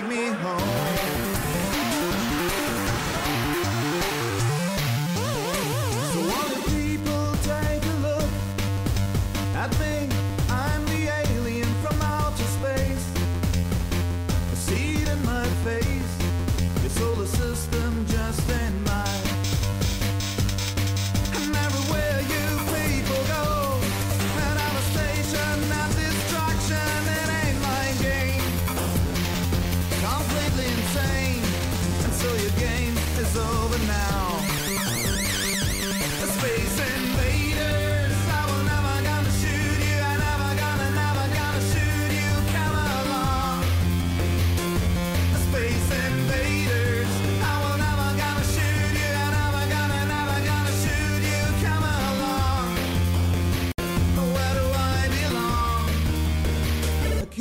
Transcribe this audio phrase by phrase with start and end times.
[0.00, 0.27] take me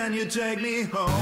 [0.00, 1.12] Can you take me home?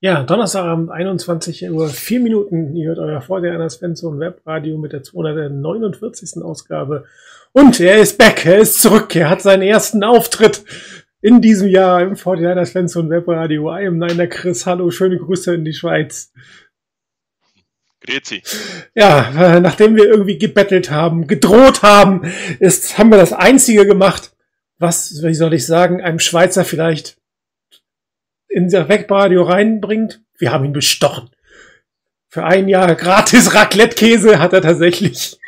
[0.00, 2.74] Ja, Donnerstagabend, 21 Uhr, 4 Minuten.
[2.74, 6.42] Ihr hört euer Vorderner Svensson Webradio mit der 249.
[6.42, 7.04] Ausgabe.
[7.52, 9.14] Und er ist back, er ist zurück.
[9.14, 10.64] Er hat seinen ersten Auftritt
[11.20, 13.70] in diesem Jahr im Vorderner Svensson Webradio.
[13.70, 14.64] I am Niner Chris.
[14.64, 16.32] Hallo, schöne Grüße in die Schweiz.
[18.04, 18.42] Grüezi.
[18.94, 22.22] Ja, äh, nachdem wir irgendwie gebettelt haben, gedroht haben,
[22.60, 24.32] ist, haben wir das Einzige gemacht,
[24.78, 27.16] was, wie soll ich sagen, einem Schweizer vielleicht
[28.48, 30.20] in der Webradio reinbringt.
[30.38, 31.30] Wir haben ihn bestochen.
[32.28, 35.38] Für ein Jahr gratis Raclette-Käse hat er tatsächlich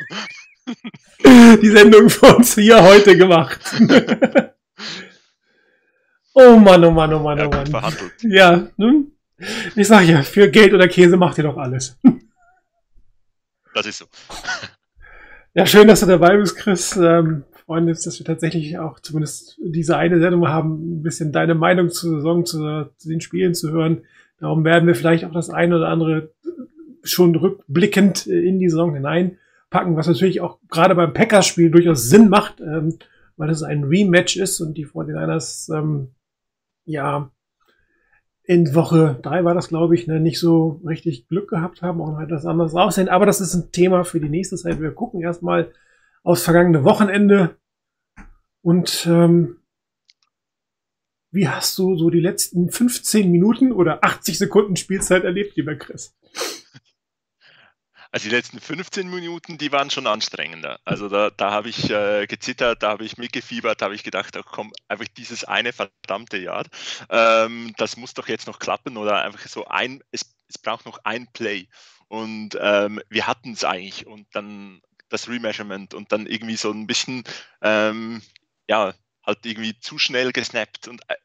[1.25, 3.59] die Sendung für uns hier heute gemacht.
[6.33, 7.93] oh Mann, oh Mann, oh Mann, oh Mann.
[8.21, 9.05] Ja, ne?
[9.75, 11.97] Ich sag ja, für Geld oder Käse macht ihr doch alles.
[13.77, 14.05] Das ist so.
[15.53, 16.95] Ja, schön, dass du dabei bist, Chris.
[16.95, 21.53] Ähm, freuen uns, dass wir tatsächlich auch zumindest diese eine Sendung haben, ein bisschen deine
[21.53, 24.01] Meinung zur Saison, zu, zu den Spielen zu hören.
[24.39, 26.31] Darum werden wir vielleicht auch das eine oder andere
[27.03, 32.59] schon rückblickend in die Saison hineinpacken, was natürlich auch gerade beim Packers-Spiel durchaus Sinn macht,
[32.61, 32.97] ähm,
[33.35, 36.15] weil es ein Rematch ist und die 49ers, ähm,
[36.85, 37.31] ja,
[38.47, 42.15] in Woche drei war das, glaube ich, ne, nicht so richtig Glück gehabt haben und
[42.15, 43.09] halt das anders aussehen.
[43.09, 44.81] Aber das ist ein Thema für die nächste Zeit.
[44.81, 45.73] Wir gucken erstmal
[46.23, 47.57] aufs vergangene Wochenende.
[48.61, 49.57] Und ähm,
[51.29, 56.15] wie hast du so die letzten 15 Minuten oder 80 Sekunden Spielzeit erlebt, lieber Chris?
[58.11, 60.79] Also die letzten 15 Minuten, die waren schon anstrengender.
[60.85, 64.37] Also da, da habe ich äh, gezittert, da habe ich mitgefiebert, da habe ich gedacht,
[64.37, 66.65] ach komm, einfach dieses eine verdammte Jahr,
[67.09, 70.99] ähm, das muss doch jetzt noch klappen oder einfach so ein, es, es braucht noch
[71.03, 71.67] ein Play.
[72.07, 76.87] Und ähm, wir hatten es eigentlich und dann das Remeasurement und dann irgendwie so ein
[76.87, 77.23] bisschen,
[77.61, 78.21] ähm,
[78.67, 78.93] ja,
[79.25, 81.15] halt irgendwie zu schnell gesnappt und äh,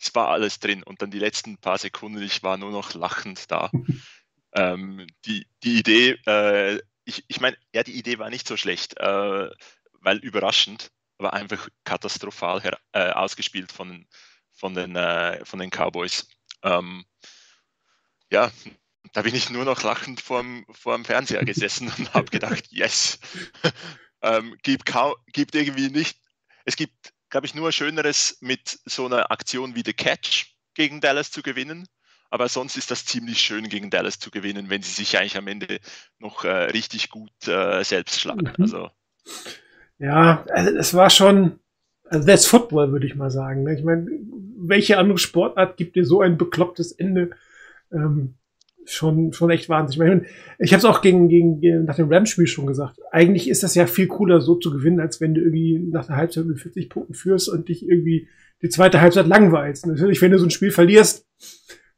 [0.00, 0.82] es war alles drin.
[0.82, 3.70] Und dann die letzten paar Sekunden, ich war nur noch lachend da.
[4.52, 8.98] ähm, die, die Idee, äh, ich, ich meine, ja, die Idee war nicht so schlecht,
[8.98, 9.50] äh,
[10.00, 14.06] weil überraschend, aber einfach katastrophal her, äh, ausgespielt von,
[14.52, 16.28] von, den, äh, von den Cowboys.
[16.62, 17.04] Ähm,
[18.30, 18.50] ja,
[19.12, 23.18] da bin ich nur noch lachend vorm, vorm Fernseher gesessen und habe gedacht, yes,
[24.22, 24.92] ähm, gibt,
[25.32, 26.18] gibt irgendwie nicht,
[26.64, 31.30] es gibt, glaube ich, nur Schöneres mit so einer Aktion wie The Catch gegen Dallas
[31.30, 31.86] zu gewinnen.
[32.30, 35.48] Aber sonst ist das ziemlich schön gegen Dallas zu gewinnen, wenn sie sich eigentlich am
[35.48, 35.80] Ende
[36.18, 38.52] noch äh, richtig gut äh, selbst schlagen.
[38.56, 38.64] Mhm.
[38.64, 38.90] Also.
[39.98, 41.58] Ja, also es war schon,
[42.04, 43.64] also that's Football, würde ich mal sagen.
[43.64, 43.76] Ne?
[43.76, 44.06] Ich meine,
[44.56, 47.30] welche andere Sportart gibt dir so ein beklopptes Ende?
[47.92, 48.36] Ähm,
[48.84, 50.08] schon, schon echt wahnsinnig.
[50.08, 50.26] Ich, mein,
[50.58, 52.98] ich habe es auch gegen, gegen, gegen, nach dem Rams-Spiel schon gesagt.
[53.10, 56.16] Eigentlich ist das ja viel cooler, so zu gewinnen, als wenn du irgendwie nach der
[56.16, 58.28] Halbzeit mit 40 Punkten führst und dich irgendwie
[58.62, 59.86] die zweite Halbzeit langweilst.
[59.86, 61.26] Natürlich, wenn du so ein Spiel verlierst,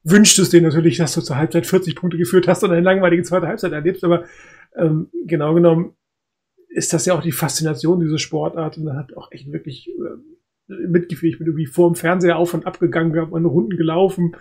[0.04, 3.22] wünscht es dir natürlich, dass du zur Halbzeit 40 Punkte geführt hast und eine langweilige
[3.22, 4.04] zweite Halbzeit erlebst.
[4.04, 4.24] Aber
[4.76, 5.94] ähm, genau genommen
[6.68, 10.72] ist das ja auch die Faszination dieser Sportart und da hat auch echt wirklich äh,
[10.88, 11.34] mitgefühlt.
[11.34, 14.36] Ich bin irgendwie vor dem Fernseher auf und ab gegangen, wir haben eine Runden gelaufen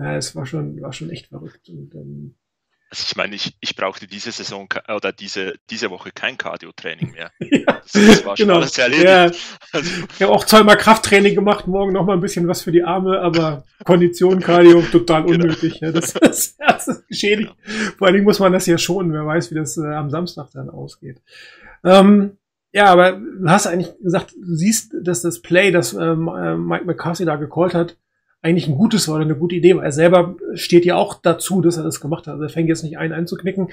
[0.00, 1.68] ja, es war schon, war schon echt verrückt.
[1.68, 2.34] Und, ähm,
[2.90, 7.30] also ich meine, ich, ich brauchte diese Saison oder diese, diese Woche kein Cardio-Training mehr.
[7.38, 8.58] ja, das, das, war schon genau.
[8.58, 9.04] alles erledigt.
[9.04, 9.30] Ja.
[9.72, 12.82] Also, ich habe auch zweimal Krafttraining gemacht, morgen noch mal ein bisschen was für die
[12.82, 15.34] Arme, aber Kondition, Cardio, total genau.
[15.34, 15.78] unnötig.
[15.78, 15.92] Genau.
[15.92, 17.54] Ja, das, das, das ist geschädigt.
[17.64, 17.72] Ja.
[17.96, 20.48] Vor allen Dingen muss man das ja schonen, wer weiß, wie das äh, am Samstag
[20.52, 21.22] dann ausgeht.
[21.84, 22.38] Ähm,
[22.72, 26.84] ja, aber du hast eigentlich gesagt, du siehst, dass das Play, das ähm, äh, Mike
[26.84, 27.96] McCarthy da gecallt hat,
[28.42, 31.60] eigentlich ein gutes war oder eine gute Idee, weil er selber steht ja auch dazu,
[31.60, 32.34] dass er das gemacht hat.
[32.34, 33.68] Also er fängt jetzt nicht ein einzuknicken,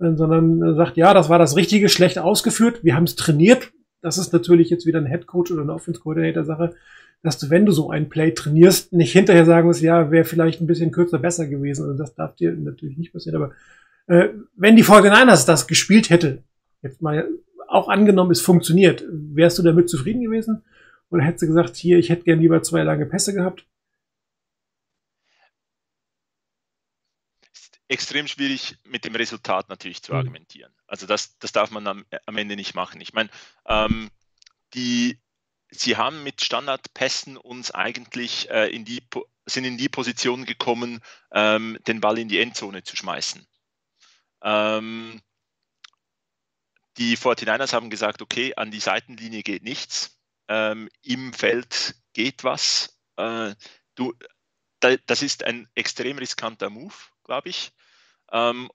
[0.00, 3.72] äh, sondern sagt, ja, das war das Richtige, schlecht ausgeführt, wir haben es trainiert.
[4.00, 6.74] Das ist natürlich jetzt wieder ein Head Coach oder eine Offense Coordinator Sache,
[7.22, 10.60] dass du, wenn du so ein Play trainierst, nicht hinterher sagen musst, ja, wäre vielleicht
[10.60, 11.84] ein bisschen kürzer besser gewesen.
[11.84, 13.42] Also das darf dir natürlich nicht passieren.
[13.42, 13.52] Aber
[14.06, 16.44] äh, wenn die 49ers das gespielt hätte,
[16.82, 17.28] jetzt mal
[17.66, 20.62] auch angenommen, es funktioniert, wärst du damit zufrieden gewesen?
[21.10, 23.66] Oder hättest du gesagt, hier, ich hätte gern lieber zwei lange Pässe gehabt?
[27.88, 30.18] Extrem schwierig mit dem Resultat natürlich zu mhm.
[30.18, 30.72] argumentieren.
[30.86, 33.00] Also das, das darf man am, am Ende nicht machen.
[33.00, 33.30] Ich meine,
[33.66, 34.10] ähm,
[34.74, 35.18] die,
[35.70, 39.02] sie haben mit Standardpässen uns eigentlich äh, in die,
[39.46, 41.00] sind in die Position gekommen,
[41.32, 43.46] ähm, den Ball in die Endzone zu schmeißen.
[44.42, 45.20] Ähm,
[46.98, 50.18] die 49ers haben gesagt, okay, an die Seitenlinie geht nichts,
[50.48, 52.98] ähm, im Feld geht was.
[53.16, 53.54] Äh,
[53.94, 54.14] du,
[54.80, 56.94] da, das ist ein extrem riskanter Move,
[57.24, 57.72] glaube ich.
[58.32, 58.68] Ähm,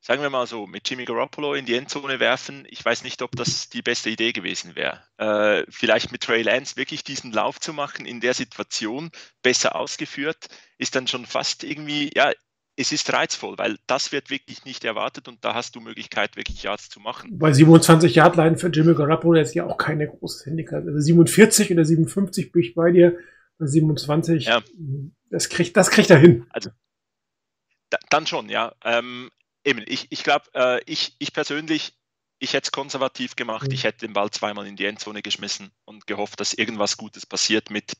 [0.00, 3.32] sagen wir mal so, mit Jimmy Garoppolo in die Endzone werfen, ich weiß nicht, ob
[3.36, 5.00] das die beste Idee gewesen wäre.
[5.16, 9.10] Äh, vielleicht mit Trey Lance wirklich diesen Lauf zu machen in der Situation,
[9.42, 12.32] besser ausgeführt, ist dann schon fast irgendwie, ja,
[12.74, 16.62] es ist reizvoll, weil das wird wirklich nicht erwartet und da hast du Möglichkeit, wirklich
[16.62, 17.38] Yards zu machen.
[17.38, 20.84] Bei 27 Yard Line für Jimmy Garoppolo ist ja auch keine große Handicap.
[20.84, 23.18] Also 47 oder 57 bin ich bei dir.
[23.58, 24.62] 27, ja.
[25.30, 26.46] das, kriegt, das kriegt er hin.
[26.50, 26.70] Also,
[27.92, 28.74] da, dann schon, ja.
[28.84, 29.30] Ähm,
[29.64, 31.94] eben, ich, ich glaube, äh, ich, ich persönlich,
[32.38, 33.68] ich hätte es konservativ gemacht.
[33.68, 33.74] Mhm.
[33.74, 37.70] Ich hätte den Ball zweimal in die Endzone geschmissen und gehofft, dass irgendwas Gutes passiert
[37.70, 37.92] mit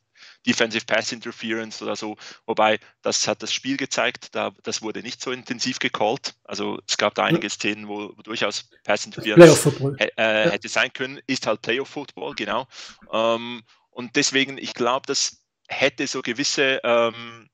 [0.47, 2.17] Defensive Pass Interference oder so.
[2.47, 6.35] Wobei, das hat das Spiel gezeigt, da, das wurde nicht so intensiv gecallt.
[6.45, 9.67] Also es gab da einige Szenen, wo, wo durchaus Pass Interference
[9.99, 11.21] äh, äh, hätte sein können.
[11.27, 12.67] Ist halt Playoff Football, genau.
[13.13, 17.49] Ähm, und deswegen, ich glaube, dass hätte so gewisse, ähm,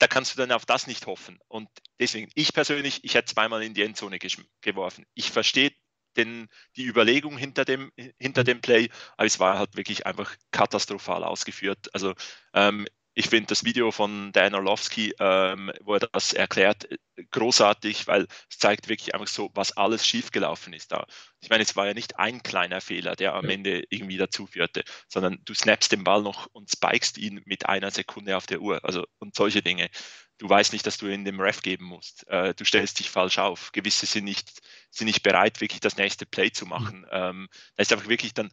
[0.00, 1.38] da kannst du dann auf das nicht hoffen.
[1.46, 1.68] Und
[2.00, 4.18] deswegen, ich persönlich, ich hätte zweimal in die Endzone
[4.62, 5.04] geworfen.
[5.14, 5.72] Ich verstehe
[6.16, 11.22] den, die Überlegung hinter dem, hinter dem Play, aber es war halt wirklich einfach katastrophal
[11.22, 11.94] ausgeführt.
[11.94, 12.14] Also
[12.54, 12.86] ähm,
[13.20, 16.88] ich finde das Video von Dan Orlovsky, ähm, wo er das erklärt,
[17.30, 21.04] großartig, weil es zeigt wirklich einfach so, was alles schiefgelaufen ist da.
[21.40, 23.50] Ich meine, es war ja nicht ein kleiner Fehler, der am ja.
[23.50, 27.90] Ende irgendwie dazu führte, sondern du snappst den Ball noch und spikest ihn mit einer
[27.90, 28.82] Sekunde auf der Uhr.
[28.84, 29.90] Also und solche Dinge.
[30.38, 32.26] Du weißt nicht, dass du in dem Ref geben musst.
[32.28, 33.70] Äh, du stellst dich falsch auf.
[33.72, 37.00] Gewisse sind nicht, sind nicht bereit, wirklich das nächste Play zu machen.
[37.00, 37.08] Mhm.
[37.10, 38.50] Ähm, da ist einfach wirklich dann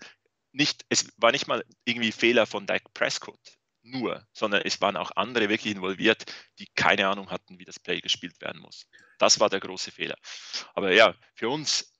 [0.52, 3.40] nicht, es war nicht mal irgendwie Fehler von Dak Prescott
[3.92, 6.26] nur, sondern es waren auch andere wirklich involviert,
[6.60, 8.88] die keine Ahnung hatten, wie das Play gespielt werden muss.
[9.18, 10.16] Das war der große Fehler.
[10.74, 11.94] Aber ja, für uns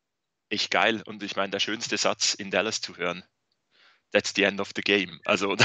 [0.50, 1.02] echt geil.
[1.06, 3.24] Und ich meine, der schönste Satz in Dallas zu hören,
[4.12, 5.20] that's the end of the game.
[5.26, 5.56] Also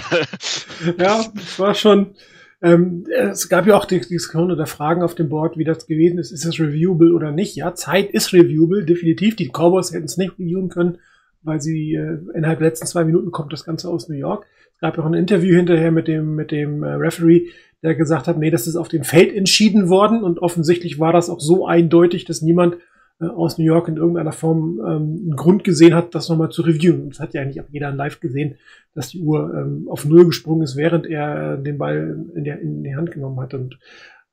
[0.99, 2.17] ja, es war schon.
[2.63, 6.19] Ähm, es gab ja auch die Diskussion oder Fragen auf dem Board, wie das gewesen
[6.19, 6.31] ist.
[6.31, 7.57] Ist das reviewable oder nicht?
[7.57, 9.35] Ja, Zeit ist reviewable, definitiv.
[9.35, 10.99] Die Cowboys hätten es nicht reviewen können,
[11.43, 14.47] weil sie äh, innerhalb der letzten zwei Minuten kommt das Ganze aus New York.
[14.75, 17.49] Es gab auch ein Interview hinterher mit dem mit dem äh, Referee,
[17.83, 21.29] der gesagt hat, nee, das ist auf dem Feld entschieden worden und offensichtlich war das
[21.31, 22.77] auch so eindeutig, dass niemand
[23.21, 26.63] äh, aus New York in irgendeiner Form ähm, einen Grund gesehen hat, das nochmal zu
[26.63, 27.11] reviewen.
[27.11, 28.57] Das hat ja eigentlich auch jeder live gesehen,
[28.95, 32.83] dass die Uhr ähm, auf Null gesprungen ist, während er den Ball in, der, in
[32.83, 33.55] die Hand genommen hat.
[33.55, 33.79] Und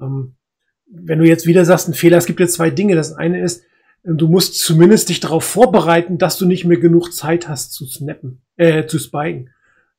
[0.01, 0.34] ähm,
[0.92, 2.96] wenn du jetzt wieder sagst, ein Fehler, es gibt jetzt zwei Dinge.
[2.96, 3.69] Das eine ist, äh,
[4.03, 8.41] du musst zumindest dich darauf vorbereiten, dass du nicht mehr genug Zeit hast zu snappen,
[8.58, 9.50] äh, zu spiken.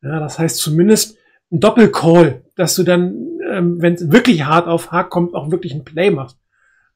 [0.03, 1.19] Ja, das heißt zumindest
[1.53, 3.15] ein Doppelcall, dass du dann,
[3.51, 6.39] ähm, wenn es wirklich hart auf hart kommt, auch wirklich ein Play machst.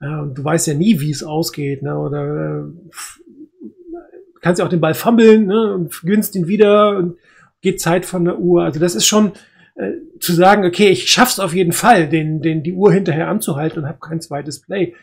[0.00, 1.98] Ja, und du weißt ja nie, wie es ausgeht, ne?
[1.98, 3.68] Oder äh,
[4.40, 5.74] kannst ja auch den Ball fummeln, ne?
[5.74, 7.16] Und gewinnst ihn wieder und
[7.60, 8.64] geht Zeit von der Uhr.
[8.64, 9.32] Also das ist schon
[9.74, 13.80] äh, zu sagen, okay, ich schaff's auf jeden Fall, den, den die Uhr hinterher anzuhalten
[13.80, 14.94] und habe kein zweites Play.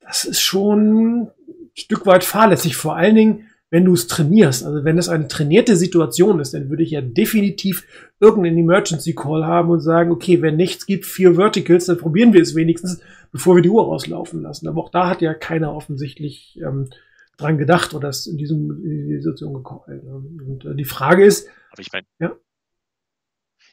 [0.00, 1.30] Das ist schon
[1.78, 2.76] Stück weit fahrlässig.
[2.76, 4.64] Vor allen Dingen, wenn du es trainierst.
[4.64, 7.84] Also wenn es eine trainierte Situation ist, dann würde ich ja definitiv
[8.20, 12.42] irgendeinen Emergency Call haben und sagen, okay, wenn nichts gibt, vier Verticals, dann probieren wir
[12.42, 13.00] es wenigstens,
[13.32, 14.68] bevor wir die Uhr rauslaufen lassen.
[14.68, 16.90] Aber auch da hat ja keiner offensichtlich ähm,
[17.36, 20.40] dran gedacht oder es in, diesem, in die Situation gekommen.
[20.46, 21.48] Und äh, die Frage ist.
[21.72, 22.36] Aber ich meine, ja,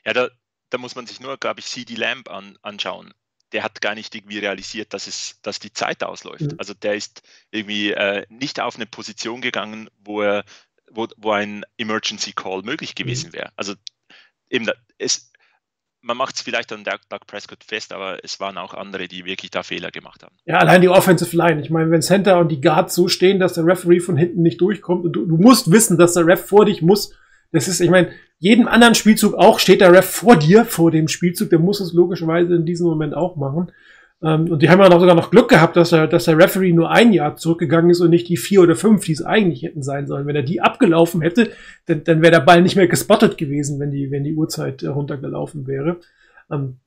[0.05, 0.29] ja da,
[0.71, 3.13] da muss man sich nur, glaube ich, CD Lamp an, anschauen
[3.53, 6.41] der hat gar nicht irgendwie realisiert, dass es, dass die Zeit ausläuft.
[6.41, 6.55] Mhm.
[6.57, 10.43] Also der ist irgendwie äh, nicht auf eine Position gegangen, wo er,
[10.91, 13.03] wo, wo ein Emergency Call möglich mhm.
[13.03, 13.51] gewesen wäre.
[13.55, 13.75] Also
[14.49, 14.67] eben,
[14.97, 15.31] es,
[16.01, 19.23] man macht es vielleicht an Doug, Doug Prescott fest, aber es waren auch andere, die
[19.23, 20.35] wirklich da Fehler gemacht haben.
[20.45, 21.61] Ja, allein die Offensive Line.
[21.61, 24.59] Ich meine, wenn Center und die Guards so stehen, dass der Referee von hinten nicht
[24.59, 27.15] durchkommt und du, du musst wissen, dass der Ref vor dich muss.
[27.51, 28.11] Das ist, ich meine,
[28.43, 31.93] jedem anderen Spielzug auch steht der Ref vor dir, vor dem Spielzug, der muss es
[31.93, 33.71] logischerweise in diesem Moment auch machen.
[34.21, 36.73] Ähm, und die haben ja auch sogar noch Glück gehabt, dass, er, dass der Referee
[36.73, 39.81] nur ein Jahr zurückgegangen ist und nicht die vier oder fünf, die es eigentlich hätten
[39.81, 40.27] sein sollen.
[40.27, 41.51] Wenn er die abgelaufen hätte,
[41.85, 44.87] dann, dann wäre der Ball nicht mehr gespottet gewesen, wenn die, wenn die Uhrzeit äh,
[44.87, 46.01] runtergelaufen wäre.
[46.51, 46.79] Ähm,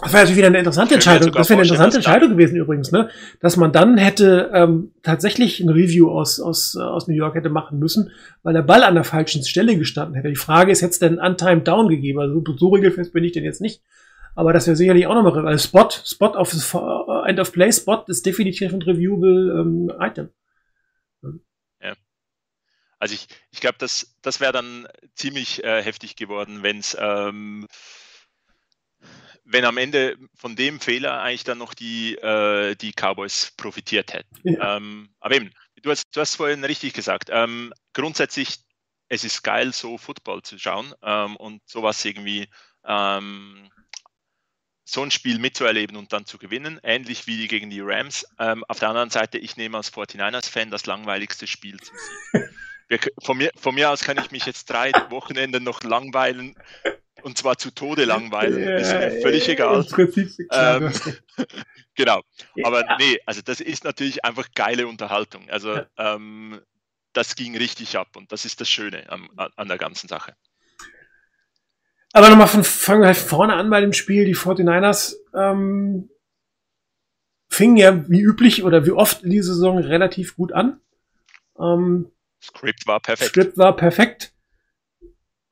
[0.00, 1.32] das wäre natürlich wieder eine interessante Entscheidung.
[1.32, 3.10] Das wäre eine interessante Entscheidung gewesen übrigens, ne?
[3.40, 7.48] Dass man dann hätte ähm, tatsächlich ein Review aus, aus, äh, aus New York hätte
[7.48, 8.10] machen müssen,
[8.42, 10.28] weil der Ball an der falschen Stelle gestanden hätte.
[10.28, 12.18] Die Frage ist, hätte es denn Untimed Down gegeben?
[12.18, 13.82] Also so regelfest bin ich denn jetzt nicht.
[14.34, 18.04] Aber das wäre sicherlich auch nochmal, weil Spot, Spot auf äh, End of Play Spot
[18.08, 20.30] ist definitiv ein reviewable ähm, Item.
[21.80, 21.94] Ja.
[22.98, 27.68] Also ich, ich glaube, das, das wäre dann ziemlich äh, heftig geworden, wenn es ähm,
[29.44, 34.36] wenn am Ende von dem Fehler eigentlich dann noch die, äh, die Cowboys profitiert hätten.
[34.42, 34.76] Ja.
[34.76, 35.50] Ähm, aber eben,
[35.82, 38.58] du hast, du hast vorhin richtig gesagt, ähm, grundsätzlich,
[39.08, 42.48] es ist geil, so Football zu schauen ähm, und sowas irgendwie,
[42.86, 43.70] ähm,
[44.86, 48.26] so ein Spiel mitzuerleben und dann zu gewinnen, ähnlich wie gegen die Rams.
[48.38, 52.42] Ähm, auf der anderen Seite, ich nehme als 49ers-Fan das langweiligste Spiel zum Sieg.
[52.86, 56.54] Wir, von, mir, von mir aus kann ich mich jetzt drei Wochenenden noch langweilen
[57.24, 58.62] und zwar zu Tode langweilen.
[58.62, 59.86] Ja, ist mir völlig egal.
[60.50, 60.92] Ähm,
[61.94, 62.22] genau.
[62.62, 62.96] Aber ja.
[62.98, 65.48] nee, also das ist natürlich einfach geile Unterhaltung.
[65.48, 66.60] Also ähm,
[67.14, 70.34] das ging richtig ab und das ist das Schöne an, an der ganzen Sache.
[72.12, 74.24] Aber nochmal von, fangen wir halt vorne an bei dem Spiel.
[74.24, 76.10] Die 49ers ähm,
[77.48, 80.80] fingen ja wie üblich oder wie oft in dieser Saison relativ gut an.
[81.58, 82.10] Ähm,
[82.42, 83.30] Script war perfekt.
[83.30, 84.33] Script war perfekt.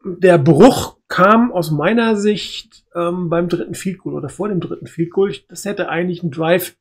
[0.04, 4.86] Der Bruch kam aus meiner Sicht ähm, beim dritten Field Goal oder vor dem dritten
[4.86, 5.34] Field Goal.
[5.48, 6.76] Das hätte eigentlich ein Drive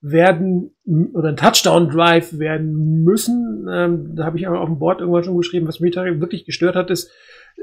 [0.00, 0.74] werden
[1.12, 3.66] oder ein Touchdown Drive werden müssen.
[3.70, 6.44] Ähm, da habe ich aber auf dem Board irgendwann schon geschrieben, was mich da wirklich
[6.44, 7.10] gestört hat, ist,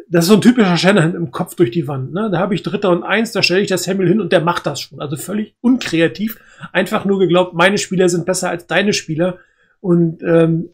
[0.09, 2.13] das ist so ein typischer Shanahan im Kopf durch die Wand.
[2.13, 2.29] Ne?
[2.31, 4.65] Da habe ich Dritter und Eins, da stelle ich das Samuel hin und der macht
[4.65, 4.99] das schon.
[4.99, 6.39] Also völlig unkreativ.
[6.73, 9.37] Einfach nur geglaubt, meine Spieler sind besser als deine Spieler.
[9.79, 10.69] Und ähm,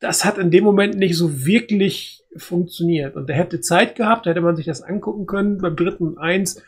[0.00, 3.16] das hat in dem Moment nicht so wirklich funktioniert.
[3.16, 5.58] Und er hätte Zeit gehabt, hätte man sich das angucken können.
[5.58, 6.62] Beim dritten Eins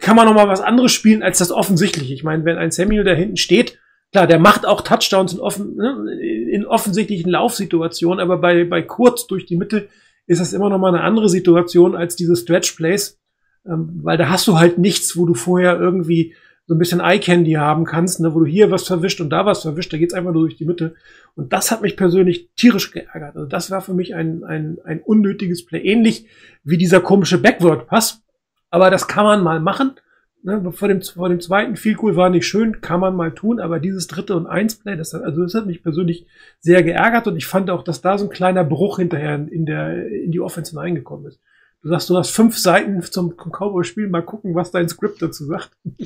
[0.00, 2.14] kann man noch mal was anderes spielen als das offensichtliche.
[2.14, 3.78] Ich meine, wenn ein Samuel da hinten steht,
[4.12, 6.12] klar, der macht auch Touchdowns in, offen, ne,
[6.50, 9.88] in offensichtlichen Laufsituationen, aber bei, bei kurz durch die Mitte
[10.26, 13.20] ist das immer noch mal eine andere Situation als diese Stretch Plays,
[13.66, 16.34] ähm, weil da hast du halt nichts, wo du vorher irgendwie
[16.70, 19.62] so ein bisschen Eye-Candy haben kannst, ne, wo du hier was verwischt und da was
[19.62, 20.94] verwischt, da geht's einfach nur durch die Mitte.
[21.34, 23.34] Und das hat mich persönlich tierisch geärgert.
[23.34, 25.80] Also das war für mich ein, ein, ein unnötiges Play.
[25.80, 26.28] Ähnlich
[26.62, 28.22] wie dieser komische Backward-Pass.
[28.70, 29.96] Aber das kann man mal machen.
[30.44, 33.58] Ne, vor, dem, vor dem zweiten viel cool war nicht schön, kann man mal tun,
[33.58, 36.28] aber dieses dritte und eins Play, das, hat, also das hat mich persönlich
[36.60, 40.06] sehr geärgert und ich fand auch, dass da so ein kleiner Bruch hinterher in, der,
[40.06, 41.40] in die Offense hineingekommen ist.
[41.82, 45.72] Du sagst, du hast fünf Seiten zum Cowboy-Spiel, mal gucken, was dein Skript dazu sagt.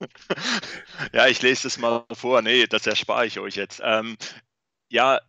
[1.12, 2.42] Ja, ich lese das mal vor.
[2.42, 3.80] Nee, das erspare ich euch jetzt.
[3.84, 4.16] Ähm,
[4.88, 5.20] ja,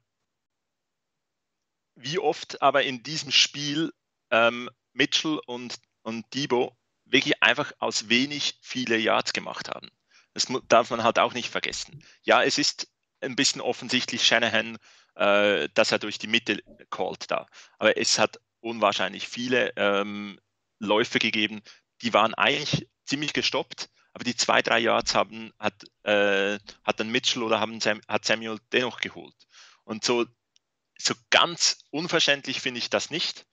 [1.95, 3.93] wie oft aber in diesem Spiel
[4.31, 6.75] ähm, Mitchell und, und Debo
[7.05, 9.89] wirklich einfach aus wenig viele Yards gemacht haben.
[10.33, 12.03] Das darf man halt auch nicht vergessen.
[12.23, 12.87] Ja, es ist
[13.19, 14.77] ein bisschen offensichtlich Shanahan,
[15.15, 17.47] äh, dass er durch die Mitte callt da.
[17.77, 20.39] Aber es hat unwahrscheinlich viele ähm,
[20.79, 21.61] Läufe gegeben,
[22.01, 27.09] die waren eigentlich ziemlich gestoppt, aber die zwei, drei Yards haben, hat, äh, hat dann
[27.09, 29.35] Mitchell oder haben Sam, hat Samuel dennoch geholt.
[29.83, 30.25] Und so,
[30.97, 33.45] so ganz unverständlich finde ich das nicht.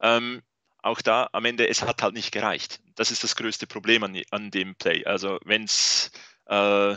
[0.00, 0.42] Ähm,
[0.82, 2.80] auch da am Ende, es hat halt nicht gereicht.
[2.94, 5.04] Das ist das größte Problem an, an dem Play.
[5.04, 6.10] Also wenn's,
[6.46, 6.96] äh,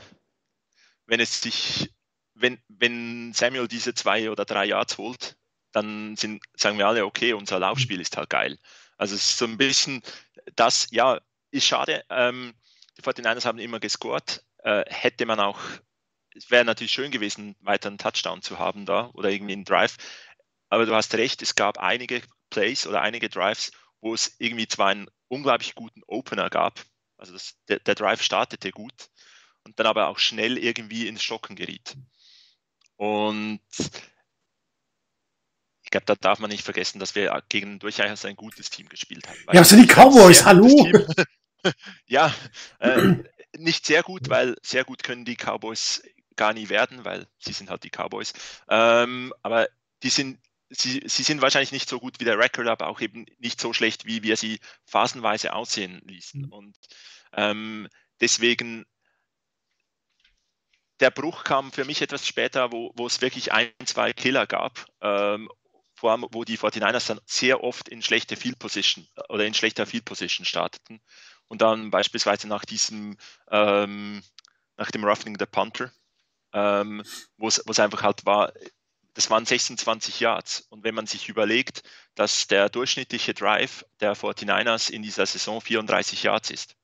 [1.05, 1.93] wenn es sich,
[2.33, 5.37] wenn, wenn Samuel diese zwei oder drei Yards holt,
[5.71, 8.57] dann sind, sagen wir alle, okay, unser Laufspiel ist halt geil.
[8.97, 10.01] Also es ist so ein bisschen
[10.55, 11.19] das, ja,
[11.51, 12.03] ist schade.
[12.09, 12.53] Ähm,
[12.97, 14.43] die 49ers haben immer gescored.
[14.59, 15.59] Äh, hätte man auch,
[16.35, 19.97] es wäre natürlich schön gewesen, weiter einen Touchdown zu haben da oder irgendwie einen Drive.
[20.69, 23.71] Aber du hast recht, es gab einige Plays oder einige Drives,
[24.01, 26.83] wo es irgendwie zwar einen unglaublich guten Opener gab.
[27.17, 29.09] Also das, der, der Drive startete gut
[29.63, 31.95] und dann aber auch schnell irgendwie ins Stocken geriet.
[32.97, 33.61] Und
[35.83, 39.27] ich glaube, da darf man nicht vergessen, dass wir gegen durchaus ein gutes Team gespielt
[39.27, 39.37] haben.
[39.47, 40.67] Ja, das sind die Cowboys, hallo!
[42.05, 42.33] Ja,
[42.79, 43.15] äh,
[43.57, 46.03] nicht sehr gut, weil sehr gut können die Cowboys
[46.35, 48.33] gar nie werden, weil sie sind halt die Cowboys.
[48.69, 49.67] Ähm, aber
[50.01, 50.39] die sind,
[50.69, 53.73] sie, sie sind wahrscheinlich nicht so gut wie der Record, aber auch eben nicht so
[53.73, 56.41] schlecht, wie wir sie phasenweise aussehen ließen.
[56.41, 56.53] Mhm.
[56.53, 56.77] Und
[57.33, 57.87] ähm,
[58.19, 58.85] deswegen
[60.99, 64.85] der Bruch kam für mich etwas später, wo, wo es wirklich ein, zwei Killer gab,
[65.01, 65.49] ähm,
[65.95, 69.85] vor allem, wo die 49ers dann sehr oft in schlechte Field Position oder in schlechter
[69.85, 71.01] Field Position starteten
[71.53, 73.15] und dann beispielsweise nach diesem,
[73.51, 74.23] ähm,
[74.75, 75.91] nach dem Roughing the Punter,
[76.51, 77.03] ähm,
[77.37, 78.51] wo es einfach halt war,
[79.13, 80.65] das waren 26 Yards.
[80.71, 81.83] Und wenn man sich überlegt,
[82.15, 86.75] dass der durchschnittliche Drive der 49ers in dieser Saison 34 Yards ist,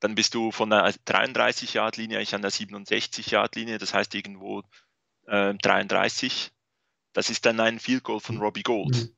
[0.00, 4.64] dann bist du von der 33-Yard-Linie ich an der 67-Yard-Linie, das heißt irgendwo
[5.28, 6.50] äh, 33.
[7.12, 9.12] Das ist dann ein Field Goal von Robbie Gold.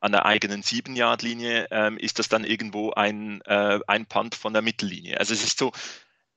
[0.00, 4.62] An der eigenen 7-Yard-Linie ähm, ist das dann irgendwo ein, äh, ein Punt von der
[4.62, 5.18] Mittellinie.
[5.18, 5.72] Also es ist so,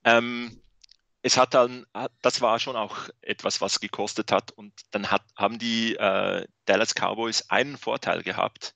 [0.04, 0.62] ähm,
[1.22, 1.86] es hat dann,
[2.22, 6.94] das war schon auch etwas, was gekostet hat und dann hat, haben die äh, Dallas
[6.94, 8.76] Cowboys einen Vorteil gehabt,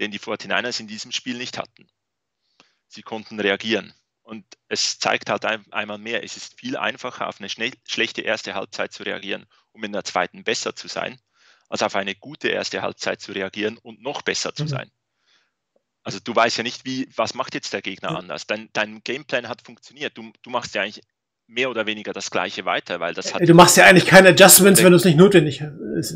[0.00, 1.86] den die 49ers in diesem Spiel nicht hatten.
[2.88, 3.94] Sie konnten reagieren.
[4.22, 8.54] Und es zeigt halt ein, einmal mehr, es ist viel einfacher, auf eine schlechte erste
[8.54, 11.20] Halbzeit zu reagieren, um in der zweiten besser zu sein,
[11.68, 14.68] als auf eine gute erste Halbzeit zu reagieren und noch besser zu mhm.
[14.68, 14.90] sein.
[16.02, 18.16] Also du weißt ja nicht, wie, was macht jetzt der Gegner mhm.
[18.16, 18.46] anders.
[18.46, 20.16] Dein, dein Gameplan hat funktioniert.
[20.16, 21.02] Du, du machst ja eigentlich
[21.46, 23.46] mehr oder weniger das Gleiche weiter, weil das hat.
[23.46, 25.62] Du machst ja eigentlich keine Adjustments, wenn es nicht notwendig
[25.96, 26.14] ist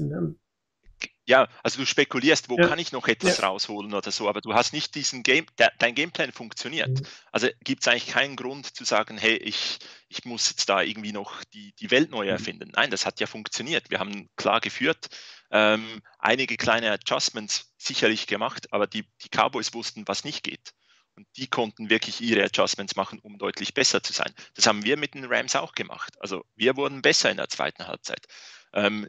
[1.29, 2.67] ja, also du spekulierst, wo ja.
[2.67, 3.49] kann ich noch etwas ja.
[3.49, 6.89] rausholen oder so, aber du hast nicht diesen Game, der, dein Gameplan funktioniert.
[6.89, 7.07] Mhm.
[7.33, 11.13] Also gibt es eigentlich keinen Grund zu sagen, hey, ich, ich muss jetzt da irgendwie
[11.13, 12.31] noch die, die Welt neu mhm.
[12.31, 12.73] erfinden.
[12.75, 13.91] Nein, das hat ja funktioniert.
[13.91, 15.09] Wir haben klar geführt,
[15.51, 20.73] ähm, einige kleine Adjustments sicherlich gemacht, aber die, die Cowboys wussten, was nicht geht.
[21.15, 24.33] Und die konnten wirklich ihre Adjustments machen, um deutlich besser zu sein.
[24.55, 26.15] Das haben wir mit den Rams auch gemacht.
[26.21, 28.25] Also wir wurden besser in der zweiten Halbzeit.
[28.73, 29.09] Ähm,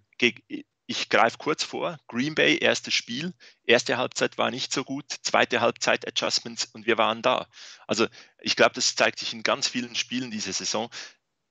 [0.89, 5.61] ich greife kurz vor, Green Bay, erstes Spiel, erste Halbzeit war nicht so gut, zweite
[5.61, 7.47] Halbzeit Adjustments und wir waren da.
[7.85, 8.07] Also
[8.41, 10.89] ich glaube, das zeigt sich in ganz vielen Spielen diese Saison.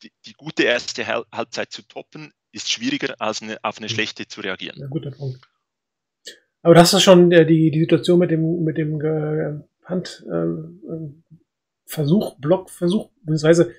[0.03, 3.90] Die, die gute erste Halbzeit zu toppen, ist schwieriger, als eine, auf eine mhm.
[3.90, 4.81] schlechte zu reagieren.
[4.81, 5.48] Ja, guter Punkt.
[6.62, 10.83] Aber das ist schon äh, die, die Situation mit dem, mit dem äh, Handversuch,
[12.33, 13.72] äh, Blockversuch, beziehungsweise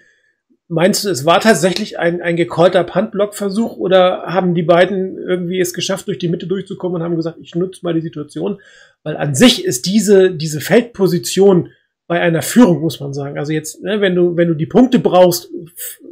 [0.72, 5.74] Meinst du, es war tatsächlich ein, ein gecallter Punt-Block-Versuch oder haben die beiden irgendwie es
[5.74, 8.62] geschafft, durch die Mitte durchzukommen und haben gesagt, ich nutze mal die Situation?
[9.02, 11.70] Weil an sich ist diese, diese Feldposition
[12.06, 13.40] bei einer Führung, muss man sagen.
[13.40, 15.50] Also jetzt, ne, wenn du, wenn du die Punkte brauchst,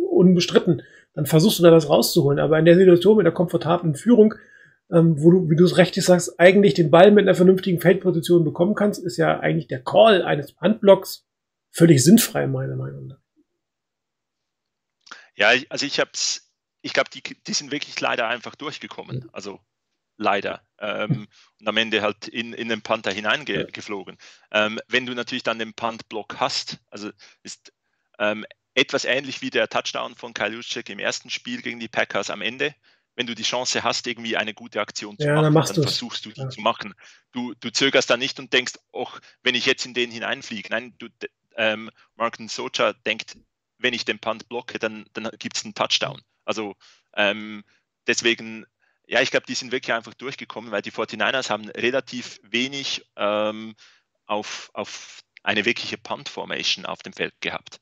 [0.09, 0.81] unbestritten,
[1.13, 2.39] dann versuchst du da was rauszuholen.
[2.39, 4.33] Aber in der Situation mit einer komfortablen Führung,
[4.91, 8.43] ähm, wo du, wie du es rechtlich sagst, eigentlich den Ball mit einer vernünftigen Feldposition
[8.43, 11.27] bekommen kannst, ist ja eigentlich der Call eines Puntblocks
[11.69, 13.26] völlig sinnfrei, meiner Meinung nach.
[15.38, 19.30] Ja, also ich habe es, ich glaube, die, die sind wirklich leider einfach durchgekommen.
[19.32, 19.62] Also
[20.17, 20.62] leider.
[20.80, 21.28] Ähm,
[21.60, 24.17] und am Ende halt in, in den Panther hineingeflogen.
[24.52, 27.12] Ähm, wenn du natürlich dann den Punt-Block hast, also
[27.43, 27.71] ist
[28.19, 32.30] ähm, etwas ähnlich wie der Touchdown von Kyle Juszczyk im ersten Spiel gegen die Packers
[32.30, 32.76] am Ende.
[33.15, 36.26] Wenn du die Chance hast, irgendwie eine gute Aktion zu ja, machen, dann, dann versuchst
[36.26, 36.50] du die ja.
[36.50, 36.93] zu machen.
[37.32, 40.69] Du, du zögerst da nicht und denkst, ach, wenn ich jetzt in den hineinfliege.
[40.69, 41.08] Nein, du,
[41.56, 43.38] ähm, Martin Socha denkt,
[43.77, 46.21] wenn ich den Punt blocke, dann, dann gibt es einen Touchdown.
[46.45, 46.75] Also
[47.15, 47.63] ähm,
[48.07, 48.65] deswegen,
[49.07, 53.75] ja, ich glaube, die sind wirklich einfach durchgekommen, weil die 49ers haben relativ wenig ähm,
[54.25, 57.79] auf, auf eine wirkliche Punt-Formation auf dem Feld gehabt.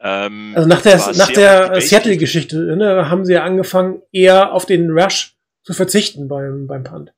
[0.00, 4.90] Ähm, also nach der, nach der Seattle-Geschichte ne, haben sie ja angefangen, eher auf den
[4.90, 7.12] Rush zu verzichten beim, beim Punt.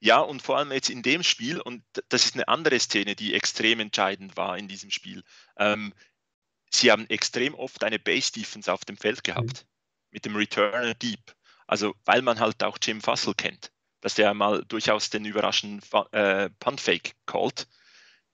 [0.00, 3.34] Ja, und vor allem jetzt in dem Spiel, und das ist eine andere Szene, die
[3.34, 5.22] extrem entscheidend war in diesem Spiel.
[5.56, 5.92] Ähm,
[6.74, 9.68] sie haben extrem oft eine Base-Defense auf dem Feld gehabt, mhm.
[10.10, 11.34] mit dem Returner Deep.
[11.66, 15.80] Also, weil man halt auch Jim Fussell kennt, dass der mal durchaus den überraschenden
[16.12, 17.68] äh, Punt-Fake callt.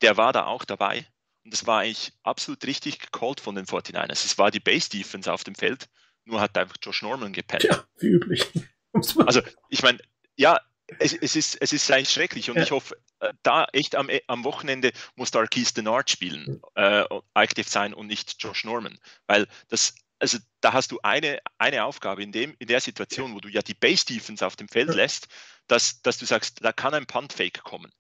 [0.01, 1.07] Der war da auch dabei.
[1.45, 4.25] Und das war eigentlich absolut richtig gecallt von den 49ers.
[4.25, 5.89] Es war die Base-Defense auf dem Feld,
[6.25, 7.65] nur hat einfach Josh Norman gepennt.
[7.65, 8.47] Ja, wie üblich.
[9.27, 9.99] also, ich meine,
[10.37, 10.61] ja,
[10.99, 12.63] es, es, ist, es ist eigentlich schrecklich und ja.
[12.63, 12.97] ich hoffe,
[13.43, 17.05] da echt am, am Wochenende muss Darkis Denard spielen, äh,
[17.35, 22.23] aktiv sein und nicht Josh Norman, weil das, also da hast du eine, eine Aufgabe
[22.23, 25.29] in, dem, in der Situation, wo du ja die Base Defense auf dem Feld lässt,
[25.67, 27.91] dass, dass du sagst, da kann ein Punt-Fake kommen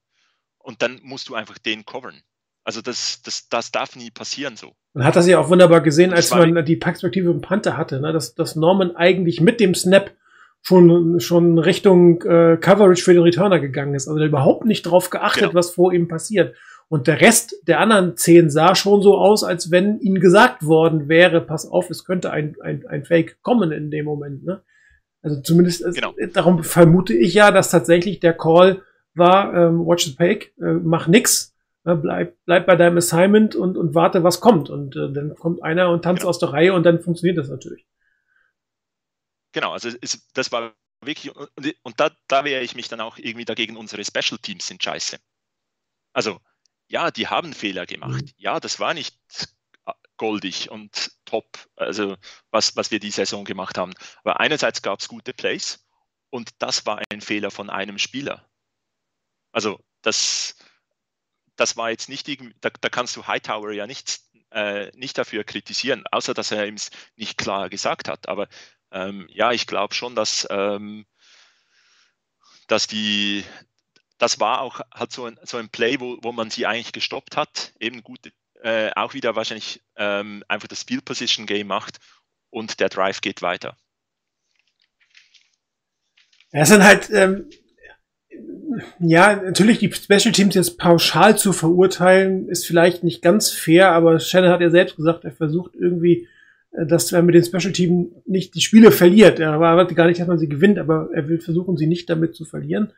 [0.58, 2.22] und dann musst du einfach den covern.
[2.64, 4.74] Also das, das, das darf nie passieren so.
[4.92, 8.12] Man hat das ja auch wunderbar gesehen, als man die Perspektive im Panther hatte, ne?
[8.12, 10.14] dass, dass Norman eigentlich mit dem Snap
[10.62, 14.08] schon, schon Richtung äh, Coverage für den Returner gegangen ist.
[14.08, 15.54] Also der überhaupt nicht drauf geachtet, genau.
[15.54, 16.54] was vor ihm passiert.
[16.88, 21.08] Und der Rest der anderen zehn sah schon so aus, als wenn ihnen gesagt worden
[21.08, 24.44] wäre, pass auf, es könnte ein, ein, ein Fake kommen in dem Moment.
[24.44, 24.62] Ne?
[25.22, 26.14] Also zumindest, genau.
[26.16, 28.82] äh, darum vermute ich ja, dass tatsächlich der Call
[29.14, 33.76] war, ähm, watch the fake, äh, mach nix, äh, bleib, bleib bei deinem Assignment und,
[33.76, 34.70] und warte, was kommt.
[34.70, 36.30] Und äh, dann kommt einer und tanzt genau.
[36.30, 37.86] aus der Reihe und dann funktioniert das natürlich.
[39.52, 41.50] Genau, also es, das war wirklich, und,
[41.82, 45.18] und da, da wehre ich mich dann auch irgendwie dagegen, unsere Special Teams sind scheiße.
[46.12, 46.40] Also,
[46.88, 48.22] ja, die haben Fehler gemacht.
[48.22, 48.32] Mhm.
[48.36, 49.16] Ja, das war nicht
[50.16, 52.16] goldig und top, also
[52.50, 53.94] was, was wir die Saison gemacht haben.
[54.22, 55.86] Aber einerseits gab es gute Plays
[56.30, 58.50] und das war ein Fehler von einem Spieler.
[59.52, 60.56] Also das,
[61.56, 65.44] das war jetzt nicht irgendwie, da, da kannst du Hightower ja nicht, äh, nicht dafür
[65.44, 68.28] kritisieren, außer dass er es nicht klar gesagt hat.
[68.28, 68.48] Aber
[68.92, 71.06] ähm, ja, ich glaube schon, dass, ähm,
[72.66, 73.44] dass die,
[74.18, 77.36] das war auch halt so ein, so ein Play, wo, wo man sie eigentlich gestoppt
[77.36, 78.20] hat, eben gut,
[78.62, 81.98] äh, auch wieder wahrscheinlich ähm, einfach das Field Position Game macht
[82.50, 83.76] und der Drive geht weiter.
[86.50, 87.50] Es sind halt, ähm,
[89.00, 94.18] ja, natürlich die Special Teams jetzt pauschal zu verurteilen, ist vielleicht nicht ganz fair, aber
[94.20, 96.28] Shannon hat ja selbst gesagt, er versucht irgendwie
[96.86, 99.40] dass er mit dem Special Team nicht die Spiele verliert.
[99.40, 102.34] Er erwartet gar nicht, dass man sie gewinnt, aber er will versuchen, sie nicht damit
[102.34, 102.92] zu verlieren.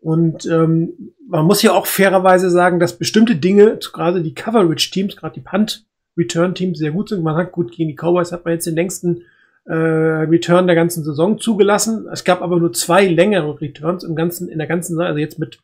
[0.00, 5.34] Und ähm, man muss ja auch fairerweise sagen, dass bestimmte Dinge, gerade die Coverage-Teams, gerade
[5.34, 7.22] die Punt-Return-Teams sehr gut sind.
[7.22, 9.22] Man hat gut gegen die Cowboys hat man jetzt den längsten
[9.64, 12.08] äh, Return der ganzen Saison zugelassen.
[12.12, 15.38] Es gab aber nur zwei längere Returns im ganzen, in der ganzen Saison, also jetzt
[15.38, 15.60] mit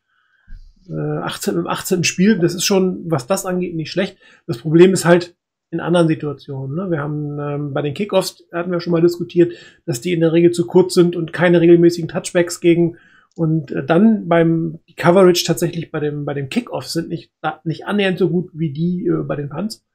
[0.89, 2.03] äh, 18 im 18.
[2.05, 2.39] Spiel.
[2.39, 4.17] Das ist schon, was das angeht, nicht schlecht.
[4.47, 5.35] Das Problem ist halt,
[5.71, 6.75] in anderen Situationen.
[6.75, 6.91] Ne?
[6.91, 9.53] Wir haben ähm, bei den Kickoffs hatten wir schon mal diskutiert,
[9.85, 12.97] dass die in der Regel zu kurz sind und keine regelmäßigen Touchbacks gegen
[13.35, 17.31] und äh, dann beim die Coverage tatsächlich bei dem bei dem Kickoff sind nicht
[17.63, 19.85] nicht annähernd so gut wie die äh, bei den Punts.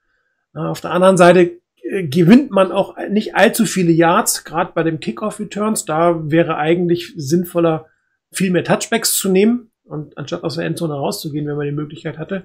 [0.55, 4.85] Äh, auf der anderen Seite äh, gewinnt man auch nicht allzu viele Yards, gerade bei
[4.85, 5.85] dem Kickoff Returns.
[5.85, 7.87] Da wäre eigentlich sinnvoller
[8.31, 12.19] viel mehr Touchbacks zu nehmen und anstatt aus der Endzone rauszugehen, wenn man die Möglichkeit
[12.19, 12.45] hatte.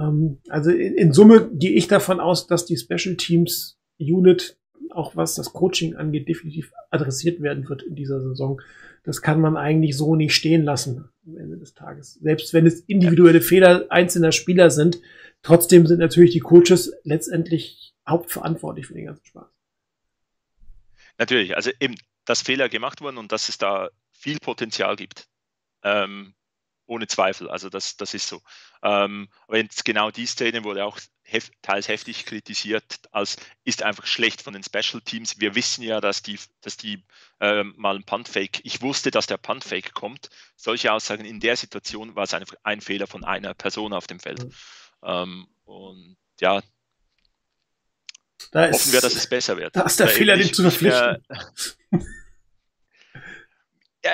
[0.00, 4.56] Ähm, also in, in Summe gehe ich davon aus, dass die Special Teams Unit,
[4.90, 8.60] auch was das Coaching angeht, definitiv adressiert werden wird in dieser Saison.
[9.04, 12.14] Das kann man eigentlich so nicht stehen lassen am Ende des Tages.
[12.14, 15.00] Selbst wenn es individuelle Fehler einzelner Spieler sind,
[15.42, 19.48] trotzdem sind natürlich die Coaches letztendlich hauptverantwortlich für den ganzen Spaß.
[21.18, 25.28] Natürlich, also eben, dass Fehler gemacht wurden und dass es da viel Potenzial gibt.
[25.82, 26.34] Ähm,
[26.90, 27.48] ohne Zweifel.
[27.48, 28.42] Also das, das ist so.
[28.82, 34.06] Ähm, aber jetzt genau die Szene wurde auch hef teils heftig kritisiert, als ist einfach
[34.06, 35.38] schlecht von den Special Teams.
[35.38, 37.04] Wir wissen ja, dass die, dass die
[37.40, 40.28] äh, mal ein Punt-Fake, ich wusste, dass der Punt-Fake kommt.
[40.56, 44.18] Solche Aussagen in der Situation war es einfach ein Fehler von einer Person auf dem
[44.18, 44.42] Feld.
[44.44, 44.52] Mhm.
[45.04, 46.62] Ähm, und ja,
[48.50, 49.76] Da Hoffen wir, dass es besser wird.
[49.76, 51.24] Da ist der Weil Fehler, ich- den zu verpflichten.
[51.92, 52.04] ich, äh,
[54.04, 54.12] ja,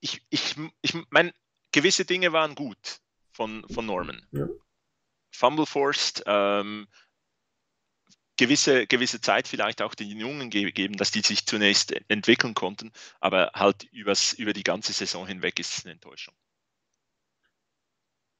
[0.00, 1.32] ich, ich, ich meine,
[1.72, 3.00] gewisse Dinge waren gut
[3.32, 4.26] von, von Norman.
[4.32, 4.46] Ja.
[5.30, 6.86] Fumble Forced, ähm,
[8.36, 12.92] gewisse, gewisse Zeit vielleicht auch den Jungen ge- geben, dass die sich zunächst entwickeln konnten,
[13.20, 16.34] aber halt übers, über die ganze Saison hinweg ist es eine Enttäuschung.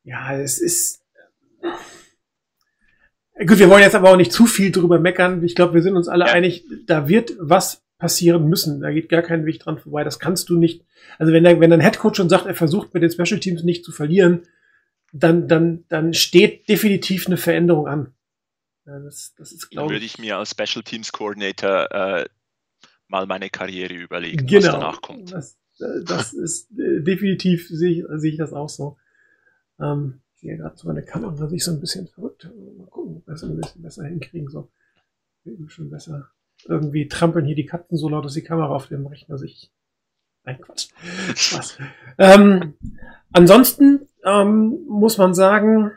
[0.05, 1.01] Ja, es ist.
[3.47, 5.43] Gut, wir wollen jetzt aber auch nicht zu viel drüber meckern.
[5.45, 6.33] Ich glaube, wir sind uns alle Ja.
[6.33, 8.81] einig, da wird was passieren müssen.
[8.81, 10.03] Da geht gar kein Weg dran vorbei.
[10.03, 10.85] Das kannst du nicht.
[11.21, 13.85] Also wenn der, wenn ein Headcoach schon sagt, er versucht mit den Special Teams nicht
[13.85, 14.43] zu verlieren,
[15.13, 18.13] dann, dann, dann steht definitiv eine Veränderung an.
[18.87, 20.19] Ja, das, das ist, glaube würde ich.
[20.19, 22.27] mir als Special Teams Coordinator äh,
[23.07, 24.73] mal meine Karriere überlegen, was Genau.
[24.73, 25.31] danach kommt.
[25.33, 25.57] Das,
[26.05, 28.97] das ist äh, definitiv, sehe ich, sehe ich das auch so.
[29.81, 32.51] Ähm, ich sehe gerade so meine Kamera sich so ein bisschen verrückt.
[32.79, 34.49] Mal gucken, ob wir es ein bisschen besser hinkriegen.
[34.49, 34.69] So.
[35.69, 36.31] Schon besser.
[36.67, 39.71] Irgendwie trampeln hier die Katzen so laut, dass die Kamera auf dem Rechner sich.
[40.45, 40.89] Nein, Quatsch.
[41.35, 41.79] Spaß.
[42.19, 42.75] Ähm,
[43.33, 45.93] ansonsten ähm, muss man sagen,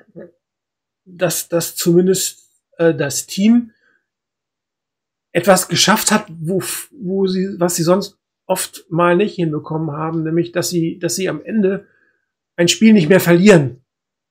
[1.06, 3.72] dass das zumindest äh, das Team
[5.32, 10.52] etwas geschafft hat, wo, wo sie, was sie sonst oft mal nicht hinbekommen haben, nämlich
[10.52, 11.88] dass sie, dass sie am Ende
[12.56, 13.84] ein Spiel nicht mehr verlieren,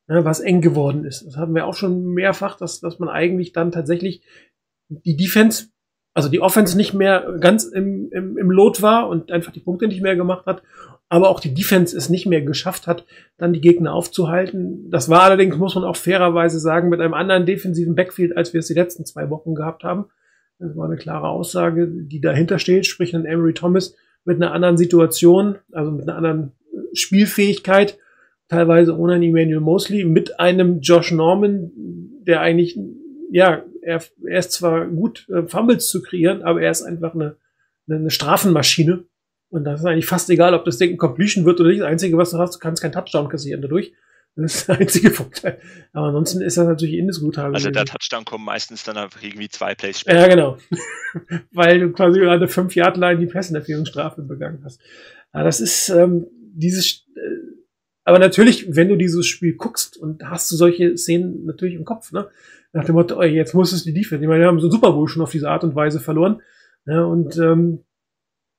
[0.07, 1.27] ne, was eng geworden ist.
[1.27, 4.23] Das haben wir auch schon mehrfach, dass, dass man eigentlich dann tatsächlich
[4.89, 5.69] die Defense,
[6.15, 9.89] also die Offense nicht mehr ganz im, im, im Lot war und einfach die Punkte
[9.89, 10.63] nicht mehr gemacht hat,
[11.09, 13.05] aber auch die Defense es nicht mehr geschafft hat,
[13.37, 14.91] dann die Gegner aufzuhalten.
[14.91, 18.61] Das war allerdings, muss man auch fairerweise sagen, mit einem anderen defensiven Backfield, als wir
[18.61, 20.07] es die letzten zwei Wochen gehabt haben.
[20.59, 24.77] Das war eine klare Aussage, die dahinter steht, sprich ein Emery Thomas mit einer anderen
[24.77, 26.53] Situation, also mit einer anderen
[26.93, 27.99] Spielfähigkeit,
[28.49, 31.71] teilweise ohne einen Emmanuel Mosley, mit einem Josh Norman,
[32.27, 32.79] der eigentlich,
[33.31, 37.37] ja, er, er ist zwar gut, äh, Fumbles zu kreieren, aber er ist einfach eine,
[37.89, 39.05] eine, Strafenmaschine.
[39.51, 41.81] Und das ist eigentlich fast egal, ob das Ding ein Completion wird oder nicht.
[41.81, 43.93] Das Einzige, was du hast, du kannst keinen Touchdown kassieren dadurch.
[44.37, 45.61] Das ist der einzige Vorteil.
[45.93, 47.55] Aber ansonsten ist das natürlich indiskutabel.
[47.55, 47.85] Also der.
[47.85, 50.21] Touchdown kommt meistens dann einfach irgendwie zwei Plays später.
[50.21, 50.59] Ja, genau.
[51.53, 54.81] Weil du quasi gerade fünf Yard Line die Passinterferenzstrafe begangen hast.
[55.33, 57.07] Aber das ist ähm, dieses.
[57.17, 57.55] Äh,
[58.05, 62.13] aber natürlich, wenn du dieses Spiel guckst und hast du solche Szenen natürlich im Kopf,
[62.13, 62.29] ne?
[62.73, 64.23] Nach dem Motto, jetzt muss es die Defense.
[64.23, 66.43] Ich meine, wir haben so einen Super Bowl schon auf diese Art und Weise verloren.
[66.87, 67.07] Ne?
[67.07, 67.85] Und ähm,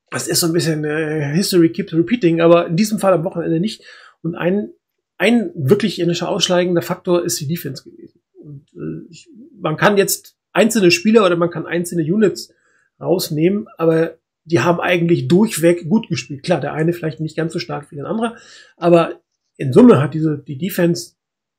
[0.09, 3.59] das ist so ein bisschen äh, History keeps repeating, aber in diesem Fall am Wochenende
[3.59, 3.83] nicht.
[4.21, 4.69] Und ein,
[5.17, 8.21] ein wirklich ausschlagender Faktor ist die Defense gewesen.
[8.41, 9.27] Und äh, ich,
[9.59, 12.53] man kann jetzt einzelne Spieler oder man kann einzelne Units
[13.01, 16.43] rausnehmen, aber die haben eigentlich durchweg gut gespielt.
[16.43, 18.37] Klar, der eine vielleicht nicht ganz so stark wie der andere,
[18.77, 19.19] aber
[19.57, 21.13] in Summe hat diese die Defense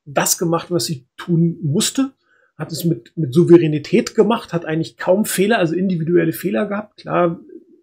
[0.04, 2.12] das gemacht, was sie tun musste,
[2.56, 6.98] hat es mit mit Souveränität gemacht, hat eigentlich kaum Fehler, also individuelle Fehler gehabt.
[6.98, 7.40] Klar,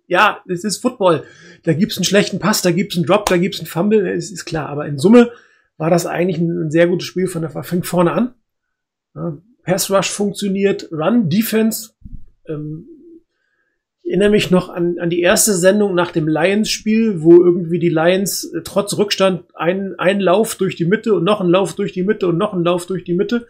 [0.08, 1.24] ja, es ist Football.
[1.64, 4.46] Da gibt's einen schlechten Pass, da gibt's einen Drop, da gibt's einen Fumble, es ist
[4.46, 4.70] klar.
[4.70, 5.32] Aber in Summe
[5.78, 8.34] war das eigentlich ein, ein sehr gutes Spiel von der fängt vorne an.
[9.16, 11.92] Ja, Pass Rush funktioniert, Run Defense.
[12.48, 12.88] Ähm,
[14.04, 17.90] ich erinnere mich noch an, an die erste Sendung nach dem Lions-Spiel, wo irgendwie die
[17.90, 21.94] Lions äh, trotz Rückstand einen, einen Lauf durch die Mitte und noch einen Lauf durch
[21.94, 23.48] die Mitte und noch einen Lauf durch die Mitte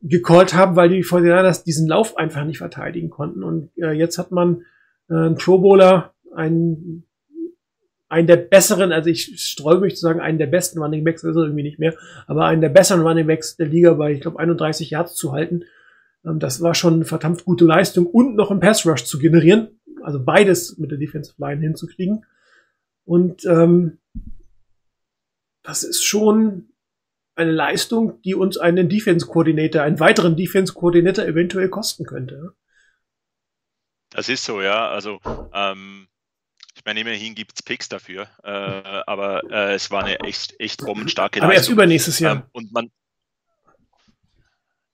[0.00, 3.42] gecallt haben, weil die 49ers diesen Lauf einfach nicht verteidigen konnten.
[3.42, 4.62] Und äh, jetzt hat man
[5.08, 7.04] äh, einen Pro Bowler, einen,
[8.08, 11.36] einen der besseren, also ich sträube mich zu sagen, einen der besten Running Backs ist
[11.36, 11.94] irgendwie nicht mehr,
[12.28, 15.64] aber einen der besseren Running Backs der Liga bei, ich glaube, 31 Yards zu halten.
[16.24, 19.79] Ähm, das war schon eine verdammt gute Leistung und noch einen Pass Rush zu generieren.
[20.02, 22.24] Also beides mit der Defensive Line hinzukriegen.
[23.04, 23.98] Und ähm,
[25.62, 26.70] das ist schon
[27.34, 32.54] eine Leistung, die uns einen Defense-Koordinator, einen weiteren Defense-Koordinator eventuell kosten könnte.
[34.10, 34.88] Das ist so, ja.
[34.88, 35.20] Also
[35.52, 36.08] ähm,
[36.74, 38.50] ich meine, immerhin gibt es Picks dafür, äh,
[39.06, 41.74] aber äh, es war eine echt, echt bombenstarke Aber erst Leistung.
[41.74, 42.36] übernächstes Jahr.
[42.36, 42.90] Ähm, und man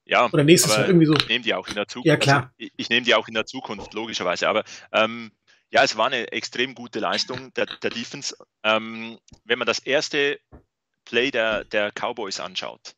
[0.07, 1.15] ja, Oder nächstes Jahr, irgendwie so.
[1.15, 2.07] Ich nehme die auch in der Zukunft.
[2.07, 2.43] Ja, klar.
[2.43, 4.49] Also, ich, ich nehme die auch in der Zukunft, logischerweise.
[4.49, 5.33] Aber ähm,
[5.71, 8.37] ja, es war eine extrem gute Leistung der, der Defense.
[8.63, 10.39] Ähm, wenn man das erste
[11.05, 12.95] Play der, der Cowboys anschaut,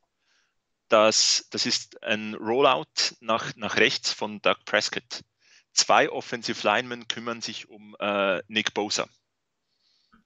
[0.89, 5.25] das, das ist ein Rollout nach, nach rechts von Doug Prescott.
[5.73, 9.09] Zwei Offensive Linemen kümmern sich um äh, Nick Bosa.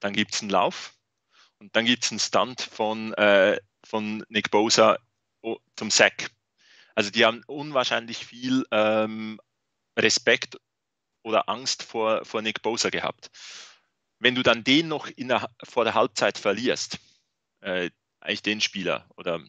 [0.00, 0.94] Dann gibt es einen Lauf
[1.58, 4.98] und dann gibt es einen Stunt von, äh, von Nick Bosa
[5.42, 6.30] oh, zum Sack.
[6.94, 9.40] Also die haben unwahrscheinlich viel ähm,
[9.98, 10.58] Respekt
[11.22, 13.30] oder Angst vor, vor Nick Bosa gehabt.
[14.18, 16.98] Wenn du dann den noch der, vor der Halbzeit verlierst,
[17.60, 19.40] äh, eigentlich den Spieler oder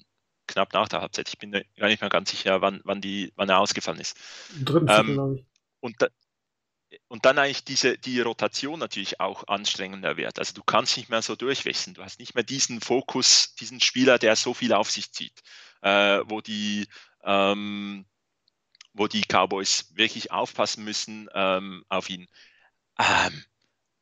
[0.48, 1.30] knapp nach der Halbzeit.
[1.30, 4.18] Ich bin gar nicht mehr ganz sicher, wann, wann, die, wann er ausgefallen ist.
[4.56, 5.46] Im dritten Ähm, Viertel, glaube ich.
[5.80, 6.08] Und, da,
[7.08, 10.40] und dann eigentlich diese, die Rotation natürlich auch anstrengender wird.
[10.40, 11.94] Also du kannst nicht mehr so durchwechseln.
[11.94, 15.42] Du hast nicht mehr diesen Fokus, diesen Spieler, der so viel auf sich zieht,
[15.82, 16.88] äh, wo die
[17.24, 18.06] ähm,
[18.94, 22.28] wo die Cowboys wirklich aufpassen müssen ähm, auf ihn.
[23.00, 23.44] Ähm,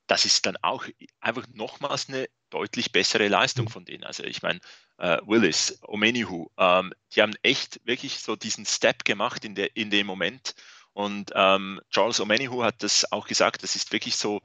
[0.08, 0.86] das ist dann auch
[1.22, 4.04] einfach nochmals eine deutlich bessere Leistung von denen.
[4.04, 4.60] Also ich meine,
[4.98, 9.90] äh, Willis, Omenihu, ähm, die haben echt wirklich so diesen Step gemacht in, der, in
[9.90, 10.54] dem Moment.
[10.94, 14.42] Und ähm, Charles Omenihu hat das auch gesagt, das ist wirklich so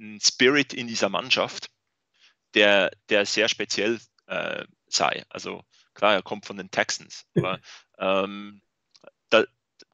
[0.00, 1.70] ein Spirit in dieser Mannschaft,
[2.54, 5.24] der, der sehr speziell äh, sei.
[5.28, 5.62] Also
[5.94, 7.60] klar, er kommt von den Texans, aber
[7.98, 8.62] ähm,
[9.30, 9.44] da,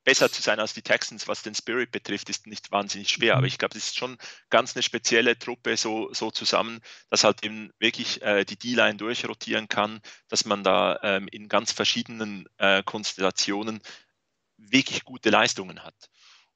[0.04, 3.37] besser zu sein als die Texans, was den Spirit betrifft, ist nicht wahnsinnig schwer.
[3.37, 4.16] Aber ich glaube, das ist schon
[4.48, 6.80] ganz eine spezielle Truppe so, so zusammen,
[7.11, 11.72] dass halt eben wirklich äh, die D-Line durchrotieren kann, dass man da ähm, in ganz
[11.72, 13.82] verschiedenen äh, Konstellationen
[14.56, 16.08] wirklich gute Leistungen hat.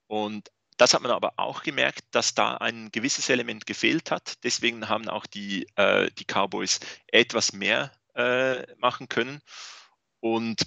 [0.06, 4.42] Und das hat man aber auch gemerkt, dass da ein gewisses Element gefehlt hat.
[4.44, 9.40] Deswegen haben auch die, äh, die Cowboys etwas mehr äh, machen können.
[10.20, 10.62] Und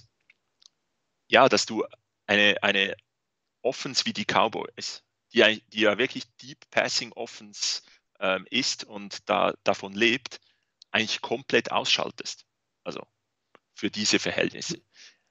[1.28, 1.86] ja, dass du
[2.28, 2.96] eine, eine
[3.62, 5.04] Offense wie die Cowboys,
[5.34, 7.82] die, die ja wirklich Deep Passing Offense
[8.20, 10.40] ähm, ist und da, davon lebt,
[10.92, 12.46] eigentlich komplett ausschaltest.
[12.84, 13.06] Also
[13.74, 14.82] für diese Verhältnisse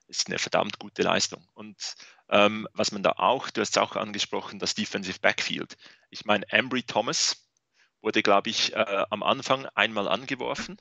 [0.07, 1.46] ist eine verdammt gute Leistung.
[1.55, 1.94] Und
[2.29, 5.77] ähm, was man da auch, du hast es auch angesprochen, das Defensive Backfield.
[6.11, 7.48] Ich meine, Ambry Thomas
[8.03, 10.77] wurde, glaube ich, äh, am Anfang einmal angeworfen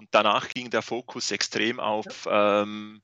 [0.00, 3.02] und danach ging der Fokus extrem auf, ähm,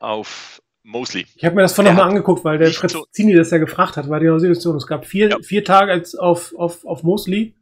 [0.00, 1.26] auf Mosley.
[1.36, 3.96] Ich habe mir das vorhin nochmal angeguckt, weil der Fritz so- Zini das ja gefragt
[3.96, 4.76] hat, war die Situation.
[4.76, 5.38] Es gab vier, Ja.
[5.40, 7.54] vier Targets auf, auf, auf Mosley,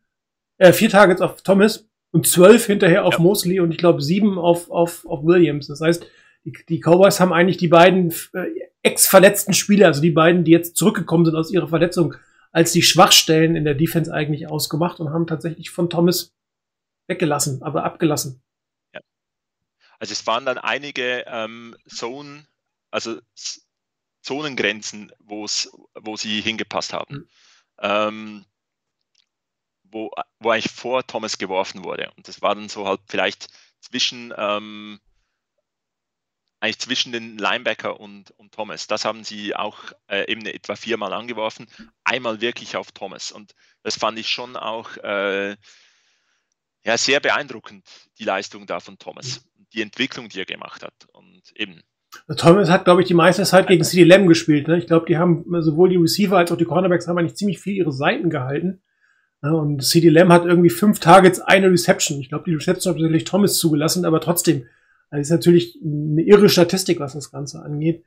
[0.57, 3.21] äh, vier Targets auf Thomas und zwölf hinterher auf Ja.
[3.21, 5.67] Mosley und ich glaube sieben auf, auf, auf Williams.
[5.67, 6.07] Das heißt,
[6.45, 8.47] die, die Cowboys haben eigentlich die beiden äh,
[8.83, 12.15] ex-verletzten Spieler, also die beiden, die jetzt zurückgekommen sind aus ihrer Verletzung,
[12.53, 16.33] als die Schwachstellen in der Defense eigentlich ausgemacht und haben tatsächlich von Thomas
[17.09, 18.43] weggelassen, aber abgelassen.
[19.99, 22.47] Also es waren dann einige ähm, Zone,
[22.91, 23.21] also
[24.23, 27.15] Zonengrenzen, wo's, wo sie hingepasst haben.
[27.15, 27.29] Mhm.
[27.81, 28.47] Ähm,
[29.91, 32.13] wo, wo eigentlich vor Thomas geworfen wurde.
[32.17, 33.49] Und das war dann so halt vielleicht
[33.81, 35.01] zwischen ähm,
[36.61, 38.89] eigentlich zwischen den Linebacker und, und Thomas.
[38.89, 41.69] Das haben sie auch äh, eben etwa viermal angeworfen.
[42.05, 43.31] Einmal wirklich auf Thomas.
[43.31, 45.57] Und das fand ich schon auch äh,
[46.89, 47.85] ja, sehr beeindruckend,
[48.19, 49.45] die Leistung da von Thomas.
[49.75, 50.95] Die Entwicklung, die er gemacht hat.
[51.13, 51.83] Und eben,
[52.39, 54.69] Thomas hat, glaube ich, die meiste Zeit gegen CD Lamb gespielt.
[54.69, 54.79] Ne?
[54.79, 57.75] Ich glaube, die haben sowohl die Receiver als auch die Cornerbacks haben eigentlich ziemlich viel
[57.75, 58.81] ihre Seiten gehalten.
[59.43, 62.21] Ja, und CD Lamb hat irgendwie fünf Targets, eine Reception.
[62.21, 64.65] Ich glaube, die Reception hat natürlich Thomas zugelassen, aber trotzdem,
[65.11, 68.03] das ist natürlich eine irre Statistik, was das Ganze angeht.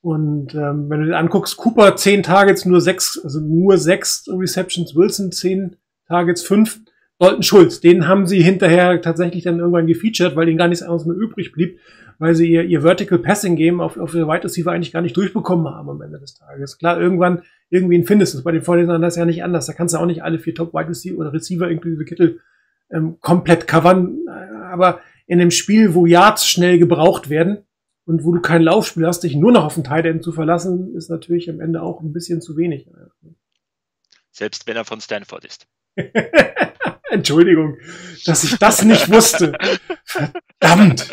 [0.00, 4.96] Und ähm, wenn du dir anguckst, Cooper zehn Targets, nur sechs, also nur sechs Receptions,
[4.96, 5.76] Wilson zehn
[6.08, 6.80] Targets, fünf.
[7.18, 11.06] Dalton Schulz, den haben sie hinterher tatsächlich dann irgendwann gefeatured, weil ihnen gar nichts anderes
[11.06, 11.78] mehr übrig blieb,
[12.18, 15.16] weil sie ihr, ihr Vertical Passing Game auf, auf ihre Wide Receiver eigentlich gar nicht
[15.16, 16.78] durchbekommen haben am Ende des Tages.
[16.78, 18.44] Klar, irgendwann, irgendwen findest du es.
[18.44, 19.66] Bei den Vorlesern das ist ja nicht anders.
[19.66, 22.40] Da kannst du auch nicht alle vier Top Wide Receiver oder Receiver inklusive Kittel
[22.90, 24.18] ähm, komplett covern.
[24.70, 27.58] Aber in einem Spiel, wo Yards schnell gebraucht werden
[28.06, 30.94] und wo du kein Laufspiel hast, dich nur noch auf den Tight End zu verlassen,
[30.94, 32.88] ist natürlich am Ende auch ein bisschen zu wenig.
[34.32, 35.66] selbst wenn er von Stanford ist.
[37.10, 37.78] Entschuldigung,
[38.24, 39.56] dass ich das nicht wusste.
[40.04, 41.08] Verdammt.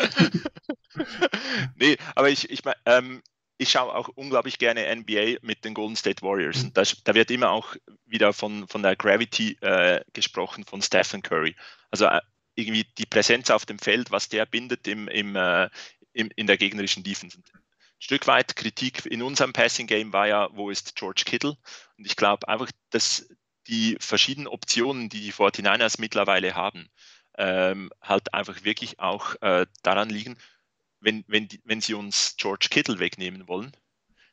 [1.76, 3.22] nee, aber ich, ich, ähm,
[3.58, 6.62] ich schaue auch unglaublich gerne NBA mit den Golden State Warriors.
[6.62, 7.76] Und da, da wird immer auch
[8.06, 11.54] wieder von, von der Gravity äh, gesprochen von Stephen Curry.
[11.90, 12.20] Also äh,
[12.54, 15.68] irgendwie die Präsenz auf dem Feld, was der bindet im, im, äh,
[16.12, 17.38] im, in der gegnerischen Defense.
[17.38, 17.62] Ein
[17.98, 21.56] Stück weit Kritik in unserem Passing Game war ja, wo ist George Kittle?
[21.96, 23.28] Und ich glaube einfach, dass
[23.68, 26.88] die verschiedenen Optionen, die die 49ers mittlerweile haben,
[27.38, 30.36] ähm, halt einfach wirklich auch äh, daran liegen,
[31.00, 33.72] wenn, wenn, die, wenn sie uns George Kittle wegnehmen wollen,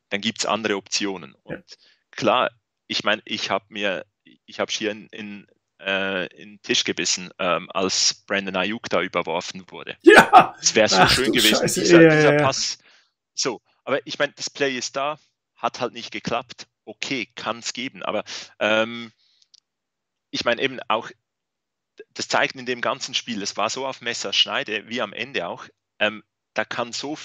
[0.10, 1.36] dann gibt es andere Optionen.
[1.44, 1.78] Und Ja.
[2.12, 2.52] klar,
[2.88, 4.06] ich meine, ich habe mir,
[4.46, 5.48] ich habe hier in, in,
[5.80, 9.98] äh, in den Tisch gebissen, ähm, als Brandon Ayuk da überworfen wurde.
[10.02, 12.44] Ja, Es wäre so Ach schön gewesen, Scheiße, dieser, ja, ja, dieser ja.
[12.44, 12.80] Pass.
[13.34, 15.18] So, aber ich meine, das Play ist da,
[15.56, 16.68] hat halt nicht geklappt.
[16.86, 18.24] Okay, kann es geben, aber
[18.60, 19.12] ähm,
[20.32, 21.10] ich meine eben auch,
[22.14, 25.68] das zeigt in dem ganzen Spiel, es war so auf Messerschneide, wie am Ende auch,
[26.00, 26.24] ähm,
[26.54, 27.18] da kann so,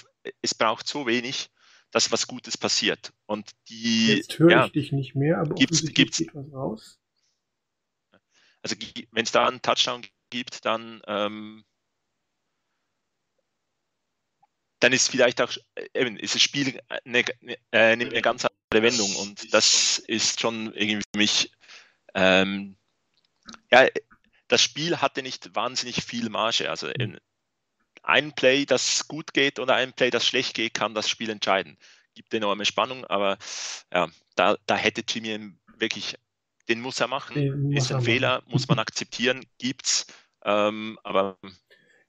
[0.43, 1.51] es braucht so wenig,
[1.91, 3.13] dass was Gutes passiert.
[3.27, 6.99] Und die, jetzt höre ja, ich dich nicht mehr, aber Gibt's- gibt's- geht was raus.
[8.63, 8.75] also
[9.13, 11.65] wenn es da einen Touchdown gibt, dann ähm,
[14.81, 17.25] dann ist vielleicht auch äh, eben ist das Spiel eine,
[17.73, 21.53] äh, nimmt eine ganz andere Wendung und das ist schon irgendwie für mich
[22.15, 22.77] ähm,
[23.71, 23.89] ja
[24.49, 26.71] das Spiel hatte nicht wahnsinnig viel Marge.
[26.71, 26.89] Also
[28.03, 31.79] ein Play, das gut geht oder ein Play, das schlecht geht, kann das Spiel entscheiden.
[32.15, 33.39] Gibt enorme Spannung, aber
[33.93, 36.17] ja, da, da hätte Jimmy wirklich,
[36.69, 37.35] den muss er machen.
[37.35, 38.45] Den ist ein Fehler, machen.
[38.53, 40.07] muss man akzeptieren, gibt's.
[40.45, 41.39] Ähm, aber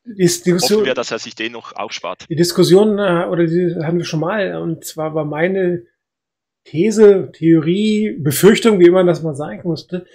[0.04, 2.28] die hoffen wir, dass er sich den noch aufspart.
[2.30, 5.88] Die Diskussion, äh, oder die haben wir schon mal, und zwar war meine
[6.66, 10.06] These, Theorie, Befürchtung, wie man das mal sagen musste,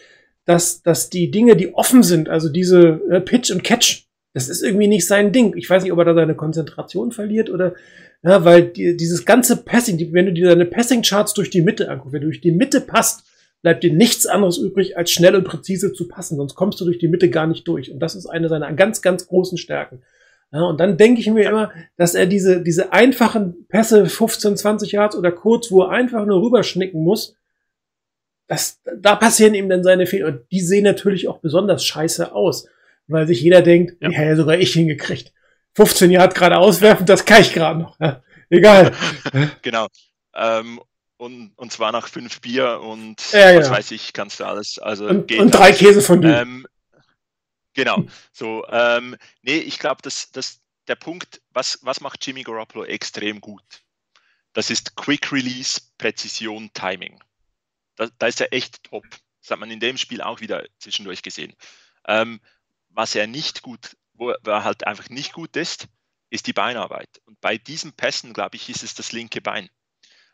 [0.44, 4.62] dass, dass die Dinge, die offen sind, also diese äh, Pitch und Catch, das ist
[4.62, 5.54] irgendwie nicht sein Ding.
[5.56, 7.74] Ich weiß nicht, ob er da seine Konzentration verliert oder,
[8.22, 12.12] ja, weil die, dieses ganze Passing, wenn du dir deine Passing-Charts durch die Mitte anguckst,
[12.12, 13.24] wenn du durch die Mitte passt,
[13.62, 16.98] bleibt dir nichts anderes übrig, als schnell und präzise zu passen, sonst kommst du durch
[16.98, 17.90] die Mitte gar nicht durch.
[17.92, 20.02] Und das ist eine seiner ganz, ganz großen Stärken.
[20.52, 24.92] Ja, und dann denke ich mir immer, dass er diese, diese einfachen Pässe 15, 20
[24.92, 27.36] Yards oder kurz, wo er einfach nur rüberschnicken muss,
[28.50, 30.26] das, da passieren ihm dann seine Fehler.
[30.26, 32.66] Und die sehen natürlich auch besonders scheiße aus,
[33.06, 35.32] weil sich jeder denkt, ja, ja sogar ich hingekriegt.
[35.76, 37.98] 15 Jahre gerade auswerfen, das kann ich gerade noch.
[38.00, 38.92] Ja, egal.
[39.62, 39.86] genau.
[40.34, 40.80] Ähm,
[41.16, 44.80] und, und zwar nach fünf Bier und ja, was weiß ich, kannst du alles.
[44.80, 46.40] Also und, und drei Käse von dir.
[46.40, 46.66] Ähm,
[47.74, 48.02] genau.
[48.32, 53.40] So, ähm, nee, ich glaube, dass, dass der Punkt, was, was macht Jimmy Garoppolo extrem
[53.40, 53.62] gut?
[54.54, 57.20] Das ist Quick Release, Präzision, Timing.
[58.00, 59.04] Da, da ist er echt top.
[59.42, 61.54] Das hat man in dem Spiel auch wieder zwischendurch gesehen.
[62.06, 62.40] Ähm,
[62.88, 65.86] was er nicht gut, wo er halt einfach nicht gut ist,
[66.30, 67.20] ist die Beinarbeit.
[67.26, 69.68] Und bei diesen Pässen, glaube ich, ist es das linke Bein.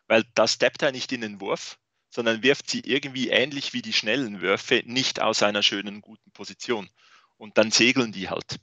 [0.06, 1.76] Weil da steppt er nicht in den Wurf,
[2.08, 6.88] sondern wirft sie irgendwie ähnlich wie die schnellen Würfe nicht aus einer schönen, guten Position.
[7.36, 8.60] Und dann segeln die halt.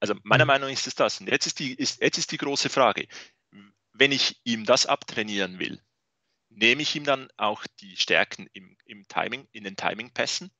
[0.00, 0.48] Also meiner mhm.
[0.48, 1.20] Meinung nach ist es das.
[1.20, 3.06] Und jetzt ist die, ist, jetzt ist die große Frage.
[3.92, 5.80] Wenn ich ihm das abtrainieren will,
[6.54, 10.50] nehme ich ihm dann auch die Stärken im, im Timing, in den Timing-Pässen?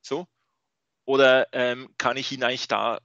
[0.00, 0.26] So?
[1.04, 3.00] Oder ähm, kann ich ihn eigentlich da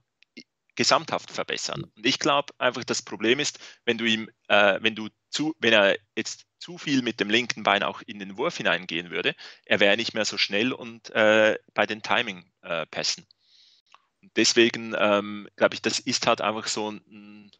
[0.76, 1.84] gesamthaft verbessern?
[1.96, 5.72] Und ich glaube einfach, das Problem ist, wenn du ihm, äh, wenn du zu, wenn
[5.72, 9.80] er jetzt zu viel mit dem linken Bein auch in den Wurf hineingehen würde, er
[9.80, 13.24] wäre nicht mehr so schnell und äh, bei den Timing-Pässen.
[13.24, 17.50] Äh, deswegen ähm, glaube ich, das ist halt einfach so ein,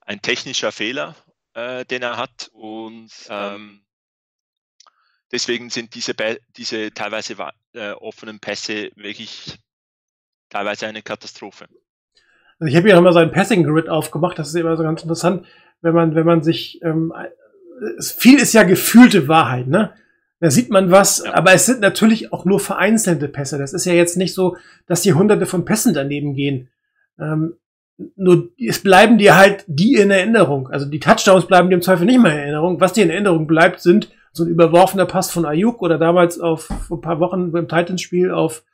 [0.00, 1.16] ein technischer Fehler
[1.54, 2.50] äh, den er hat.
[2.52, 3.80] Und ähm,
[5.32, 6.14] deswegen sind diese,
[6.56, 7.36] diese teilweise
[7.72, 9.58] äh, offenen Pässe wirklich
[10.50, 11.66] teilweise eine Katastrophe.
[12.58, 15.02] Also ich habe ja immer so ein Passing Grid aufgemacht, das ist immer so ganz
[15.02, 15.46] interessant,
[15.80, 17.12] wenn man, wenn man sich, ähm,
[18.00, 19.92] viel ist ja gefühlte Wahrheit, ne?
[20.40, 21.34] Da sieht man was, ja.
[21.34, 23.56] aber es sind natürlich auch nur vereinzelte Pässe.
[23.58, 26.68] Das ist ja jetzt nicht so, dass die hunderte von Pässen daneben gehen.
[27.18, 27.56] Ähm,
[28.16, 30.68] nur es bleiben dir halt die in Erinnerung.
[30.68, 32.80] Also die Touchdowns bleiben dir im Zweifel nicht mehr in Erinnerung.
[32.80, 36.64] Was dir in Erinnerung bleibt, sind so ein überworfener Pass von Ayuk oder damals auf
[36.64, 38.64] vor ein paar Wochen beim Titans-Spiel auf,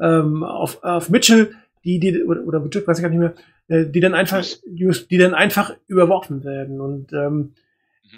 [0.00, 1.54] ähm, auf, auf Mitchell,
[1.84, 3.34] die, die, oder, oder Mitchell, weiß ich gar nicht mehr,
[3.68, 6.80] äh, die dann einfach, die, dann einfach überworfen werden.
[6.80, 7.52] Und ähm, mhm.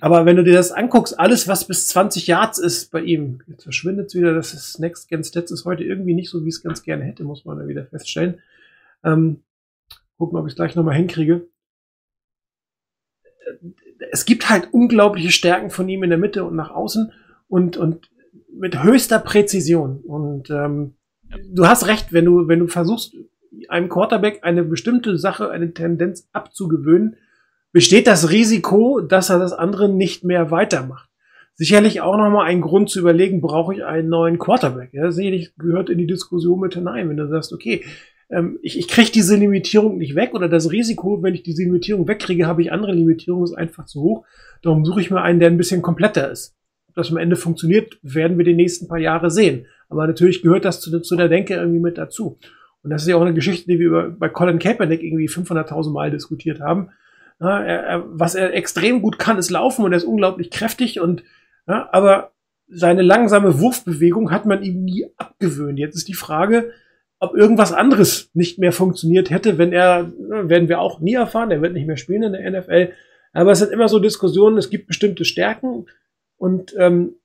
[0.01, 3.65] aber wenn du dir das anguckst, alles, was bis 20 Yards ist bei ihm, jetzt
[3.65, 6.63] verschwindet es wieder, das ist Next Gen Stats ist heute irgendwie nicht so, wie es
[6.63, 8.39] ganz gerne hätte, muss man da wieder feststellen.
[9.03, 9.41] Ähm,
[10.19, 11.49] Gucken, ob ich es gleich nochmal hinkriege.
[14.11, 17.13] Es gibt halt unglaubliche Stärken von ihm in der Mitte und nach außen
[17.49, 18.11] und, und
[18.53, 20.01] mit höchster Präzision.
[20.01, 20.95] Und ähm,
[21.49, 23.15] du hast recht, wenn du, wenn du versuchst,
[23.69, 27.17] einem Quarterback eine bestimmte Sache, eine Tendenz abzugewöhnen,
[27.73, 31.11] besteht das Risiko, dass er das andere nicht mehr weitermacht.
[31.55, 34.93] Sicherlich auch nochmal ein Grund zu überlegen, brauche ich einen neuen Quarterback?
[34.93, 37.85] Ja, sicherlich gehört in die Diskussion mit hinein, wenn du sagst, okay,
[38.35, 42.09] ähm, ich, ich kriege diese Limitierung nicht weg oder das Risiko, wenn ich diese Limitierung
[42.09, 44.27] wegkriege, habe ich andere Limitierungen, ist einfach zu hoch.
[44.63, 46.57] Darum suche ich mir einen, der ein bisschen kompletter ist.
[46.89, 49.67] Ob das am Ende funktioniert, werden wir die nächsten paar Jahre sehen.
[49.89, 52.39] Aber natürlich gehört das zu, zu der Denke irgendwie mit dazu.
[52.83, 55.93] Und das ist ja auch eine Geschichte, die wir über, bei Colin Kaepernick irgendwie 500.000
[55.93, 56.91] Mal diskutiert haben.
[57.41, 61.25] Ja, er, was er extrem gut kann, ist laufen und er ist unglaublich kräftig und
[61.67, 62.33] ja, aber
[62.69, 65.79] seine langsame Wurfbewegung hat man ihm nie abgewöhnt.
[65.79, 66.71] Jetzt ist die Frage,
[67.25, 71.63] ob irgendwas anderes nicht mehr funktioniert hätte, wenn er, werden wir auch nie erfahren, er
[71.63, 72.93] wird nicht mehr spielen in der NFL.
[73.33, 75.87] Aber es sind immer so Diskussionen, es gibt bestimmte Stärken
[76.37, 77.17] und ähm,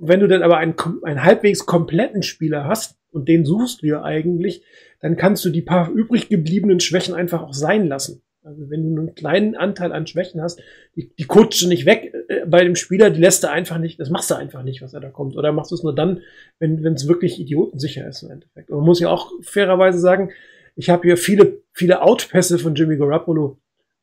[0.00, 4.02] wenn du dann aber einen, einen halbwegs kompletten Spieler hast, und den suchst du ja
[4.02, 4.64] eigentlich,
[5.00, 8.22] dann kannst du die paar übrig gebliebenen Schwächen einfach auch sein lassen.
[8.44, 10.60] Also wenn du einen kleinen Anteil an Schwächen hast,
[10.96, 13.98] die, die coachst du nicht weg äh, bei dem Spieler, die lässt du einfach nicht,
[13.98, 15.34] das machst du einfach nicht, was er da kommt.
[15.34, 16.20] Oder machst du es nur dann,
[16.58, 18.70] wenn es wirklich idiotensicher ist im Endeffekt.
[18.70, 20.30] Und man muss ja auch fairerweise sagen,
[20.76, 23.58] ich habe hier viele, viele Outpässe von Jimmy Garoppolo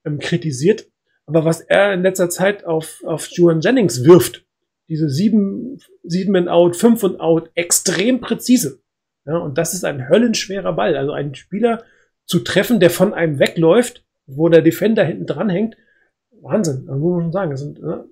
[0.05, 0.87] ähm, kritisiert.
[1.27, 4.43] Aber was er in letzter Zeit auf, auf Juan Jennings wirft,
[4.89, 8.81] diese sieben, sieben and out, fünf und out, extrem präzise.
[9.25, 10.97] Ja, und das ist ein höllenschwerer Ball.
[10.97, 11.83] Also einen Spieler
[12.25, 14.03] zu treffen, der von einem wegläuft,
[14.35, 15.75] wo der Defender hinten dran hängt.
[16.31, 17.51] Wahnsinn, das muss man schon sagen.
[17.51, 18.09] Das sind, ne?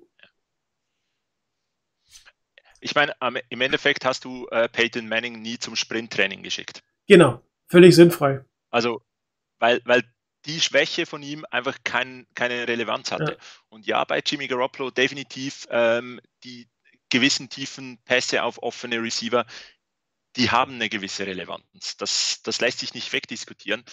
[2.80, 3.14] Ich meine,
[3.50, 6.82] im Endeffekt hast du äh, Peyton Manning nie zum Sprinttraining geschickt.
[7.06, 8.44] Genau, völlig sinnfrei.
[8.70, 9.02] Also,
[9.58, 10.02] weil, weil
[10.46, 13.32] die Schwäche von ihm einfach kein, keine Relevanz hatte.
[13.32, 13.38] Ja.
[13.68, 16.68] Und ja, bei Jimmy Garoppolo definitiv ähm, die
[17.10, 19.44] gewissen tiefen Pässe auf offene Receiver,
[20.36, 21.96] die haben eine gewisse Relevanz.
[21.98, 23.84] Das, das lässt sich nicht wegdiskutieren.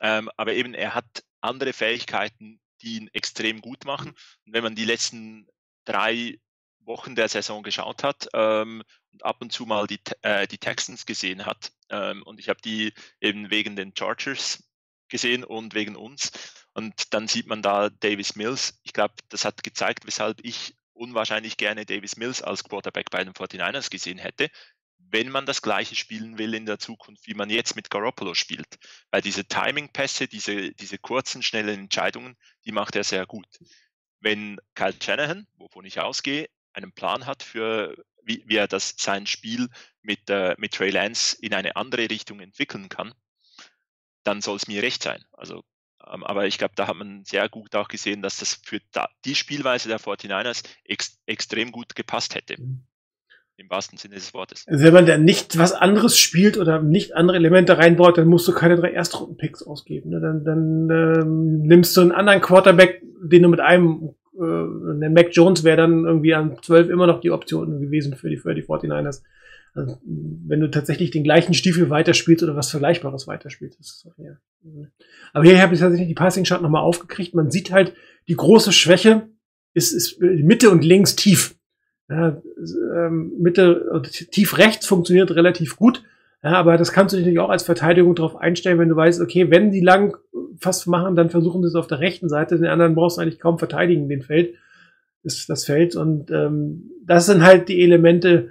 [0.00, 4.10] Ähm, aber eben, er hat andere Fähigkeiten, die ihn extrem gut machen.
[4.46, 5.46] Und wenn man die letzten
[5.84, 6.38] drei
[6.80, 8.82] Wochen der Saison geschaut hat ähm,
[9.12, 12.60] und ab und zu mal die, äh, die Texans gesehen hat, ähm, und ich habe
[12.62, 14.62] die eben wegen den Chargers
[15.08, 16.30] gesehen und wegen uns.
[16.72, 18.78] Und dann sieht man da Davis Mills.
[18.84, 23.32] Ich glaube, das hat gezeigt, weshalb ich unwahrscheinlich gerne Davis Mills als Quarterback bei den
[23.32, 24.50] 49ers gesehen hätte,
[25.12, 28.78] wenn man das gleiche spielen will in der Zukunft, wie man jetzt mit Garoppolo spielt.
[29.10, 33.46] Weil diese Timing-Pässe, diese, diese kurzen, schnellen Entscheidungen, die macht er sehr gut.
[34.20, 39.26] Wenn Kyle Shanahan, wovon ich ausgehe, einen Plan hat für, wie, wie er das, sein
[39.26, 39.68] Spiel
[40.02, 43.12] mit, äh, mit Trey Lance in eine andere Richtung entwickeln kann,
[44.22, 45.24] dann soll es mir recht sein.
[45.32, 45.64] Also,
[46.06, 49.08] ähm, aber ich glaube, da hat man sehr gut auch gesehen, dass das für da,
[49.24, 52.60] die Spielweise der 49ers ex, extrem gut gepasst hätte.
[52.60, 52.86] Mhm.
[53.60, 54.64] Im wahrsten Sinne des Wortes.
[54.66, 58.48] Also wenn man da nicht was anderes spielt oder nicht andere Elemente reinbaut, dann musst
[58.48, 60.08] du keine drei Erstrunden-Picks ausgeben.
[60.08, 60.20] Ne?
[60.20, 65.28] Dann, dann ähm, nimmst du einen anderen Quarterback, den du mit einem äh, der Mac
[65.32, 68.62] Jones wäre dann irgendwie an 12 immer noch die Option gewesen für die, für die
[68.62, 69.22] 49ers.
[69.74, 73.78] Also, wenn du tatsächlich den gleichen Stiefel weiterspielst oder was Vergleichbares weiterspielst.
[73.78, 74.38] Das auch, ja.
[75.34, 77.34] Aber hier habe ich tatsächlich die Passing Shot nochmal aufgekriegt.
[77.34, 77.92] Man sieht halt,
[78.26, 79.28] die große Schwäche
[79.74, 81.56] ist, ist Mitte und links tief.
[82.10, 82.42] Ja,
[82.94, 84.02] ähm, Mitte,
[84.32, 86.02] tief rechts funktioniert relativ gut.
[86.42, 89.50] Ja, aber das kannst du natürlich auch als Verteidigung darauf einstellen, wenn du weißt, okay,
[89.50, 90.16] wenn die lang
[90.58, 92.56] fast machen, dann versuchen sie es auf der rechten Seite.
[92.56, 94.54] Den anderen brauchst du eigentlich kaum verteidigen, den Feld,
[95.22, 95.94] ist das Feld.
[95.96, 98.48] Und ähm, das sind halt die Elemente,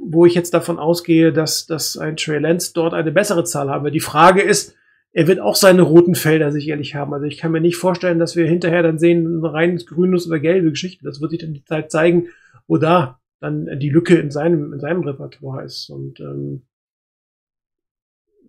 [0.00, 3.90] wo ich jetzt davon ausgehe, dass, dass ein Trey Lance dort eine bessere Zahl haben.
[3.92, 4.76] Die Frage ist,
[5.12, 7.12] er wird auch seine roten Felder sicherlich haben.
[7.12, 10.70] Also ich kann mir nicht vorstellen, dass wir hinterher dann sehen, rein grünes oder gelbe
[10.70, 11.04] Geschichte.
[11.04, 12.28] Das wird sich dann die Zeit zeigen,
[12.66, 15.90] wo da dann die Lücke in seinem, in seinem Repertoire ist.
[15.90, 16.62] Und ähm,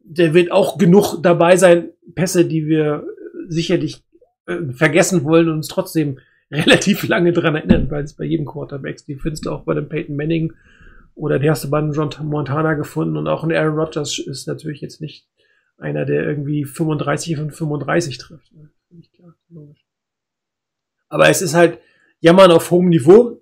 [0.03, 3.05] der wird auch genug dabei sein, Pässe, die wir
[3.47, 4.03] sicherlich
[4.45, 6.19] äh, vergessen wollen und uns trotzdem
[6.51, 9.89] relativ lange dran erinnern, weil es bei jedem Quarterback, die findest du auch bei dem
[9.89, 10.53] Peyton Manning
[11.15, 15.01] oder du bei dem John Montana gefunden und auch ein Aaron Rodgers ist natürlich jetzt
[15.01, 15.27] nicht
[15.77, 18.53] einer, der irgendwie 35 von 35 trifft.
[18.53, 18.69] Ne?
[21.09, 21.79] Aber es ist halt
[22.19, 23.41] Jammern auf hohem Niveau.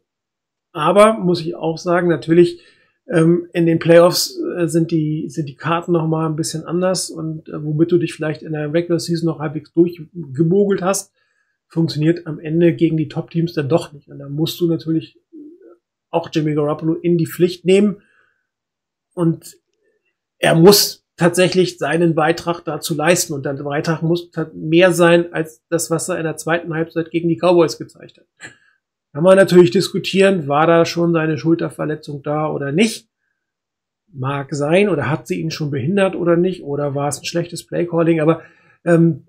[0.73, 2.61] Aber muss ich auch sagen, natürlich
[3.07, 7.09] ähm, in den Playoffs äh, sind die sind die Karten noch mal ein bisschen anders
[7.09, 11.13] und äh, womit du dich vielleicht in der Regular Season noch halbwegs durchgemogelt hast,
[11.67, 14.07] funktioniert am Ende gegen die Top Teams dann doch nicht.
[14.07, 15.19] Und da musst du natürlich
[16.09, 18.01] auch Jimmy Garoppolo in die Pflicht nehmen
[19.13, 19.57] und
[20.37, 25.91] er muss tatsächlich seinen Beitrag dazu leisten und der Beitrag muss mehr sein als das,
[25.91, 28.25] was er in der zweiten Halbzeit gegen die Cowboys gezeigt hat.
[29.13, 33.09] Kann man natürlich diskutieren, war da schon seine Schulterverletzung da oder nicht.
[34.07, 37.65] Mag sein, oder hat sie ihn schon behindert oder nicht, oder war es ein schlechtes
[37.65, 38.43] Playcalling, aber
[38.85, 39.27] ähm,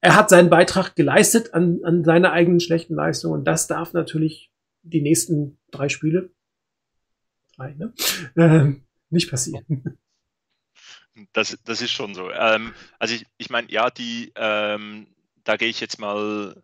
[0.00, 4.50] er hat seinen Beitrag geleistet an, an seiner eigenen schlechten Leistung und das darf natürlich
[4.82, 6.30] die nächsten drei Spiele,
[7.56, 7.92] drei, ne?
[8.36, 9.98] Ähm, nicht passieren.
[11.32, 12.30] Das, das ist schon so.
[12.30, 15.06] Ähm, also ich, ich meine, ja, die, ähm,
[15.44, 16.62] da gehe ich jetzt mal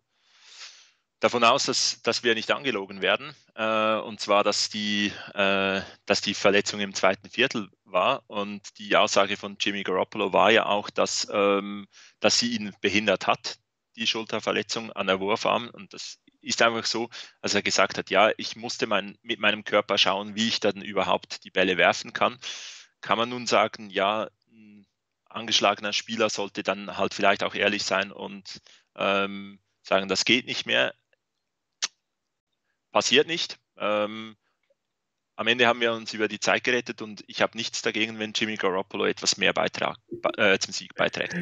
[1.23, 3.33] davon aus, dass, dass wir nicht angelogen werden.
[3.55, 8.23] Äh, und zwar, dass die, äh, dass die Verletzung im zweiten Viertel war.
[8.27, 11.87] Und die Aussage von Jimmy Garoppolo war ja auch, dass, ähm,
[12.19, 13.57] dass sie ihn behindert hat,
[13.95, 15.69] die Schulterverletzung an der Wurfarm.
[15.69, 17.09] Und das ist einfach so,
[17.41, 20.81] als er gesagt hat, ja, ich musste mein, mit meinem Körper schauen, wie ich dann
[20.81, 22.37] überhaupt die Bälle werfen kann.
[22.99, 24.85] Kann man nun sagen, ja, ein
[25.25, 28.59] angeschlagener Spieler sollte dann halt vielleicht auch ehrlich sein und
[28.97, 30.93] ähm, sagen, das geht nicht mehr
[32.93, 33.59] passiert nicht.
[33.77, 34.37] Ähm,
[35.35, 38.33] am Ende haben wir uns über die Zeit gerettet und ich habe nichts dagegen, wenn
[38.33, 39.97] Jimmy Garoppolo etwas mehr Beitrag,
[40.37, 41.33] äh, zum Sieg beiträgt.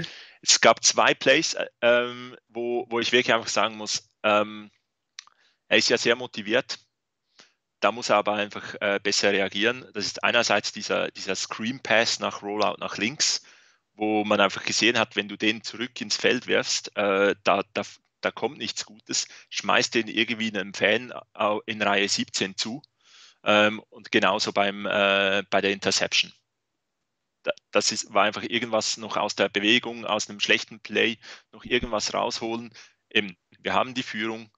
[0.42, 4.72] Es gab zwei Plays, äh, ähm, wo, wo ich wirklich einfach sagen muss, ähm,
[5.68, 6.80] er ist ja sehr motiviert.
[7.82, 9.86] Da muss er aber einfach äh, besser reagieren.
[9.94, 13.42] Das ist einerseits dieser, dieser Screen Pass nach Rollout nach links,
[13.94, 17.84] wo man einfach gesehen hat, wenn du den zurück ins Feld wirfst, äh, da, da,
[18.22, 21.14] da kommt nichts Gutes, schmeißt den irgendwie einem Fan
[21.66, 22.82] in Reihe 17 zu.
[23.44, 26.32] Ähm, und genauso beim, äh, bei der Interception.
[27.72, 31.18] das ist, war einfach irgendwas noch aus der Bewegung, aus einem schlechten Play,
[31.52, 32.72] noch irgendwas rausholen.
[33.10, 34.52] Eben, wir haben die Führung,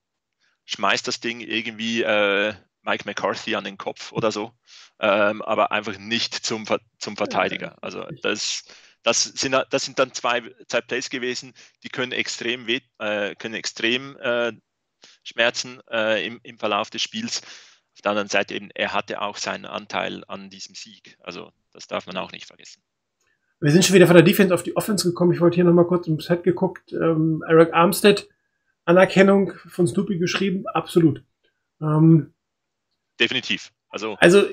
[0.65, 4.53] schmeißt das Ding irgendwie äh, Mike McCarthy an den Kopf oder so,
[4.99, 6.65] ähm, aber einfach nicht zum,
[6.97, 7.77] zum Verteidiger.
[7.81, 8.65] Also das,
[9.03, 13.55] das, sind, das sind dann zwei, zwei Plays gewesen, die können extrem, weh, äh, können
[13.55, 14.53] extrem äh,
[15.23, 17.41] schmerzen äh, im, im Verlauf des Spiels.
[17.95, 21.17] Auf der anderen Seite eben, er hatte auch seinen Anteil an diesem Sieg.
[21.19, 22.81] Also das darf man auch nicht vergessen.
[23.59, 25.31] Wir sind schon wieder von der Defense auf die Offense gekommen.
[25.31, 26.91] Ich wollte hier nochmal kurz im Set geguckt.
[26.91, 28.27] Ähm, Eric Armstead,
[28.85, 31.23] Anerkennung von Snoopy geschrieben, absolut.
[31.81, 32.33] Ähm,
[33.19, 33.71] Definitiv.
[33.89, 34.43] Also, also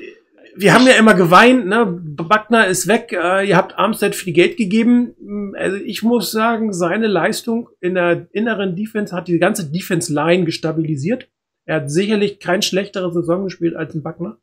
[0.57, 1.86] wir haben ja immer geweint, ne?
[1.86, 5.55] Buckner ist weg, äh, ihr habt Armstead viel Geld gegeben.
[5.57, 11.28] Also ich muss sagen, seine Leistung in der inneren Defense hat die ganze Defense-Line gestabilisiert.
[11.64, 14.38] Er hat sicherlich kein schlechteres Saison gespielt als ein Buckner.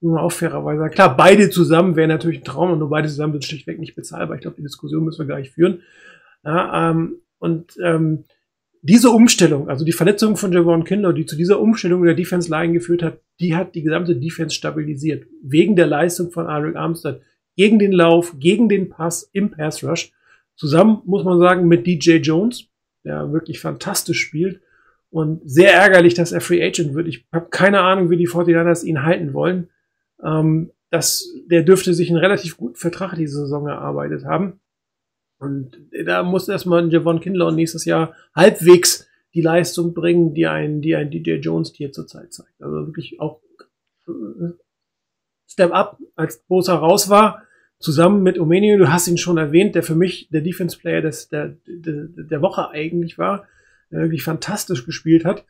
[0.00, 0.90] Muss man auch fairerweise.
[0.90, 4.36] Klar, beide zusammen wären natürlich ein Traum und nur beide zusammen sind schlichtweg nicht bezahlbar.
[4.36, 5.82] Ich glaube, die Diskussion müssen wir gleich führen.
[6.44, 8.24] Ja, ähm, und ähm,
[8.88, 12.72] diese Umstellung, also die Verletzung von Javon Kindler, die zu dieser Umstellung der Defense Line
[12.72, 15.26] geführt hat, die hat die gesamte Defense stabilisiert.
[15.42, 17.20] Wegen der Leistung von Eric Armstead.
[17.56, 20.12] Gegen den Lauf, gegen den Pass im Pass Rush.
[20.54, 22.68] Zusammen, muss man sagen, mit DJ Jones,
[23.04, 24.60] der wirklich fantastisch spielt.
[25.10, 27.08] Und sehr ärgerlich, dass er Free Agent wird.
[27.08, 29.68] Ich habe keine Ahnung, wie die 49ers ihn halten wollen.
[30.22, 34.60] Ähm, das, der dürfte sich einen relativ guten Vertrag diese Saison erarbeitet haben.
[35.38, 40.80] Und da muss erstmal ein Javon Kindler nächstes Jahr halbwegs die Leistung bringen, die ein,
[40.80, 42.62] die ein DJ Jones hier zurzeit zeigt.
[42.62, 43.40] Also wirklich auch
[44.08, 44.52] äh,
[45.46, 47.42] Step Up, als Bosa raus war,
[47.78, 51.28] zusammen mit Omenio, du hast ihn schon erwähnt, der für mich der Defense Player des,
[51.28, 53.46] der, der, der Woche eigentlich war,
[53.90, 55.44] der wirklich fantastisch gespielt hat.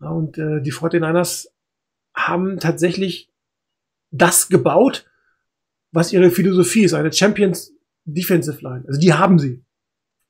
[0.00, 1.48] Und äh, die 49ers
[2.14, 3.30] haben tatsächlich
[4.10, 5.06] das gebaut,
[5.92, 7.75] was ihre Philosophie ist, eine Champions
[8.06, 8.84] Defensive Line.
[8.86, 9.62] Also die haben sie.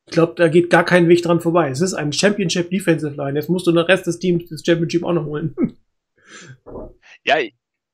[0.06, 1.68] Ich glaube, da geht gar kein Weg dran vorbei.
[1.68, 3.38] Es ist ein Championship Defensive Line.
[3.38, 5.54] Jetzt musst du den Rest des Teams das Championship auch noch holen.
[7.24, 7.36] Ja,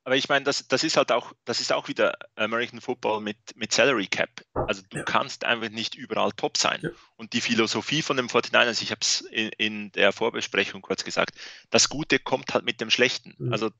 [0.05, 3.37] aber ich meine, das, das ist halt auch, das ist auch wieder American Football mit,
[3.55, 4.43] mit Salary Cap.
[4.53, 5.05] Also du ja.
[5.05, 6.81] kannst einfach nicht überall top sein.
[6.83, 6.91] Ja.
[7.17, 11.37] Und die Philosophie von dem 49ers, ich habe es in, in, der Vorbesprechung kurz gesagt,
[11.71, 13.35] das Gute kommt halt mit dem Schlechten.
[13.39, 13.53] Mhm.
[13.53, 13.71] Also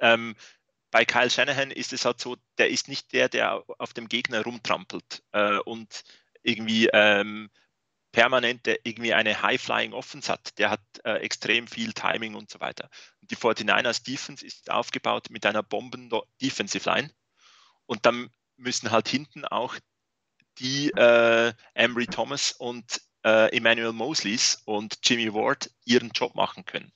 [0.00, 0.34] ähm,
[0.90, 4.42] bei Kyle Shanahan ist es halt so, der ist nicht der, der auf dem Gegner
[4.42, 6.02] rumtrampelt äh, und
[6.42, 7.50] irgendwie ähm,
[8.12, 10.58] permanent irgendwie eine High-Flying Offense hat.
[10.58, 12.90] Der hat äh, extrem viel Timing und so weiter.
[13.20, 17.10] Und die 49ers Defense ist aufgebaut mit einer Bomben-Defensive Line.
[17.86, 19.76] Und dann müssen halt hinten auch
[20.58, 26.92] die äh, Emery Thomas und äh, Emmanuel Mosleys und Jimmy Ward ihren Job machen können.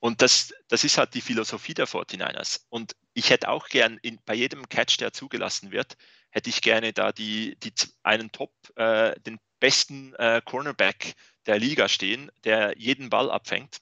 [0.00, 2.62] Und das, das ist halt die Philosophie der 49ers.
[2.70, 5.96] Und ich hätte auch gern in, bei jedem Catch, der zugelassen wird,
[6.30, 7.72] hätte ich gerne da die, die
[8.02, 11.14] einen Top, äh, den besten äh, Cornerback
[11.46, 13.78] der Liga stehen, der jeden Ball abfängt.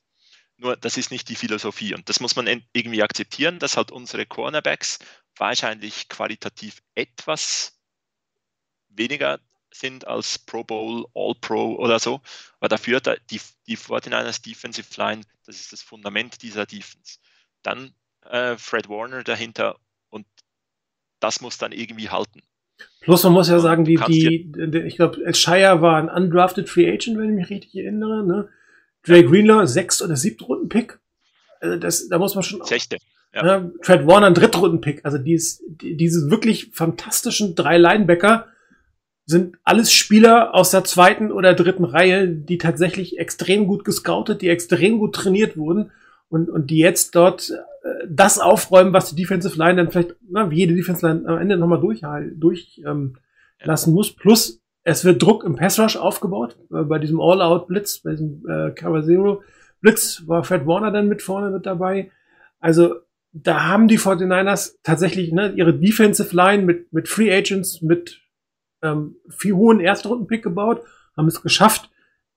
[0.57, 4.27] Nur das ist nicht die Philosophie und das muss man irgendwie akzeptieren, dass halt unsere
[4.27, 4.99] Cornerbacks
[5.37, 7.79] wahrscheinlich qualitativ etwas
[8.89, 9.39] weniger
[9.79, 12.21] sind als Pro Bowl, All Pro oder so.
[12.61, 17.19] Aber dafür die, die 49ers Defensive Line, das ist das Fundament dieser Defense.
[17.63, 17.93] Dann
[18.25, 19.77] äh, Fred Warner dahinter
[20.11, 20.27] und
[21.21, 22.43] das muss dann irgendwie halten.
[23.01, 26.91] Plus man muss ja sagen, die, die, die ich glaube, Shire war ein undrafted Free
[26.91, 28.25] Agent, wenn ich mich richtig erinnere.
[28.25, 28.49] Ne?
[29.03, 30.99] Dre Greenlaw, sechst oder siebten Runden Pick.
[31.61, 32.65] Also das, da muss man schon.
[32.65, 32.99] Sechste.
[33.35, 33.43] Ja.
[33.43, 33.73] Ne?
[33.83, 35.05] Fred Warner, ein drittrunden Pick.
[35.05, 38.49] Also dies, die, diese wirklich fantastischen drei Linebacker,
[39.29, 44.49] sind alles Spieler aus der zweiten oder dritten Reihe, die tatsächlich extrem gut gescoutet, die
[44.49, 45.93] extrem gut trainiert wurden
[46.31, 50.51] und, und die jetzt dort äh, das aufräumen, was die Defensive Line dann vielleicht, na,
[50.51, 52.01] wie jede Defensive Line am Ende nochmal durch,
[52.37, 53.19] durch ähm,
[53.63, 54.17] lassen muss.
[54.17, 56.57] Plus, es wird Druck im Pass Rush aufgebaut.
[56.73, 59.43] Äh, bei diesem All-Out-Blitz, bei diesem äh, Cover Zero
[59.83, 62.11] Blitz war Fred Warner dann mit vorne mit dabei.
[62.61, 62.95] Also
[63.33, 68.23] da haben die 49ers tatsächlich ne, ihre Defensive Line mit, mit Free Agents, mit
[68.83, 70.83] ähm, viel hohen Erstrunden-Pick gebaut,
[71.17, 71.91] haben es geschafft,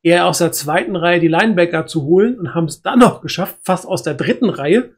[0.04, 3.58] eher aus der zweiten Reihe die Linebacker zu holen und haben es dann noch geschafft,
[3.64, 4.96] fast aus der dritten Reihe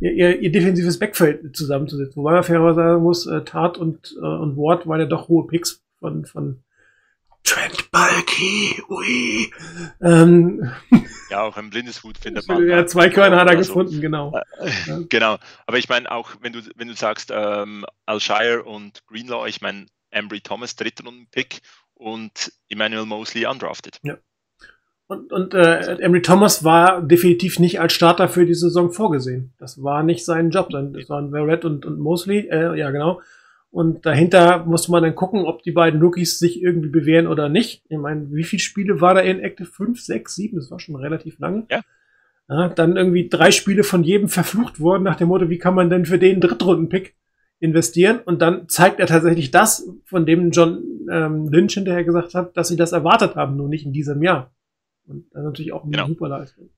[0.00, 2.16] ihr, ihr, ihr defensives Backfeld zusammenzusetzen.
[2.16, 5.46] Wobei man fairerweise sagen muss, äh, Tat und, äh, und Ward waren ja doch hohe
[5.46, 6.62] Picks von, von
[7.44, 9.50] Trent Balky, ui.
[10.02, 10.70] Ähm,
[11.30, 12.66] ja, auch im Blindeshut findet man.
[12.68, 14.00] Ja, zwei Körner hat er gefunden, so.
[14.00, 14.32] genau.
[14.58, 15.38] Äh, genau.
[15.66, 19.86] Aber ich meine, auch wenn du, wenn du sagst, ähm, Alshire und Greenlaw, ich meine,
[20.10, 21.60] Embry Thomas, dritter Pick
[21.94, 24.00] und Emmanuel Mosley undrafted.
[25.10, 29.52] Und, und äh, Emery Thomas war definitiv nicht als Starter für die Saison vorgesehen.
[29.58, 30.70] Das war nicht sein Job.
[30.70, 33.20] Das waren Verrett und, und Mosley, äh, ja genau.
[33.72, 37.82] Und dahinter muss man dann gucken, ob die beiden Rookies sich irgendwie bewähren oder nicht.
[37.88, 39.68] Ich meine, wie viele Spiele war da in Active?
[39.68, 40.56] Fünf, sechs, sieben?
[40.56, 41.66] Das war schon relativ lang.
[41.70, 41.82] Ja.
[42.48, 42.68] ja.
[42.68, 46.06] Dann irgendwie drei Spiele von jedem verflucht worden nach dem Motto, wie kann man denn
[46.06, 47.16] für den Drittrunden-Pick
[47.60, 48.20] investieren?
[48.20, 52.68] Und dann zeigt er tatsächlich das, von dem John ähm, Lynch hinterher gesagt hat, dass
[52.68, 54.52] sie das erwartet haben, nur nicht in diesem Jahr.
[55.06, 56.06] Und das ist natürlich auch eine Genau.
[56.08, 56.70] super Leistung.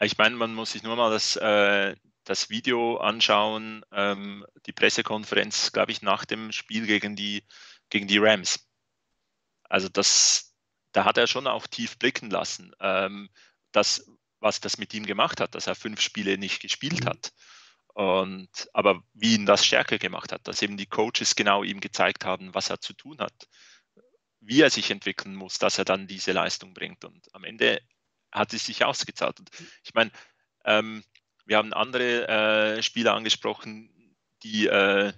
[0.00, 5.72] Ich meine, man muss sich nur mal das, äh, das Video anschauen, ähm, die Pressekonferenz,
[5.72, 7.42] glaube ich, nach dem Spiel gegen die,
[7.90, 8.68] gegen die Rams.
[9.64, 10.54] Also das,
[10.92, 13.28] da hat er schon auch tief blicken lassen, ähm,
[13.72, 14.06] das,
[14.40, 17.08] was das mit ihm gemacht hat, dass er fünf Spiele nicht gespielt Mhm.
[17.08, 17.32] hat.
[17.98, 22.24] Und, aber wie ihn das stärker gemacht hat, dass eben die Coaches genau ihm gezeigt
[22.24, 23.48] haben, was er zu tun hat,
[24.38, 27.04] wie er sich entwickeln muss, dass er dann diese Leistung bringt.
[27.04, 27.82] Und am Ende
[28.30, 29.40] hat es sich ausgezahlt.
[29.40, 29.50] Und
[29.82, 30.12] ich meine,
[30.64, 31.02] ähm,
[31.44, 33.90] wir haben andere äh, Spieler angesprochen,
[34.44, 35.12] die äh,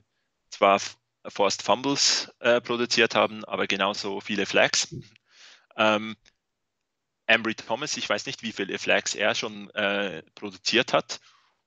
[0.49, 0.81] zwar
[1.27, 4.97] Forced Fumbles äh, produziert haben, aber genauso viele Flags.
[5.77, 6.17] Ähm,
[7.27, 11.21] Ambry Thomas, ich weiß nicht, wie viele Flags er schon äh, produziert hat.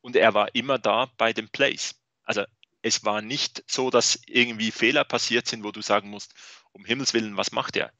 [0.03, 1.95] Und er war immer da bei den Plays.
[2.23, 2.43] Also
[2.81, 6.33] es war nicht so, dass irgendwie Fehler passiert sind, wo du sagen musst,
[6.73, 7.91] um Himmels Willen, was macht er?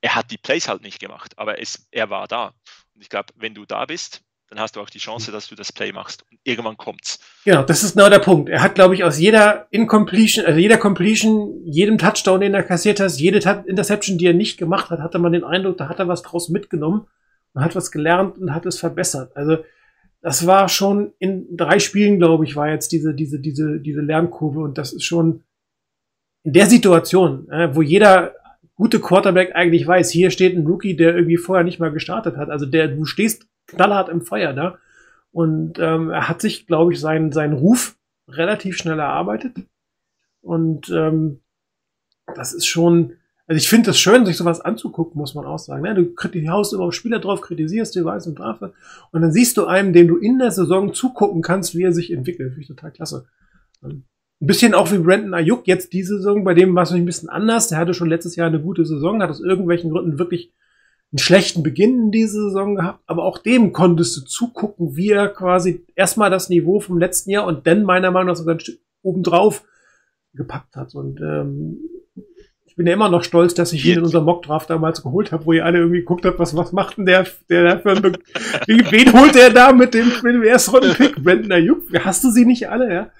[0.00, 2.48] Er hat die Plays halt nicht gemacht, aber es, er war da.
[2.94, 5.54] Und ich glaube, wenn du da bist, dann hast du auch die Chance, dass du
[5.54, 6.24] das Play machst.
[6.30, 7.20] Und irgendwann kommt's.
[7.44, 8.50] Genau, das ist genau der Punkt.
[8.50, 12.98] Er hat, glaube ich, aus jeder Incompletion, also jeder Completion, jedem Touchdown, den er kassiert
[13.00, 16.08] hat, jede Interception, die er nicht gemacht hat, hatte man den Eindruck, da hat er
[16.08, 17.06] was draus mitgenommen
[17.54, 19.36] und hat was gelernt und hat es verbessert.
[19.36, 19.58] Also
[20.24, 24.60] das war schon in drei Spielen, glaube ich, war jetzt diese, diese, diese, diese Lernkurve
[24.60, 25.42] und das ist schon
[26.44, 28.34] in der Situation, äh, wo jeder
[28.74, 32.48] gute Quarterback eigentlich weiß, hier steht ein Rookie, der irgendwie vorher nicht mal gestartet hat.
[32.48, 34.78] Also der, du stehst knallhart im Feuer da.
[35.30, 39.58] Und ähm, er hat sich, glaube ich, seinen, seinen Ruf relativ schnell erarbeitet.
[40.40, 41.42] Und ähm,
[42.34, 45.82] das ist schon, also ich finde es schön, sich sowas anzugucken, muss man auch sagen.
[45.82, 45.94] Ne?
[45.94, 48.72] Du haust immer auf Spieler drauf, kritisierst die Weiß und Strafe.
[49.12, 52.10] Und dann siehst du einem, dem du in der Saison zugucken kannst, wie er sich
[52.10, 52.50] entwickelt.
[52.50, 53.26] Finde ich total klasse.
[53.82, 54.04] Ähm,
[54.40, 57.28] Ein bisschen auch wie Brandon Ayuk jetzt diese Saison, bei dem war es ein bisschen
[57.28, 57.68] anders.
[57.68, 60.52] Der hatte schon letztes Jahr eine gute Saison, hat aus irgendwelchen Gründen wirklich
[61.12, 65.28] einen schlechten Beginn in diese Saison gehabt, aber auch dem konntest du zugucken, wie er
[65.28, 68.80] quasi erstmal das Niveau vom letzten Jahr und dann meiner Meinung nach sogar ein Stück
[69.02, 69.64] obendrauf
[70.32, 70.94] gepackt hat.
[70.94, 71.78] Und ähm,
[72.74, 75.46] ich bin ja immer noch stolz, dass ich ihn in unserem Mockdraft damals geholt habe,
[75.46, 78.02] wo ihr alle irgendwie geguckt habt, was, was macht denn der, der, der für ein
[78.02, 78.12] Be
[78.66, 81.22] Wie- wen holt der da mit dem, mit dem ersten Runden-Pick?
[81.22, 81.82] Brandon Ayuk?
[82.04, 83.10] Hast du sie nicht alle, ja?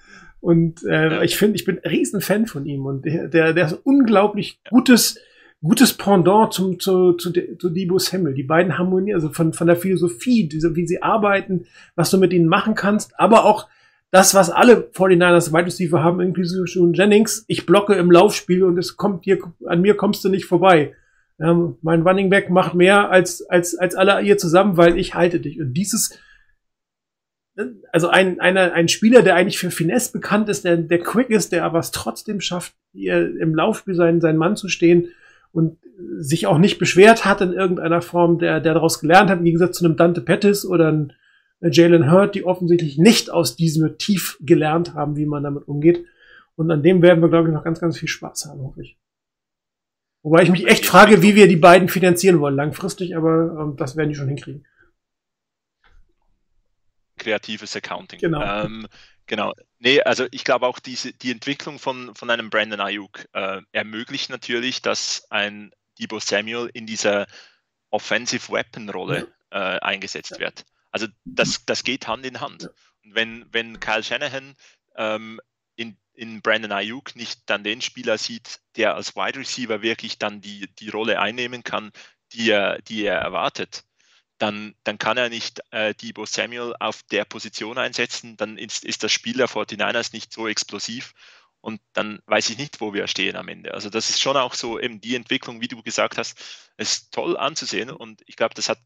[0.40, 3.66] Und äh, ich finde, ich bin ein riesen Fan von ihm und der, der, der
[3.66, 5.18] ist ein unglaublich gutes,
[5.62, 8.34] gutes Pendant zum, zu, zu, zu Debo Samuel.
[8.34, 12.32] Die beiden harmonieren, also von, von der Philosophie, diese, wie sie arbeiten, was du mit
[12.32, 13.68] ihnen machen kannst, aber auch
[14.14, 18.78] das, was alle 49ers Wide Receiver haben, inklusive schon Jennings, ich blocke im Laufspiel und
[18.78, 20.94] es kommt dir, an mir kommst du nicht vorbei.
[21.40, 25.40] Ähm, mein Running Back macht mehr als, als, als alle ihr zusammen, weil ich halte
[25.40, 25.60] dich.
[25.60, 26.16] Und dieses,
[27.90, 31.50] also ein, einer, ein Spieler, der eigentlich für Finesse bekannt ist, der, der quick ist,
[31.50, 35.08] der aber es trotzdem schafft, hier im Laufspiel seinen, seinen Mann zu stehen
[35.50, 35.78] und
[36.20, 39.78] sich auch nicht beschwert hat in irgendeiner Form, der, der daraus gelernt hat, im Gegensatz
[39.78, 41.10] zu einem Dante Pettis oder einem
[41.70, 46.04] Jalen Hurt, die offensichtlich nicht aus diesem Tief gelernt haben, wie man damit umgeht.
[46.56, 48.98] Und an dem werden wir, glaube ich, noch ganz, ganz viel Spaß haben, hoffe ich.
[50.22, 53.96] Wobei ich mich echt frage, wie wir die beiden finanzieren wollen, langfristig, aber ähm, das
[53.96, 54.66] werden die schon hinkriegen.
[57.18, 58.20] kreatives Accounting.
[58.20, 58.42] Genau.
[58.42, 58.86] Ähm,
[59.26, 59.52] genau.
[59.78, 64.30] Nee, also ich glaube auch diese, die Entwicklung von, von einem Brandon Ayuk äh, ermöglicht
[64.30, 67.26] natürlich, dass ein Debo Samuel in dieser
[67.90, 70.64] Offensive Weapon Rolle äh, eingesetzt wird.
[70.94, 72.70] Also das, das geht Hand in Hand.
[73.02, 74.54] Und wenn, wenn Kyle Shanahan
[74.94, 75.40] ähm,
[75.74, 80.40] in, in Brandon Ayuk nicht dann den Spieler sieht, der als Wide Receiver wirklich dann
[80.40, 81.90] die, die Rolle einnehmen kann,
[82.32, 83.82] die er, die er erwartet,
[84.38, 89.02] dann, dann kann er nicht äh, Debo Samuel auf der Position einsetzen, dann ist, ist
[89.02, 91.12] das Spiel der 49ers nicht so explosiv.
[91.60, 93.74] Und dann weiß ich nicht, wo wir stehen am Ende.
[93.74, 97.36] Also das ist schon auch so eben die Entwicklung, wie du gesagt hast, ist toll
[97.36, 97.90] anzusehen.
[97.90, 98.78] Und ich glaube, das hat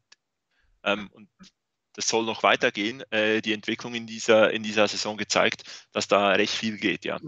[0.83, 1.29] ähm, und
[1.99, 6.29] das soll noch weitergehen, äh, die Entwicklung in dieser, in dieser Saison gezeigt, dass da
[6.29, 7.19] recht viel geht, ja.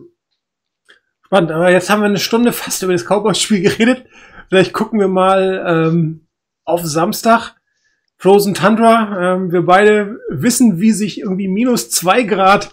[1.25, 4.05] Spannend, aber jetzt haben wir eine Stunde fast über das Cowboys-Spiel geredet.
[4.47, 6.25] Vielleicht gucken wir mal ähm,
[6.63, 7.55] auf Samstag.
[8.15, 9.33] Frozen Tundra.
[9.33, 12.71] Ähm, wir beide wissen, wie sich irgendwie minus zwei Grad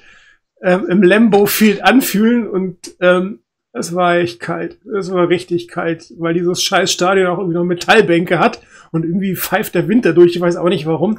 [0.63, 3.41] ähm, im Lambeau Field anfühlen und ähm,
[3.73, 4.79] Es war echt kalt.
[4.87, 8.61] Es war richtig kalt, weil dieses scheiß Stadion auch irgendwie noch Metallbänke hat
[8.93, 10.37] und irgendwie pfeift der Winter durch.
[10.37, 11.19] Ich weiß auch nicht warum.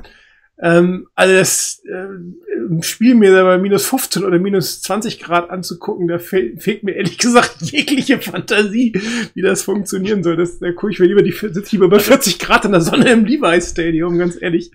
[0.62, 6.20] Ähm, also das äh, Spiel mir bei minus 15 oder minus 20 Grad anzugucken, da
[6.20, 8.92] fehl, fehlt mir ehrlich gesagt jegliche Fantasie,
[9.34, 10.36] wie das funktionieren soll.
[10.36, 13.10] Das, da gucke ich mir lieber die sitze lieber bei 40 Grad in der Sonne
[13.12, 14.72] im Levi's Stadium, ganz ehrlich.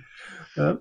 [0.56, 0.80] Ja.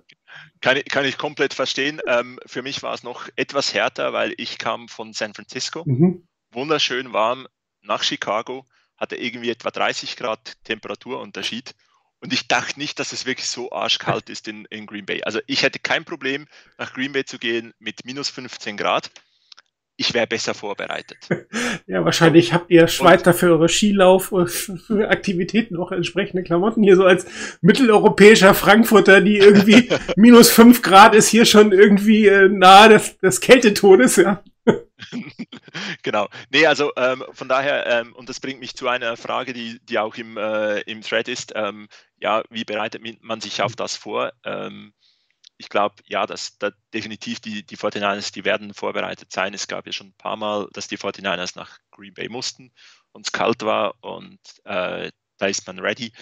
[0.62, 2.00] Kann, ich- kann ich komplett verstehen.
[2.06, 6.26] Ähm, für mich war es noch etwas härter, weil ich kam von San Francisco, Mhm.
[6.52, 7.46] wunderschön warm,
[7.82, 8.64] nach Chicago,
[8.96, 11.74] hatte irgendwie etwa 30 Grad Temperaturunterschied.
[12.24, 15.22] Und ich dachte nicht, dass es wirklich so arschkalt ist in, in Green Bay.
[15.24, 16.46] Also ich hätte kein Problem,
[16.78, 19.10] nach Green Bay zu gehen mit minus 15 Grad.
[19.96, 21.18] Ich wäre besser vorbereitet.
[21.86, 26.82] Ja, wahrscheinlich habt ihr Schweizer für eure Skilauf äh, für Aktivitäten auch entsprechende Klamotten.
[26.82, 27.26] Hier so als
[27.60, 33.40] mitteleuropäischer Frankfurter, die irgendwie minus fünf Grad ist hier schon irgendwie äh, nahe des, des
[33.40, 34.42] Kältetodes, ja.
[36.02, 36.28] genau.
[36.50, 39.98] Nee, also ähm, von daher, ähm, und das bringt mich zu einer Frage, die, die
[39.98, 41.88] auch im, äh, im Thread ist, ähm,
[42.18, 44.32] ja, wie bereitet man sich auf das vor?
[44.44, 44.94] Ähm,
[45.56, 49.54] ich glaube, ja, dass da definitiv die, die 49ers, die werden vorbereitet sein.
[49.54, 52.72] Es gab ja schon ein paar Mal, dass die 49ers nach Green Bay mussten
[53.12, 56.12] und es kalt war und äh, da ist man ready.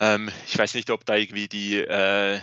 [0.00, 2.40] Ähm, ich weiß nicht, ob da irgendwie die, äh,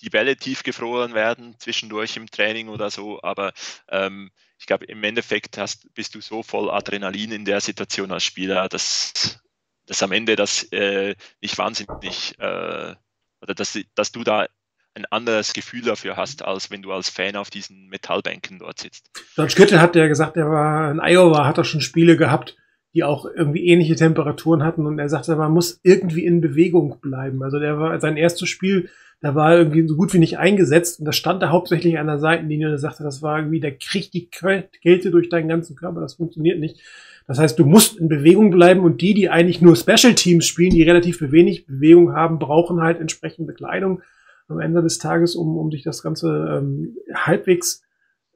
[0.00, 3.52] die Bälle tiefgefroren werden zwischendurch im Training oder so, aber
[3.88, 8.24] ähm, ich glaube, im Endeffekt hast, bist du so voll Adrenalin in der Situation als
[8.24, 9.40] Spieler, dass,
[9.86, 12.94] dass am Ende das äh, nicht wahnsinnig äh,
[13.40, 14.46] oder dass, dass du da
[14.94, 19.10] ein anderes Gefühl dafür hast, als wenn du als Fan auf diesen Metallbänken dort sitzt.
[19.34, 22.56] George Kittle hat ja gesagt, er war in Iowa, hat er schon Spiele gehabt,
[22.94, 27.42] die auch irgendwie ähnliche Temperaturen hatten und er sagte, man muss irgendwie in Bewegung bleiben.
[27.42, 28.90] Also der war sein erstes Spiel,
[29.22, 32.08] da war er irgendwie so gut wie nicht eingesetzt und da stand er hauptsächlich an
[32.08, 35.48] der Seitenlinie und er sagte, das war irgendwie, der kriegt die Käl- Kälte durch deinen
[35.48, 36.80] ganzen Körper, das funktioniert nicht.
[37.26, 40.74] Das heißt, du musst in Bewegung bleiben und die, die eigentlich nur Special Teams spielen,
[40.74, 44.02] die relativ wenig Bewegung haben, brauchen halt entsprechende Kleidung
[44.48, 47.82] am Ende des Tages, um, um sich das Ganze ähm, halbwegs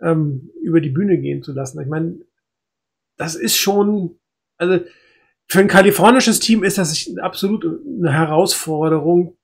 [0.01, 1.81] ähm, über die Bühne gehen zu lassen.
[1.81, 2.19] Ich meine,
[3.17, 4.17] das ist schon,
[4.57, 4.81] also
[5.47, 9.37] für ein kalifornisches Team ist das absolut eine Herausforderung,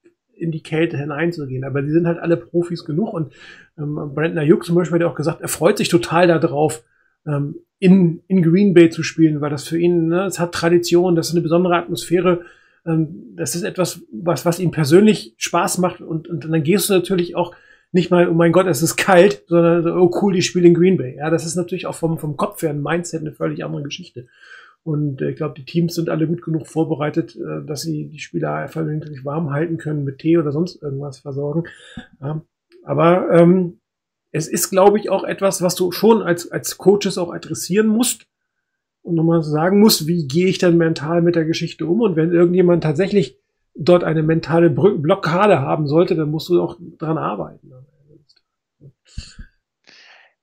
[0.42, 1.64] in die Kälte hineinzugehen.
[1.64, 3.32] Aber die sind halt alle Profis genug und
[3.78, 6.82] ähm, Brandon Ayuk zum Beispiel hat ja auch gesagt, er freut sich total darauf,
[7.26, 11.16] ähm, in, in Green Bay zu spielen, weil das für ihn, ne, es hat Tradition,
[11.16, 12.42] das ist eine besondere Atmosphäre,
[12.86, 16.94] ähm, das ist etwas, was, was ihm persönlich Spaß macht und, und dann gehst du
[16.94, 17.54] natürlich auch
[17.92, 20.74] nicht mal, oh mein Gott, es ist kalt, sondern so, oh cool, die spielen in
[20.74, 21.16] Green Bay.
[21.16, 24.28] Ja, das ist natürlich auch vom, vom Kopf her ein Mindset eine völlig andere Geschichte.
[24.82, 28.18] Und äh, ich glaube, die Teams sind alle gut genug vorbereitet, äh, dass sie die
[28.18, 31.64] Spieler vernünftig warm halten können, mit Tee oder sonst irgendwas versorgen.
[32.82, 33.78] Aber ähm,
[34.32, 38.26] es ist, glaube ich, auch etwas, was du schon als, als Coaches auch adressieren musst
[39.02, 42.00] und nochmal sagen musst, wie gehe ich dann mental mit der Geschichte um?
[42.00, 43.38] Und wenn irgendjemand tatsächlich
[43.74, 47.72] dort eine mentale Blockade haben sollte, dann musst du auch dran arbeiten.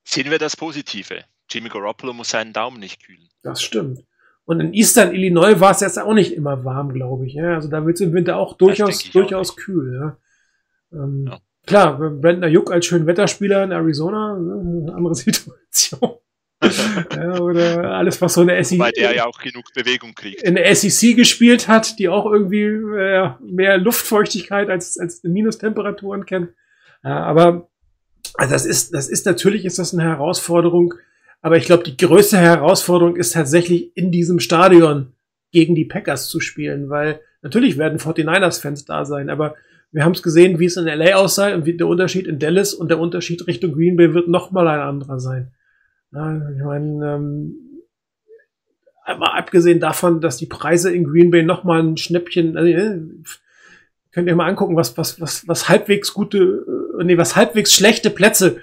[0.04, 1.24] Sehen wir das Positive.
[1.50, 3.30] Jimmy Garoppolo muss seinen Daumen nicht kühlen.
[3.44, 4.04] Das stimmt.
[4.46, 7.34] Und in Eastern Illinois war es jetzt auch nicht immer warm, glaube ich.
[7.36, 7.54] Ja?
[7.54, 9.94] Also da wird es im Winter auch durchaus, ich auch durchaus kühl.
[9.94, 10.18] Ja?
[10.92, 11.40] Ähm, Ja.
[11.66, 16.19] Klar, Brandon Ayuk als Schönwetterspieler in Arizona, ne, eine andere Situation.
[17.16, 20.42] Ja, oder alles, was so eine SEC, Weil der ja auch genug Bewegung kriegt.
[20.44, 26.50] in der SEC gespielt hat, die auch irgendwie äh, mehr Luftfeuchtigkeit als, als Minustemperaturen kennt.
[27.04, 27.70] Ja, aber
[28.36, 30.94] also das ist, das ist natürlich ist das eine Herausforderung.
[31.42, 35.14] Aber ich glaube, die größte Herausforderung ist tatsächlich in diesem Stadion
[35.52, 39.56] gegen die Packers zu spielen, weil natürlich werden 49ers-Fans da sein, aber
[39.92, 42.74] wir haben es gesehen, wie es in LA aussah und wie der Unterschied in Dallas
[42.74, 45.52] und der Unterschied Richtung Green Bay wird nochmal ein anderer sein.
[46.12, 47.56] Ja, ich meine, ähm,
[49.18, 52.72] mal abgesehen davon, dass die Preise in Green Bay nochmal ein Schnäppchen, also,
[54.12, 56.66] könnt ihr mal angucken, was, was, was, was halbwegs gute,
[57.00, 58.58] äh, nee, was halbwegs schlechte Plätze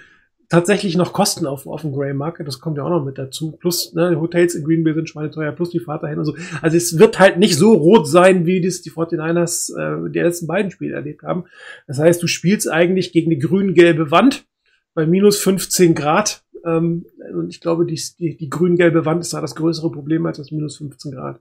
[0.48, 2.46] tatsächlich noch kosten auf, auf dem Grey Market.
[2.46, 3.52] Das kommt ja auch noch mit dazu.
[3.52, 6.36] Plus, ne, Hotels in Green Bay sind schweineteuer, plus die Fahrt dahin und so.
[6.62, 10.46] Also es wird halt nicht so rot sein, wie das die 49ers äh, die letzten
[10.46, 11.44] beiden Spiele erlebt haben.
[11.86, 14.46] Das heißt, du spielst eigentlich gegen die grün-gelbe Wand
[14.94, 16.42] bei minus 15 Grad.
[16.66, 20.38] Ähm, und ich glaube, die, die, die grün-gelbe Wand ist da das größere Problem als
[20.38, 21.40] das minus 15 Grad.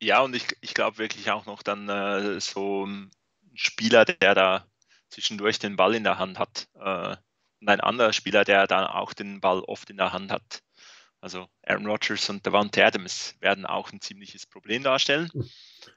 [0.00, 3.10] Ja, und ich, ich glaube wirklich auch noch dann äh, so ein
[3.54, 4.66] Spieler, der da
[5.08, 7.16] zwischendurch den Ball in der Hand hat äh,
[7.60, 10.62] und ein anderer Spieler, der dann auch den Ball oft in der Hand hat.
[11.20, 15.30] Also Aaron Rodgers und Davante Adams werden auch ein ziemliches Problem darstellen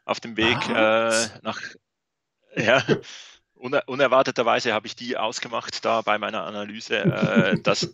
[0.04, 1.60] auf dem Weg äh, nach
[2.56, 2.84] ja,
[3.56, 7.94] uner unerwarteterweise habe ich die ausgemacht da bei meiner Analyse, äh, dass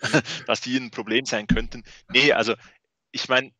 [0.46, 1.84] dass die ein Problem sein könnten.
[2.08, 2.54] Nee, also
[3.10, 3.52] ich meine,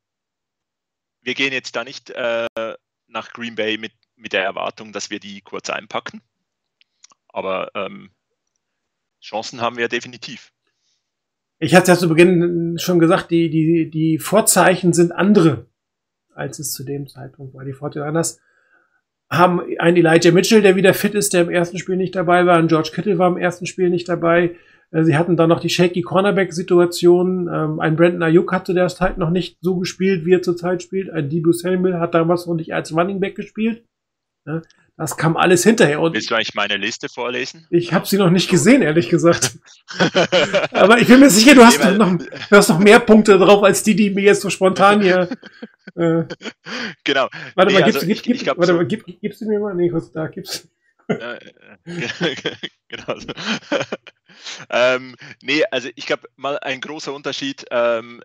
[1.21, 2.47] wir gehen jetzt da nicht äh,
[3.07, 6.23] nach Green Bay mit, mit der Erwartung, dass wir die kurz einpacken.
[7.29, 8.11] Aber ähm,
[9.21, 10.53] Chancen haben wir definitiv.
[11.59, 15.67] Ich hatte ja zu Beginn schon gesagt, die, die, die Vorzeichen sind andere,
[16.35, 17.65] als es zu dem Zeitpunkt war.
[17.65, 18.39] Die 49ers
[19.31, 22.57] haben einen Elijah Mitchell, der wieder fit ist, der im ersten Spiel nicht dabei war.
[22.57, 24.57] Ein George Kittle war im ersten Spiel nicht dabei.
[24.91, 27.49] Äh, sie hatten dann noch die shaky Cornerback-Situation.
[27.53, 31.11] Ähm, ein Brandon Ayuk hatte derzeit noch nicht so gespielt, wie er zurzeit spielt.
[31.11, 33.85] Ein Debo Samuel hat damals noch nicht als Running Back gespielt.
[34.99, 36.01] Das kam alles hinterher.
[36.01, 37.69] Und Willst du eigentlich meine Liste vorlesen?
[37.71, 39.57] Ich habe sie noch nicht gesehen, ehrlich gesagt.
[40.73, 43.63] Aber ich bin mir sicher, du hast, nee, noch, du hast noch mehr Punkte drauf,
[43.63, 45.29] als die, die mir jetzt so spontan hier.
[45.97, 46.25] Äh,
[47.03, 47.29] genau.
[47.55, 49.59] Warte nee, mal, gibst, also gib, ich, ich warte so mal, gib, gibst du mir
[49.59, 49.75] mal?
[49.75, 50.69] Nee, da gibst
[51.09, 53.15] genau.
[54.69, 57.65] ähm, nee, also ich glaube mal ein großer Unterschied.
[57.71, 58.23] Ähm,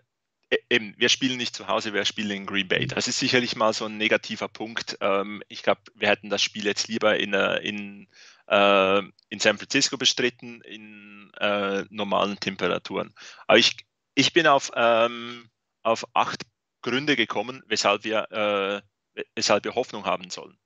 [0.70, 2.86] eben, wir spielen nicht zu Hause, wir spielen in Green Bay.
[2.86, 4.96] Das ist sicherlich mal so ein negativer Punkt.
[5.00, 8.08] Ähm, ich glaube, wir hätten das Spiel jetzt lieber in, äh, in,
[8.48, 8.98] äh,
[9.28, 13.14] in San Francisco bestritten, in äh, normalen Temperaturen.
[13.46, 13.76] Aber ich,
[14.14, 15.48] ich bin auf, ähm,
[15.82, 16.42] auf acht
[16.82, 18.30] Gründe gekommen, weshalb wir,
[19.14, 20.58] äh, weshalb wir Hoffnung haben sollen.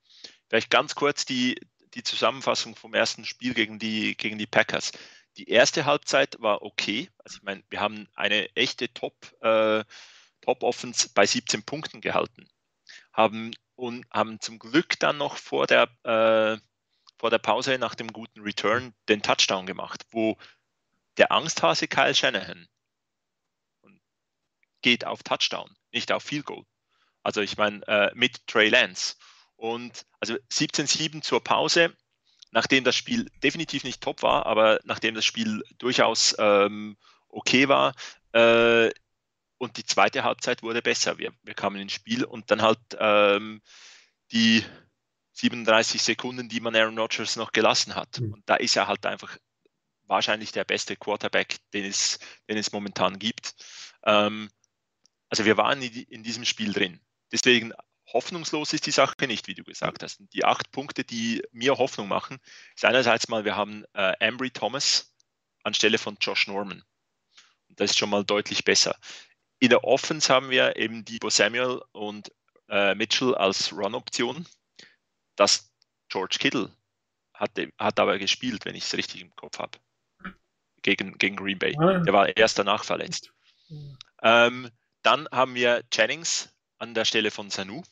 [0.48, 1.60] Vielleicht ganz kurz die,
[1.94, 4.92] die Zusammenfassung vom ersten Spiel gegen die, gegen die Packers
[5.38, 7.08] die erste Halbzeit war okay.
[7.18, 9.84] Also ich meine, wir haben eine echte Top, äh,
[10.40, 12.48] Top Offense bei 17 Punkten gehalten.
[13.12, 16.58] Haben und haben zum Glück dann noch vor der, äh,
[17.18, 20.36] vor der Pause nach dem guten Return den Touchdown gemacht, wo
[21.16, 22.68] der Angsthase Kyle Shanahan
[24.82, 26.64] geht auf Touchdown, nicht auf Field Goal.
[27.22, 29.16] Also ich meine äh, mit Trey Lance.
[29.56, 31.96] Und also 17-7 zur Pause
[32.50, 36.96] nachdem das Spiel definitiv nicht top war, aber nachdem das Spiel durchaus ähm,
[37.28, 37.94] okay war,
[38.32, 38.90] äh,
[39.58, 41.18] und die zweite Halbzeit wurde besser.
[41.18, 43.60] Wir, wir kamen ins Spiel und dann halt ähm,
[44.30, 44.64] die
[45.32, 48.20] 37 Sekunden, die man Aaron Rodgers noch gelassen hat.
[48.20, 48.34] Mhm.
[48.34, 49.36] Und da ist er halt einfach
[50.04, 52.18] wahrscheinlich der beste Quarterback, den es,
[52.48, 53.54] den es momentan gibt.
[54.04, 54.48] Ähm,
[55.28, 57.00] also wir waren in, in diesem Spiel drin.
[57.30, 57.72] Deswegen
[58.12, 60.20] hoffnungslos ist die Sache nicht, wie du gesagt hast.
[60.32, 62.38] Die acht Punkte, die mir Hoffnung machen,
[62.74, 65.14] ist einerseits mal, wir haben äh, Ambry Thomas
[65.62, 66.82] anstelle von Josh Norman.
[67.68, 68.96] Das ist schon mal deutlich besser.
[69.58, 72.32] In der Offense haben wir eben Debo Samuel und
[72.68, 74.46] äh, Mitchell als Run-Option.
[75.36, 75.70] Das
[76.08, 76.72] George Kittle
[77.34, 79.78] hat, hat aber gespielt, wenn ich es richtig im Kopf habe.
[80.82, 81.72] Gegen, gegen Green Bay.
[81.72, 83.32] Der war erst danach verletzt.
[84.22, 84.70] Ähm,
[85.02, 87.82] dann haben wir Jennings an der Stelle von Sanu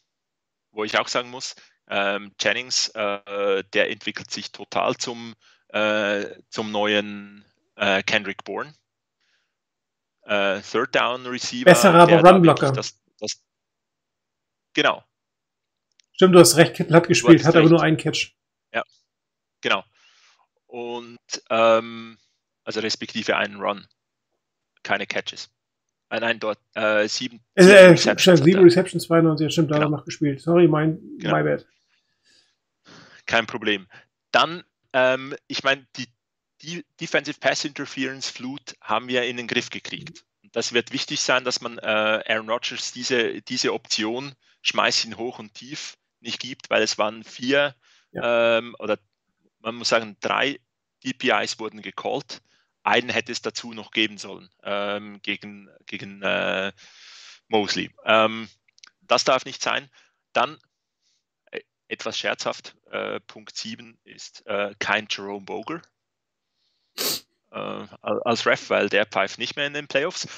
[0.77, 1.57] wo ich auch sagen muss,
[1.89, 5.35] ähm, Jennings, äh, der entwickelt sich total zum,
[5.69, 7.45] äh, zum neuen
[7.77, 8.75] äh, Kendrick Bourne.
[10.23, 11.65] Äh, Third Down Receiver.
[11.65, 12.73] Besserer Runblocker.
[12.73, 13.43] Das, das,
[14.75, 15.03] genau.
[16.13, 17.57] Stimmt, du hast recht, Kittel hat gespielt, hat recht.
[17.57, 18.35] aber nur einen Catch.
[18.73, 18.83] Ja,
[19.61, 19.85] genau.
[20.67, 21.19] Und
[21.51, 22.19] ähm,
[22.65, 23.87] also respektive einen Run.
[24.83, 25.51] Keine Catches.
[26.09, 28.41] Äh, nein, dort äh, sieben, äh, sieben äh, Receptions.
[28.41, 29.91] Sieben Receptions, 92, stimmt, da genau.
[29.91, 30.41] noch gespielt.
[30.41, 31.37] Sorry, mein, genau.
[31.37, 31.67] my bad.
[33.27, 33.89] Kein Problem.
[34.31, 36.07] Dann, ähm, ich meine, die,
[36.63, 40.25] die Defensive Pass Interference Flut haben wir in den Griff gekriegt.
[40.53, 44.33] Das wird wichtig sein, dass man äh, Aaron Rodgers diese, diese Option,
[44.63, 47.75] schmeiß ihn hoch und tief, nicht gibt, weil es waren vier
[48.13, 48.59] ja.
[48.59, 48.99] ähm, oder
[49.61, 50.59] man muss sagen, drei
[51.05, 52.41] DPIs wurden gecallt
[52.87, 56.73] einen hätte es dazu noch geben sollen ähm, gegen, gegen äh,
[57.49, 57.91] Mosley.
[58.05, 58.49] Ähm,
[59.03, 59.91] das darf nicht sein.
[60.33, 60.59] Dann
[61.51, 65.83] äh, etwas scherzhaft, äh, Punkt 7 ist äh, kein Jerome Boger
[67.51, 70.29] äh, als Ref, weil der pfeift nicht mehr in den Playoffs.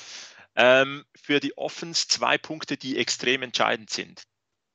[0.57, 4.23] Ähm, für die Offens zwei Punkte, die extrem entscheidend sind.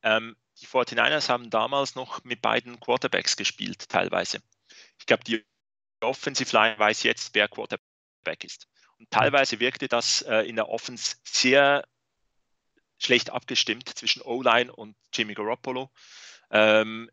[0.03, 4.41] Ähm, die 49ers haben damals noch mit beiden Quarterbacks gespielt, teilweise.
[4.99, 5.43] Ich glaube, die
[6.04, 8.68] Offensive Line weiß jetzt, wer Quarterback ist.
[8.97, 11.84] Und teilweise wirkte das äh, in der Offense sehr
[12.97, 15.91] schlecht abgestimmt zwischen O-Line und Jimmy Garoppolo.
[16.51, 17.10] Ähm,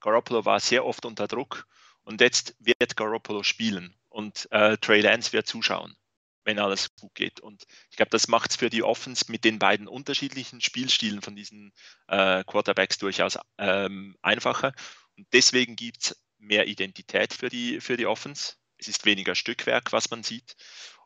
[0.00, 1.66] Garoppolo war sehr oft unter Druck
[2.04, 5.96] und jetzt wird Garoppolo spielen und äh, Trey Lance wird zuschauen,
[6.44, 7.40] wenn alles gut geht.
[7.40, 11.34] Und ich glaube, das macht es für die Offense mit den beiden unterschiedlichen Spielstilen von
[11.34, 11.72] diesen
[12.08, 14.72] äh, Quarterbacks durchaus ähm, einfacher.
[15.16, 18.54] Und deswegen gibt es mehr Identität für die, für die Offense.
[18.78, 20.56] Es ist weniger Stückwerk, was man sieht.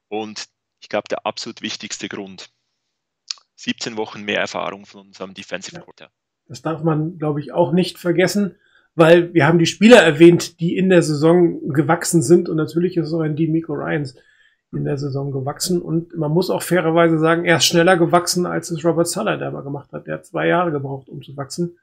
[0.08, 0.46] Und
[0.80, 2.50] ich glaube, der absolut wichtigste Grund,
[3.56, 5.82] 17 Wochen mehr Erfahrung von unserem Defensive ja.
[5.82, 6.10] Quarter.
[6.46, 8.56] Das darf man, glaube ich, auch nicht vergessen,
[8.94, 13.12] weil wir haben die Spieler erwähnt, die in der Saison gewachsen sind und natürlich ist
[13.12, 14.16] auch ein Dean Miko Ryans.
[14.72, 18.70] in der Saison gewachsen und man muss auch fairerweise sagen, er ist schneller gewachsen, als
[18.70, 20.06] es Robert Sala mal gemacht hat.
[20.06, 21.78] Der hat zwei Jahre gebraucht, um zu wachsen.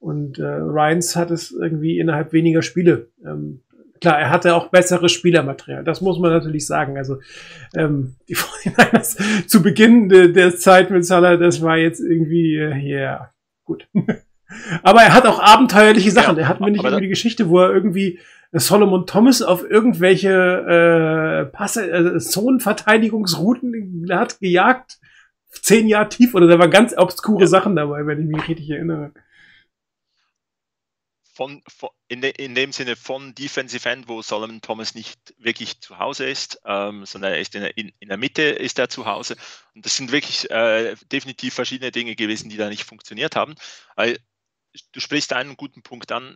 [0.00, 3.08] Und äh, Ryans hat es irgendwie innerhalb weniger Spiele.
[3.24, 3.60] Ähm,
[4.00, 5.84] klar, er hatte auch besseres Spielermaterial.
[5.84, 6.96] Das muss man natürlich sagen.
[6.96, 7.18] Also
[7.74, 12.68] ähm, die 49 zu Beginn de, der Zeit mit Salah, das war jetzt irgendwie, ja,
[12.68, 13.30] äh, yeah,
[13.64, 13.88] gut.
[14.82, 16.36] aber er hat auch abenteuerliche Sachen.
[16.36, 18.20] Ja, er hat mir nicht irgendwie die Geschichte, wo er irgendwie
[18.52, 24.98] Solomon Thomas auf irgendwelche äh, Passe, äh, Zonenverteidigungsrouten hat gejagt,
[25.50, 29.12] zehn Jahre tief oder da waren ganz obskure Sachen dabei, wenn ich mich richtig erinnere
[31.38, 35.80] von, von in, de, in, dem Sinne von Defensive End, wo Solomon Thomas nicht wirklich
[35.80, 39.06] zu Hause ist, ähm, sondern er ist in, in, in, der Mitte ist er zu
[39.06, 39.36] Hause.
[39.72, 43.54] Und das sind wirklich äh, definitiv verschiedene Dinge gewesen, die da nicht funktioniert haben.
[43.94, 44.18] Weil
[44.90, 46.34] du sprichst einen guten Punkt an.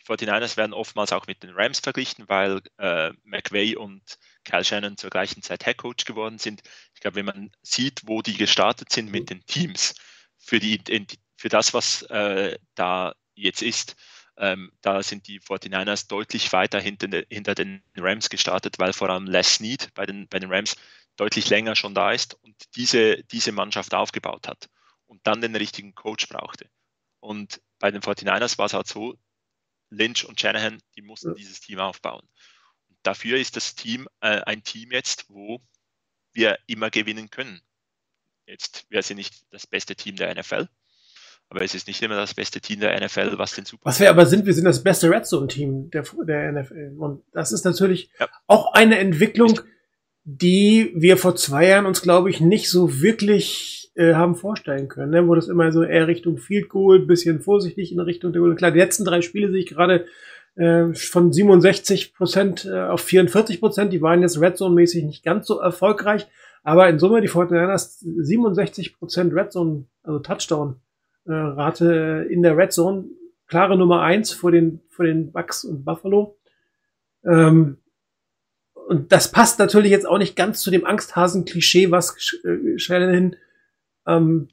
[0.00, 4.02] Die 49ers werden oftmals auch mit den Rams verglichen, weil äh, McVay und
[4.42, 6.62] Kyle Shannon zur gleichen Zeit Head Coach geworden sind.
[6.96, 9.94] Ich glaube, wenn man sieht, wo die gestartet sind mit den Teams
[10.38, 10.80] für, die,
[11.36, 13.94] für das, was äh, da jetzt ist,
[14.40, 19.26] ähm, da sind die 49ers deutlich weiter hinter, hinter, den Rams gestartet, weil vor allem
[19.26, 20.76] Les Snead bei den, bei den Rams
[21.16, 24.70] deutlich länger schon da ist und diese, diese Mannschaft aufgebaut hat
[25.06, 26.70] und dann den richtigen Coach brauchte.
[27.20, 29.18] Und bei den 49ers war es halt so,
[29.90, 31.34] Lynch und Shanahan, die mussten ja.
[31.34, 32.26] dieses Team aufbauen.
[32.88, 35.60] Und dafür ist das Team äh, ein Team jetzt, wo
[36.32, 37.60] wir immer gewinnen können.
[38.46, 40.66] Jetzt, wir sind nicht das beste Team der NFL,
[41.50, 43.82] aber es ist nicht immer das beste Team der NFL, was den Super.
[43.84, 46.94] Was wir aber sind, wir sind das beste Red Zone Team der, der NFL.
[46.96, 48.28] Und das ist natürlich ja.
[48.46, 49.60] auch eine Entwicklung,
[50.22, 55.10] die wir vor zwei Jahren uns, glaube ich, nicht so wirklich äh, haben vorstellen können,
[55.10, 55.26] ne?
[55.26, 58.54] wo das immer so eher Richtung Field Goal, bisschen vorsichtig in Richtung der Goal.
[58.54, 60.06] Klar, die letzten drei Spiele sehe ich gerade
[60.54, 63.92] äh, von 67 Prozent äh, auf 44 Prozent.
[63.92, 66.28] Die waren jetzt Red Zone mäßig nicht ganz so erfolgreich,
[66.62, 70.76] aber in Summe die 49ers 67 Prozent Red Zone, also Touchdown
[71.26, 73.04] äh, Rate in der Red Zone.
[73.46, 76.38] Klare Nummer eins vor den, vor den Bucks und Buffalo.
[77.24, 77.78] Ähm,
[78.88, 83.36] und das passt natürlich jetzt auch nicht ganz zu dem Angsthasen-Klischee, was äh, Shanahan
[84.06, 84.48] ähm,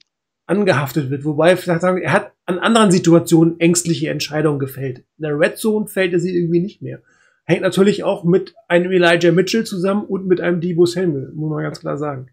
[0.46, 1.26] angehaftet wird.
[1.26, 5.00] Wobei, vielleicht sagen, er hat an anderen Situationen ängstliche Entscheidungen gefällt.
[5.18, 7.02] In der Red Zone fällt er sie irgendwie nicht mehr.
[7.46, 11.64] Hängt natürlich auch mit einem Elijah Mitchell zusammen und mit einem Debo Samuel, muss man
[11.64, 12.28] ganz klar sagen.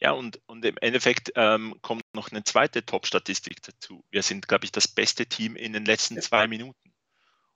[0.00, 4.04] Ja, und, und im Endeffekt ähm, kommt noch eine zweite Top-Statistik dazu.
[4.10, 6.92] Wir sind, glaube ich, das beste Team in den letzten zwei Minuten.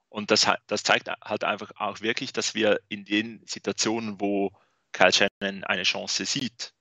[0.08, 4.50] Und das, das zeigt halt einfach auch wirklich, dass wir in den Situationen, wo
[4.92, 6.74] Kyle Shannon eine Chance sieht,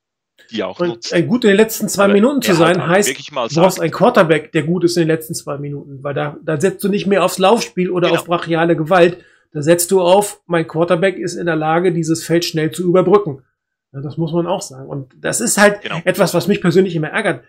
[0.50, 1.14] die auch und nutzt.
[1.14, 4.52] Äh, gut in den letzten zwei Aber Minuten zu sein, heißt, du brauchst einen Quarterback,
[4.52, 7.24] der gut ist in den letzten zwei Minuten, weil da, da setzt du nicht mehr
[7.24, 8.20] aufs Laufspiel oder genau.
[8.20, 12.46] auf brachiale Gewalt, da setzt du auf, mein Quarterback ist in der Lage, dieses Feld
[12.46, 13.44] schnell zu überbrücken.
[13.92, 14.88] Das muss man auch sagen.
[14.88, 16.00] Und das ist halt genau.
[16.06, 17.44] etwas, was mich persönlich immer ärgert.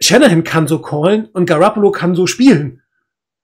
[0.00, 2.82] Shanahan kann so callen und Garoppolo kann so spielen.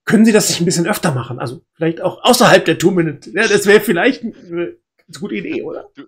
[0.05, 1.39] Können Sie das nicht ein bisschen öfter machen?
[1.39, 3.31] Also vielleicht auch außerhalb der Two-Minute.
[3.31, 4.77] Ja, das wäre vielleicht eine
[5.19, 5.89] gute Idee, oder?
[5.95, 6.05] Du,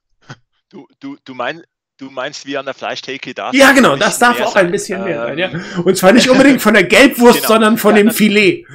[0.69, 1.63] du, du, du, mein,
[1.97, 3.51] du meinst wie an der Fleischtheke da?
[3.53, 4.67] Ja, genau, das darf auch sein.
[4.67, 5.51] ein bisschen mehr sein, ja.
[5.51, 5.63] Ähm.
[5.85, 7.49] Und zwar nicht unbedingt von der Gelbwurst, genau.
[7.49, 8.67] sondern von ja, dem Filet.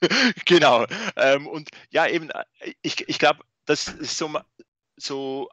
[0.46, 0.86] genau.
[1.16, 2.28] Ähm, und ja, eben,
[2.82, 4.30] ich, ich glaube, das ist so
[5.00, 5.48] so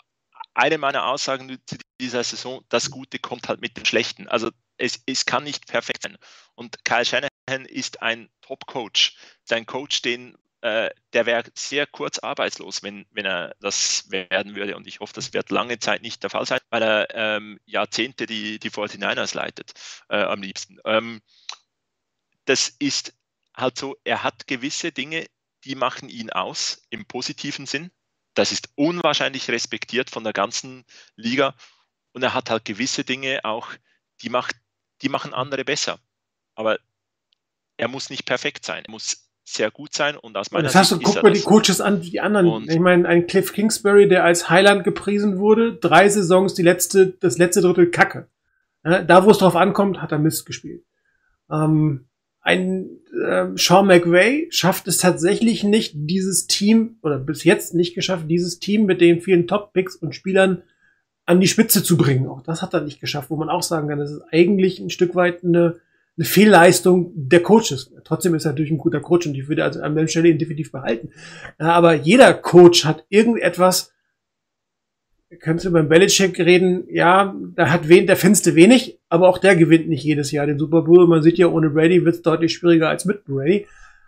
[0.53, 4.27] eine meiner Aussagen zu dieser Saison, das Gute kommt halt mit dem Schlechten.
[4.27, 6.17] Also es, es kann nicht perfekt sein.
[6.55, 9.17] Und Kyle Shanahan ist ein Top-Coach.
[9.43, 14.75] Sein Coach, den, äh, der wäre sehr kurz arbeitslos, wenn, wenn er das werden würde.
[14.75, 18.25] Und ich hoffe, das wird lange Zeit nicht der Fall sein, weil er ähm, Jahrzehnte
[18.25, 19.73] die, die 49ers leitet,
[20.09, 20.79] äh, am liebsten.
[20.85, 21.21] Ähm,
[22.45, 23.13] das ist
[23.55, 25.25] halt so, er hat gewisse Dinge,
[25.65, 27.91] die machen ihn aus im positiven Sinn.
[28.37, 30.85] Das ist unwahrscheinlich respektiert von der ganzen
[31.15, 31.55] Liga.
[32.13, 33.69] Und er hat halt gewisse Dinge auch,
[34.21, 34.55] die, macht,
[35.01, 35.99] die machen andere besser.
[36.55, 36.77] Aber
[37.77, 38.83] er muss nicht perfekt sein.
[38.85, 41.79] Er muss sehr gut sein und aus meiner das hast du, guck mal die Coaches
[41.79, 42.47] an, die anderen.
[42.47, 47.07] Und ich meine, ein Cliff Kingsbury, der als Highland gepriesen wurde, drei Saisons, die letzte,
[47.07, 48.27] das letzte Drittel Kacke.
[48.83, 50.83] Da, wo es drauf ankommt, hat er Mist gespielt.
[51.49, 52.06] Ähm,
[52.47, 58.23] ein äh, Sean McVay schafft es tatsächlich nicht, dieses Team, oder bis jetzt nicht geschafft,
[58.29, 60.63] dieses Team mit den vielen Top-Picks und Spielern
[61.25, 62.25] an die Spitze zu bringen.
[62.27, 64.89] Auch das hat er nicht geschafft, wo man auch sagen kann, das ist eigentlich ein
[64.89, 65.75] Stück weit eine,
[66.17, 67.91] eine Fehlleistung der Coaches.
[68.05, 70.39] Trotzdem ist er natürlich ein guter Coach und ich würde also an der Stelle ihn
[70.39, 71.09] definitiv behalten.
[71.57, 73.91] Aber jeder Coach hat irgendetwas,
[75.39, 79.55] kannst du beim Belichick reden, ja, da hat wen, der findest wenig, aber auch der
[79.55, 81.07] gewinnt nicht jedes Jahr den Super Bowl.
[81.07, 83.67] Man sieht ja, ohne Brady wird es deutlich schwieriger als mit Brady.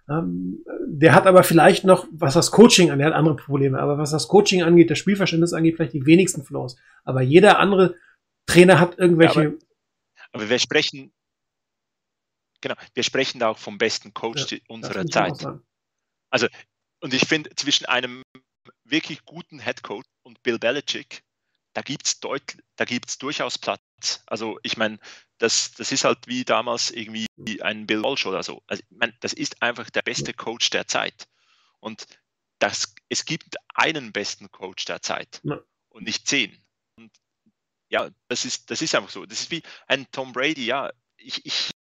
[0.10, 3.98] Ähm, der hat aber vielleicht noch, was das Coaching angeht, der hat andere Probleme, aber
[3.98, 6.78] was das Coaching angeht, das Spielverständnis angeht, vielleicht die wenigsten Flaws.
[7.04, 7.96] Aber jeder andere
[8.48, 9.44] Trainer hat irgendwelche.
[9.44, 9.58] Ja, aber,
[10.32, 11.12] aber, wir sprechen,
[12.62, 15.46] genau, wir sprechen da auch vom besten Coach ja, unserer Zeit.
[16.32, 16.48] Also,
[17.02, 18.24] und ich finde, zwischen einem
[18.84, 21.24] wirklich guten Head Coach und Bill Belichick,
[21.74, 24.24] da gibt es da gibt's durchaus Platz.
[24.28, 25.00] Also ich meine,
[25.40, 27.28] das, das ist halt wie damals irgendwie
[27.62, 28.62] ein Bill Walsh oder so.
[28.68, 31.28] Also ich mein, das ist einfach der beste Coach der Zeit.
[31.80, 32.06] Und
[32.60, 35.60] das, es gibt einen besten Coach der Zeit ja.
[35.90, 36.62] und nicht zehn.
[36.96, 37.12] Und
[37.90, 39.26] ja, das ist, das ist einfach so.
[39.26, 40.92] Das ist wie ein Tom Brady, ja.
[41.18, 41.72] Ich, ich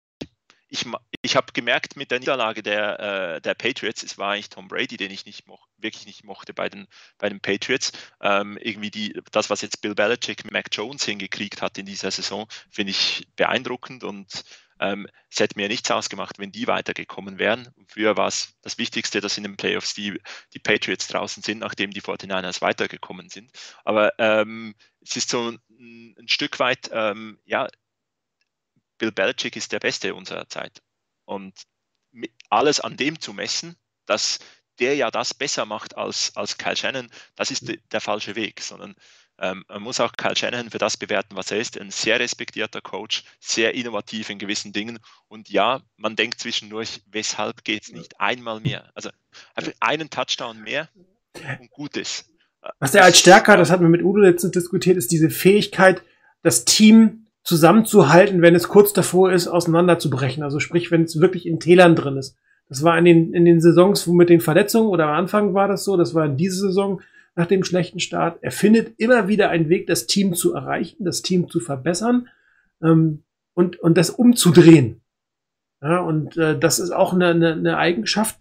[0.68, 0.86] ich,
[1.22, 3.00] ich habe gemerkt mit der Niederlage der,
[3.36, 6.52] äh, der Patriots, es war eigentlich Tom Brady, den ich nicht moch, wirklich nicht mochte
[6.54, 6.86] bei den,
[7.18, 7.92] bei den Patriots.
[8.20, 12.10] Ähm, irgendwie die, das, was jetzt Bill Belichick mit Mac Jones hingekriegt hat in dieser
[12.10, 14.44] Saison, finde ich beeindruckend und
[14.80, 17.68] ähm, es hätte mir nichts ausgemacht, wenn die weitergekommen wären.
[17.88, 20.20] Früher war es das Wichtigste, dass in den Playoffs die,
[20.54, 23.50] die Patriots draußen sind, nachdem die 49ers weitergekommen sind.
[23.84, 27.68] Aber ähm, es ist so ein, ein Stück weit, ähm, ja,
[28.98, 30.82] Bill Belichick ist der Beste unserer Zeit.
[31.24, 31.54] Und
[32.50, 33.76] alles an dem zu messen,
[34.06, 34.38] dass
[34.78, 38.60] der ja das besser macht als, als Kyle Shannon, das ist de, der falsche Weg,
[38.60, 38.94] sondern
[39.40, 41.78] ähm, man muss auch Kyle Shanahan für das bewerten, was er ist.
[41.78, 44.98] Ein sehr respektierter Coach, sehr innovativ in gewissen Dingen.
[45.28, 48.90] Und ja, man denkt zwischendurch, weshalb geht es nicht einmal mehr?
[48.94, 49.10] Also
[49.54, 50.88] einfach einen Touchdown mehr
[51.60, 52.28] und gut ist.
[52.80, 56.02] Was er als Stärke hat, das hatten wir mit Udo letztens diskutiert, ist diese Fähigkeit,
[56.42, 60.42] das Team zusammenzuhalten, wenn es kurz davor ist, auseinanderzubrechen.
[60.42, 62.36] Also sprich, wenn es wirklich in Tälern drin ist.
[62.68, 65.82] Das war in den, in den Saisons mit den Verletzungen oder am Anfang war das
[65.82, 67.00] so, das war in dieser Saison
[67.36, 68.38] nach dem schlechten Start.
[68.42, 72.28] Er findet immer wieder einen Weg, das Team zu erreichen, das Team zu verbessern
[72.82, 73.22] ähm,
[73.54, 75.00] und, und das umzudrehen.
[75.80, 78.38] Ja, und äh, das ist auch eine, eine, eine Eigenschaft,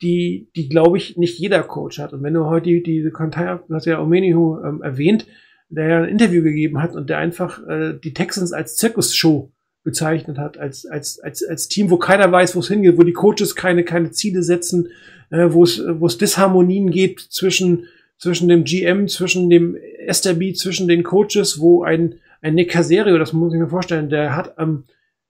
[0.00, 2.12] die, die glaube ich, nicht jeder Coach hat.
[2.12, 5.26] Und wenn du heute die, diese Kontakt, hast ja Omenihu ähm, erwähnt,
[5.68, 9.50] der ja ein Interview gegeben hat und der einfach äh, die Texans als Zirkusshow
[9.82, 13.12] bezeichnet hat, als, als, als, als Team, wo keiner weiß, wo es hingeht, wo die
[13.12, 14.88] Coaches keine, keine Ziele setzen,
[15.30, 17.86] äh, wo es, wo es Disharmonien geht zwischen,
[18.18, 19.76] zwischen dem GM, zwischen dem
[20.08, 24.34] SRB, zwischen den Coaches, wo ein, ein Nick Caserio, das muss ich mir vorstellen, der
[24.34, 24.84] hat ähm,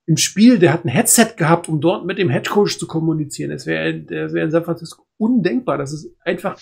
[0.05, 3.51] im Spiel, der hat ein Headset gehabt, um dort mit dem Headcoach zu kommunizieren.
[3.51, 5.77] Das wäre wäre in San Francisco undenkbar.
[5.77, 6.59] Das ist einfach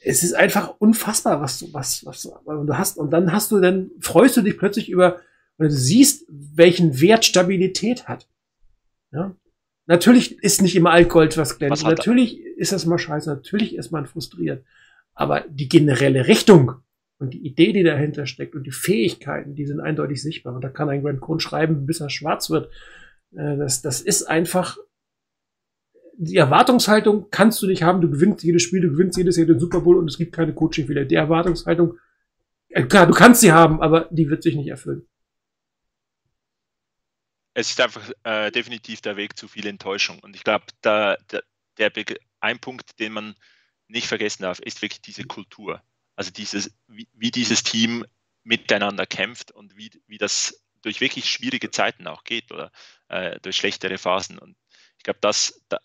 [0.00, 2.32] es ist einfach unfassbar, was du, was, was du
[2.76, 2.98] hast.
[2.98, 5.20] Und dann hast du, dann freust du dich plötzlich über,
[5.56, 8.28] wenn du siehst, welchen Wert Stabilität hat.
[9.12, 9.34] Ja?
[9.86, 11.82] Natürlich ist nicht immer Altgold, was glänzt.
[11.82, 13.30] Was natürlich ist das mal scheiße.
[13.30, 14.64] Natürlich ist man frustriert.
[15.14, 16.74] Aber die generelle Richtung
[17.18, 20.54] und die Idee, die dahinter steckt und die Fähigkeiten, die sind eindeutig sichtbar.
[20.54, 22.70] Und da kann ein Grant Cohn schreiben, bis er schwarz wird.
[23.34, 24.76] Äh, das, das ist einfach
[26.20, 29.60] die Erwartungshaltung kannst du nicht haben, du gewinnst jedes Spiel, du gewinnst jedes Jahr den
[29.60, 31.04] Super Bowl und es gibt keine Coaching-Fehler.
[31.04, 31.96] Die Erwartungshaltung,
[32.70, 35.06] äh, klar, du kannst sie haben, aber die wird sich nicht erfüllen.
[37.54, 40.18] Es ist einfach äh, definitiv der Weg zu viel Enttäuschung.
[40.18, 42.04] Und ich glaube, da, der, der,
[42.40, 43.34] ein Punkt, den man
[43.86, 45.80] nicht vergessen darf, ist wirklich diese Kultur.
[46.16, 48.04] Also dieses, wie, wie dieses Team
[48.42, 52.72] miteinander kämpft und wie, wie das durch wirklich schwierige Zeiten auch geht oder
[53.08, 54.38] äh, durch schlechtere Phasen.
[54.38, 54.56] Und
[54.96, 55.78] ich glaube, das, da,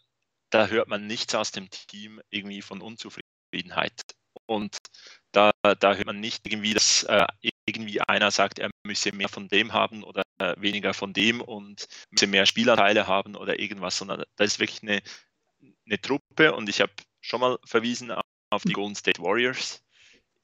[0.53, 3.93] da hört man nichts aus dem Team irgendwie von Unzufriedenheit.
[4.45, 4.77] Und
[5.31, 7.25] da, da hört man nicht irgendwie, dass äh,
[7.65, 11.87] irgendwie einer sagt, er müsse mehr von dem haben oder äh, weniger von dem und
[12.11, 15.01] müsse mehr Spielanteile haben oder irgendwas, sondern da ist wirklich eine,
[15.85, 18.11] eine Truppe und ich habe schon mal verwiesen
[18.51, 19.83] auf die Golden State Warriors.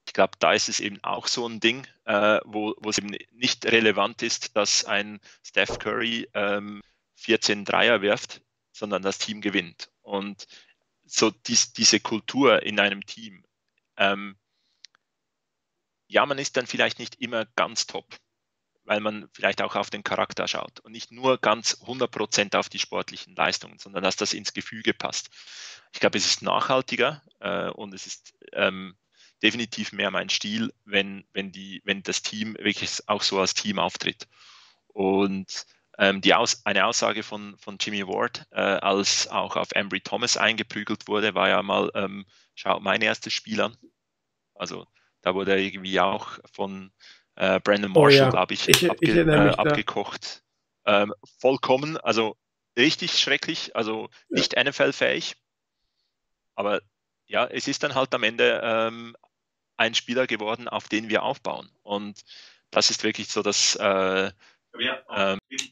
[0.07, 3.15] Ich glaube, da ist es eben auch so ein Ding, äh, wo, wo es eben
[3.31, 6.81] nicht relevant ist, dass ein Steph Curry ähm,
[7.15, 8.41] 14 Dreier wirft,
[8.72, 9.91] sondern das Team gewinnt.
[10.02, 10.48] Und
[11.06, 13.44] so dies, diese Kultur in einem Team,
[13.98, 14.38] ähm,
[16.08, 18.06] ja, man ist dann vielleicht nicht immer ganz top,
[18.84, 22.80] weil man vielleicht auch auf den Charakter schaut und nicht nur ganz 100% auf die
[22.80, 25.30] sportlichen Leistungen, sondern dass das ins Gefüge passt.
[25.94, 28.98] Ich glaube, es ist nachhaltiger äh, und es ist ähm,
[29.41, 33.80] definitiv mehr mein Stil, wenn, wenn, die, wenn das Team wirklich auch so als Team
[33.80, 34.28] auftritt.
[34.88, 35.66] Und
[36.00, 40.38] ähm, die Aus eine Aussage von, von Jimmy Ward, äh, als auch auf Embry Thomas
[40.38, 43.76] eingeprügelt wurde, war ja mal, ähm, schau mein erstes Spiel an.
[44.56, 44.88] Also
[45.22, 46.92] da wurde er irgendwie auch von
[47.36, 48.30] äh, Brandon Marshall, oh ja.
[48.30, 50.42] glaube ich, ich, abge ich äh, abgekocht.
[50.86, 52.38] Ähm, vollkommen, also
[52.78, 54.64] richtig schrecklich, also nicht ja.
[54.64, 55.36] NFL-fähig.
[56.56, 56.82] Aber
[57.28, 59.18] ja, es ist dann halt am Ende ähm,
[59.76, 61.70] ein Spieler geworden, auf den wir aufbauen.
[61.84, 62.22] Und
[62.72, 64.32] das ist wirklich so das, äh,
[65.16, 65.72] ähm, ich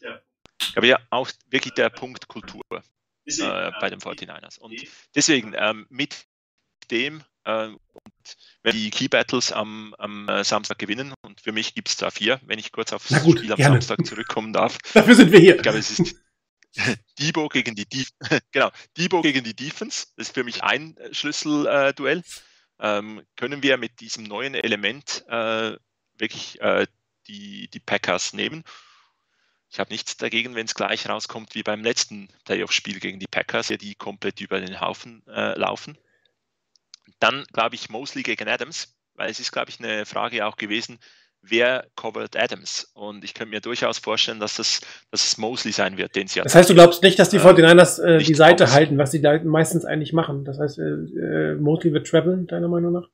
[0.74, 2.64] glaube ja auch wirklich der Punkt Kultur.
[3.26, 4.60] äh, bei den 49ers.
[4.60, 4.82] Und
[5.16, 6.26] deswegen ähm, mit
[6.90, 11.74] dem äh, und wenn die Key Battles am, am äh, Samstag gewinnen, und für mich
[11.74, 13.82] gibt es da vier, wenn ich kurz aufs gut, Spiel am gerne.
[13.82, 14.78] Samstag zurückkommen darf.
[14.94, 15.56] Dafür sind wir hier.
[15.56, 16.16] Ich glaube, es ist
[17.20, 18.10] Debo gegen die Def
[18.52, 20.08] genau, Debo gegen die Defense.
[20.18, 22.24] Das ist für mich ein äh, Schlüsselduell.
[22.80, 25.78] ähm, können wir mit diesem neuen Element äh,
[26.18, 26.86] wirklich äh,
[27.28, 28.64] die, die Packers nehmen?
[29.70, 33.70] Ich habe nichts dagegen, wenn es gleich rauskommt wie beim letzten Playoff-Spiel gegen die Packers,
[33.70, 35.98] ja, die komplett über den Haufen äh, laufen.
[37.20, 41.00] Dann glaube ich Mosley gegen Adams, weil es ist, glaube ich, eine Frage auch gewesen,
[41.42, 42.92] wer covert Adams?
[42.94, 44.82] Und ich könnte mir durchaus vorstellen, dass, das,
[45.12, 47.42] dass es Mosley sein wird, den sie Das heißt, du glaubst nicht, dass die Äh,
[47.42, 48.74] 49ers äh, die nicht Seite Thomas.
[48.74, 50.46] halten, was sie da meistens eigentlich machen.
[50.46, 53.10] Das heißt, äh, äh, Mosley wird traveln, deiner Meinung nach?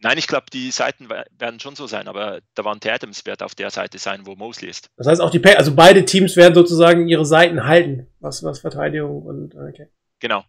[0.00, 3.54] Nein, ich glaube, die Seiten we- werden schon so sein, aber Davante Adams wird auf
[3.54, 4.90] der Seite sein, wo Mosley ist.
[4.96, 9.22] Das heißt, auch die, also beide Teams werden sozusagen ihre Seiten halten, was, was Verteidigung
[9.22, 9.88] und, äh, okay.
[10.20, 10.44] Genau.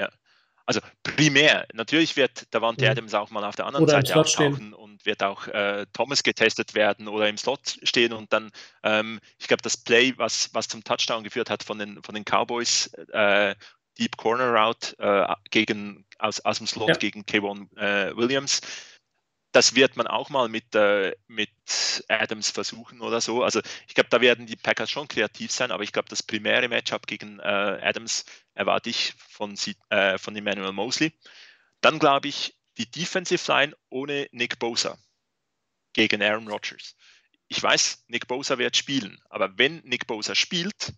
[0.00, 0.08] Ja.
[0.66, 2.90] Also primär, natürlich wird Davante Mhm.
[2.90, 4.52] Adams auch mal auf der anderen Oder Seite Slot stehen.
[4.52, 8.50] auftauchen und wird auch äh, Thomas getestet werden oder im Slot stehen und dann,
[8.82, 12.24] ähm, ich glaube, das Play, was, was zum Touchdown geführt hat von den, von den
[12.24, 13.54] Cowboys, äh,
[13.98, 16.94] Deep Corner Route äh, gegen, aus, aus dem Slot Ja.
[16.96, 18.60] gegen Kayvon äh, Williams,
[19.52, 21.50] das wird man auch mal mit, äh, mit
[22.08, 23.42] Adams versuchen oder so.
[23.42, 26.68] Also ich glaube, da werden die Packers schon kreativ sein, aber ich glaube, das primäre
[26.68, 29.56] Matchup gegen äh, Adams erwarte ich von,
[29.88, 31.12] äh, von Emmanuel Mosley.
[31.80, 34.98] Dann glaube ich, die Defensive Line ohne Nick Bosa
[35.92, 36.94] gegen Aaron Rodgers.
[37.48, 40.92] Ich weiß, Nick Bosa wird spielen, aber wenn Nick Bosa spielt,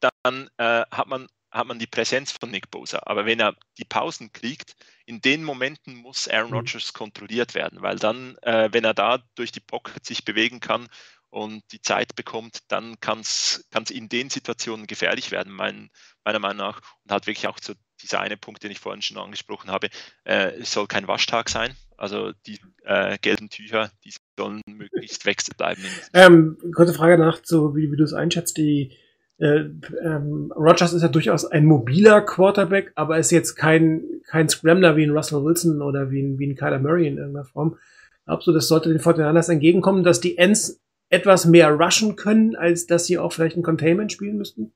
[0.00, 3.00] dann äh, hat, man, hat man die Präsenz von Nick Bosa.
[3.04, 4.74] Aber wenn er die Pausen kriegt,
[5.04, 6.56] in den Momenten muss Aaron Mhm.
[6.56, 10.88] Rodgers kontrolliert werden, weil dann, äh, wenn er da durch die Pocket sich bewegen kann
[11.30, 15.90] und die Zeit bekommt, dann kann es in den Situationen gefährlich werden, mein,
[16.24, 16.80] meiner Meinung nach.
[17.04, 19.88] Und halt wirklich auch so dieser eine Punkt, den ich vorhin schon angesprochen habe,
[20.24, 21.74] äh, es soll kein Waschtag sein.
[21.96, 25.84] Also die äh, gelben Tücher, die sollen möglichst wechseln bleiben.
[26.12, 28.56] Ähm, kurze Frage danach, so wie, wie du es einschätzt.
[28.56, 28.96] Die
[29.42, 29.70] äh,
[30.04, 35.02] ähm, Rogers ist ja durchaus ein mobiler Quarterback, aber ist jetzt kein, kein Scrambler wie
[35.02, 37.76] ein Russell Wilson oder wie ein, wie ein Kyler Murray in irgendeiner Form.
[38.24, 42.86] Glaubst du, das sollte den 49ers entgegenkommen, dass die Ends etwas mehr rushen können, als
[42.86, 44.72] dass sie auch vielleicht ein Containment spielen müssten?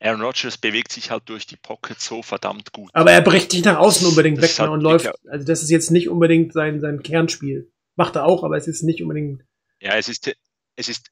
[0.00, 2.90] Aaron Rodgers bewegt sich halt durch die Pocket so verdammt gut.
[2.92, 5.10] Aber er bricht nicht nach außen unbedingt weg und läuft.
[5.26, 7.72] Also das ist jetzt nicht unbedingt sein, sein Kernspiel.
[7.96, 9.44] Macht er auch, aber es ist nicht unbedingt.
[9.80, 10.34] Ja, es ist,
[10.76, 11.10] es ist,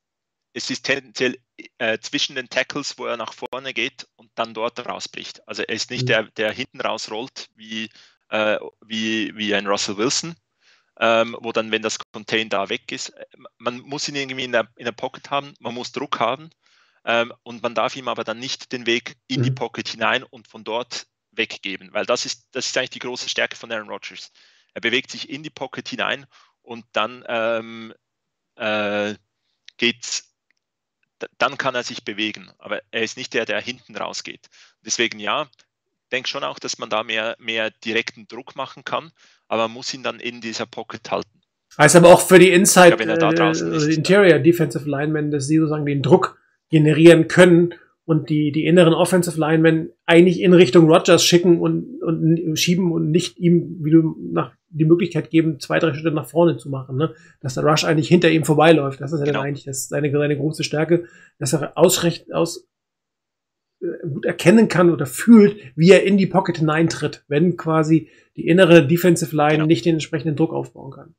[0.54, 1.38] es ist tendenziell
[1.78, 5.46] äh, zwischen den Tackles, wo er nach vorne geht und dann dort rausbricht.
[5.48, 6.08] Also er ist nicht Mhm.
[6.08, 7.90] der, der hinten rausrollt wie,
[8.30, 10.36] äh, wie, wie ein Russell Wilson,
[11.00, 13.26] ähm, wo dann, wenn das Contain da weg ist, äh,
[13.58, 16.50] man muss ihn irgendwie in der, in der Pocket haben, man muss Druck haben
[17.04, 19.54] ähm, und man darf ihm aber dann nicht den Weg in die Mhm.
[19.54, 23.56] Pocket hinein und von dort weggeben, weil das ist, das ist eigentlich die große Stärke
[23.56, 24.32] von Aaron Rodgers.
[24.74, 26.26] Er bewegt sich in die Pocket hinein
[26.64, 27.94] und dann ähm,
[28.56, 29.14] äh,
[29.76, 30.34] geht's,
[31.38, 32.50] dann kann er sich bewegen.
[32.58, 34.48] Aber er ist nicht der, der hinten rausgeht.
[34.84, 35.48] Deswegen ja,
[36.10, 39.12] denke schon auch, dass man da mehr, mehr direkten Druck machen kann,
[39.48, 41.40] aber man muss ihn dann in dieser Pocket halten.
[41.76, 45.86] Heißt aber auch für die Inside, da äh, also Interior Defensive Linemen, dass sie sozusagen
[45.86, 46.38] den Druck
[46.70, 47.74] generieren können
[48.04, 53.10] und die, die inneren Offensive Linemen eigentlich in Richtung Rogers schicken und, und schieben und
[53.10, 56.96] nicht ihm, wie du nach, die Möglichkeit geben, zwei, drei Schritte nach vorne zu machen,
[56.96, 57.14] ne?
[57.40, 59.00] Dass der Rush eigentlich hinter ihm vorbeiläuft.
[59.00, 59.38] Das ist ja Genau.
[59.38, 61.06] dann eigentlich das, seine, seine große Stärke,
[61.38, 62.66] dass er ausrecht, aus,
[63.80, 68.46] äh, gut erkennen kann oder fühlt, wie er in die Pocket hineintritt, wenn quasi die
[68.46, 69.66] innere Defensive Line Genau.
[69.66, 71.14] nicht den entsprechenden Druck aufbauen kann.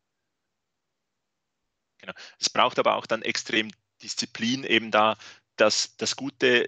[2.40, 3.72] Es braucht aber auch dann extrem
[4.04, 5.18] Disziplin, eben da
[5.56, 6.68] das, das gute,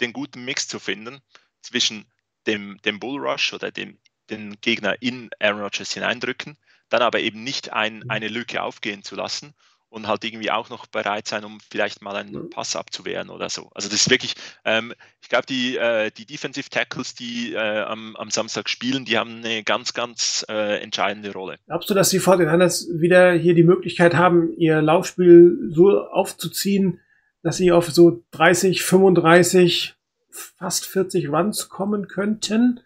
[0.00, 1.18] den guten Mix zu finden
[1.62, 2.04] zwischen
[2.46, 3.98] dem, dem Bullrush oder dem,
[4.30, 6.56] den Gegner in Aaron Rodgers hineindrücken,
[6.88, 9.54] dann aber eben nicht ein, eine Lücke aufgehen zu lassen
[9.88, 12.50] und halt irgendwie auch noch bereit sein, um vielleicht mal einen Mhm.
[12.50, 13.70] Pass abzuwehren oder so.
[13.74, 14.34] Also das ist wirklich,
[14.64, 14.92] ähm,
[15.22, 19.38] ich glaube, die, äh, die Defensive Tackles, die äh, am, am Samstag spielen, die haben
[19.38, 21.58] eine ganz, ganz äh, entscheidende Rolle.
[21.66, 27.00] Glaubst du, dass die 49ers wieder hier die Möglichkeit haben, ihr Laufspiel so aufzuziehen,
[27.42, 29.94] dass sie auf so 30, 35,
[30.30, 32.80] fast 40 Runs kommen könnten?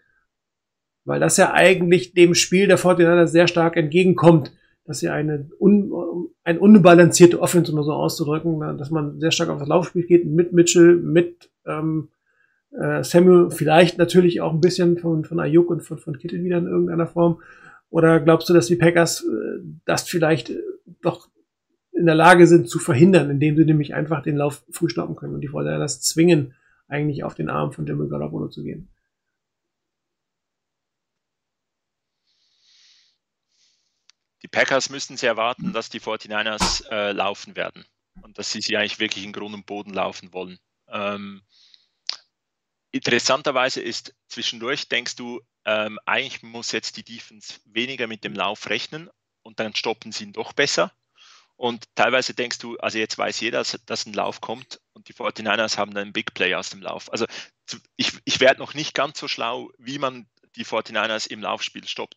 [1.03, 4.53] Weil das ja eigentlich dem Spiel der 49ers sehr stark entgegenkommt,
[4.85, 5.91] dass sie eine un,
[6.43, 10.53] ein unbalancierte Offense, um so auszudrücken, dass man sehr stark auf das Laufspiel geht, mit
[10.53, 12.09] Mitchell, mit ähm,
[12.71, 16.57] äh, Samuel, vielleicht natürlich auch ein bisschen von, von Ayuk und von, von Kittel wieder
[16.57, 17.41] in irgendeiner Form.
[17.89, 20.61] Oder glaubst du, dass die Packers äh, das vielleicht äh,
[21.01, 21.29] doch
[21.91, 25.35] in der Lage sind zu verhindern, indem sie nämlich einfach den Lauf früh stoppen können
[25.35, 26.53] und die Fortinanders zwingen,
[26.87, 28.89] eigentlich auf den Arm von Jimmy Garoppolo zu gehen.
[34.51, 37.85] Packers müssten sie erwarten, dass die 49ers äh, laufen werden
[38.21, 40.59] und dass sie sie eigentlich wirklich in Grund und Boden laufen wollen.
[40.89, 41.41] Ähm,
[42.91, 48.69] interessanterweise ist zwischendurch, denkst du, ähm, eigentlich muss jetzt die Defense weniger mit dem Lauf
[48.69, 49.09] rechnen
[49.43, 50.91] und dann stoppen sie ihn doch besser.
[51.55, 55.13] Und teilweise denkst du, also jetzt weiß jeder, dass, dass ein Lauf kommt und die
[55.13, 57.11] 49ers haben dann einen Big Play aus dem Lauf.
[57.11, 57.27] Also
[57.97, 62.15] ich, ich werde noch nicht ganz so schlau, wie man die 49ers im Laufspiel stoppt.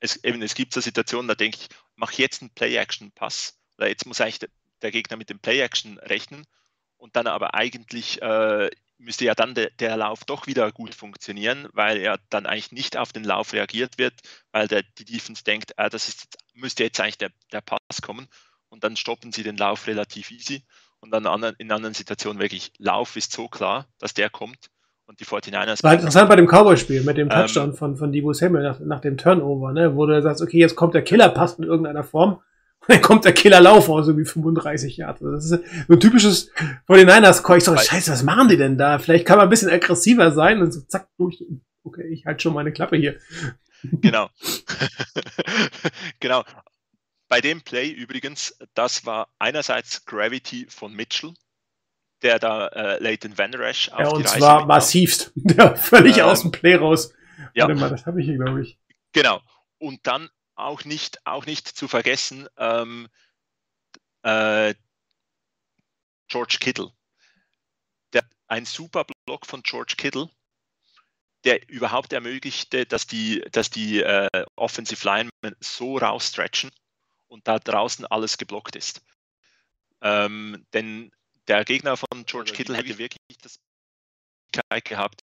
[0.00, 3.58] Es, eben, es gibt so Situationen, da denke ich, mach jetzt einen Play-Action-Pass.
[3.78, 4.48] Oder jetzt muss eigentlich
[4.82, 6.46] der, Gegner mit dem Play-Action rechnen
[6.96, 11.68] und dann aber eigentlich äh, müsste ja dann de, der Lauf doch wieder gut funktionieren,
[11.72, 14.14] weil er dann eigentlich nicht auf den Lauf reagiert wird,
[14.52, 18.28] weil der, die Defense denkt, äh, das ist, müsste jetzt eigentlich der, der Pass kommen
[18.68, 20.64] und dann stoppen sie den Lauf relativ easy
[21.00, 21.24] und dann
[21.58, 24.70] in anderen Situationen wirklich, Lauf ist so klar, dass der kommt
[25.06, 25.82] und die 49ers.
[25.82, 28.80] War interessant bei dem Cowboy-Spiel mit dem ähm, Touchdown ähm, von, von Debo Samuel nach,
[28.80, 32.40] nach dem Turnover, ne, wo du sagst, okay, jetzt kommt der Killer-Pass in irgendeiner Form
[32.88, 35.32] dann kommt der Killerlauf aus, irgendwie 35 Jahre.
[35.32, 35.50] Das ist
[35.88, 36.50] so ein typisches
[36.86, 37.58] von den Niners Call.
[37.58, 38.98] Ich so, scheiße, was machen die denn da?
[38.98, 41.44] Vielleicht kann man ein bisschen aggressiver sein und so zack, durch.
[41.82, 43.16] Okay, ich halte schon meine Klappe hier.
[43.82, 44.30] Genau.
[46.20, 46.44] genau.
[47.28, 51.34] Bei dem Play übrigens, das war einerseits Gravity von Mitchell,
[52.22, 55.32] der da äh, Leighton Van Rash auf ja, und die Reise zwar massivst.
[55.36, 57.12] Der völlig ähm, aus dem Play raus.
[57.54, 57.68] Ja.
[57.68, 58.78] Warte mal, das habe ich hier, glaube ich.
[59.12, 59.40] Genau.
[59.78, 63.08] Und dann auch nicht, auch nicht zu vergessen, ähm,
[64.22, 64.74] äh,
[66.28, 66.90] George Kittle.
[68.12, 70.30] Der, ein super Block von George Kittle,
[71.44, 76.70] der überhaupt ermöglichte, dass die, dass die äh, Offensive Linemen so rausstretchen
[77.28, 79.02] und da draußen alles geblockt ist.
[80.00, 81.12] Ähm, denn
[81.48, 83.58] der Gegner von George Kittle hätte wirklich das
[84.84, 85.20] gehabt,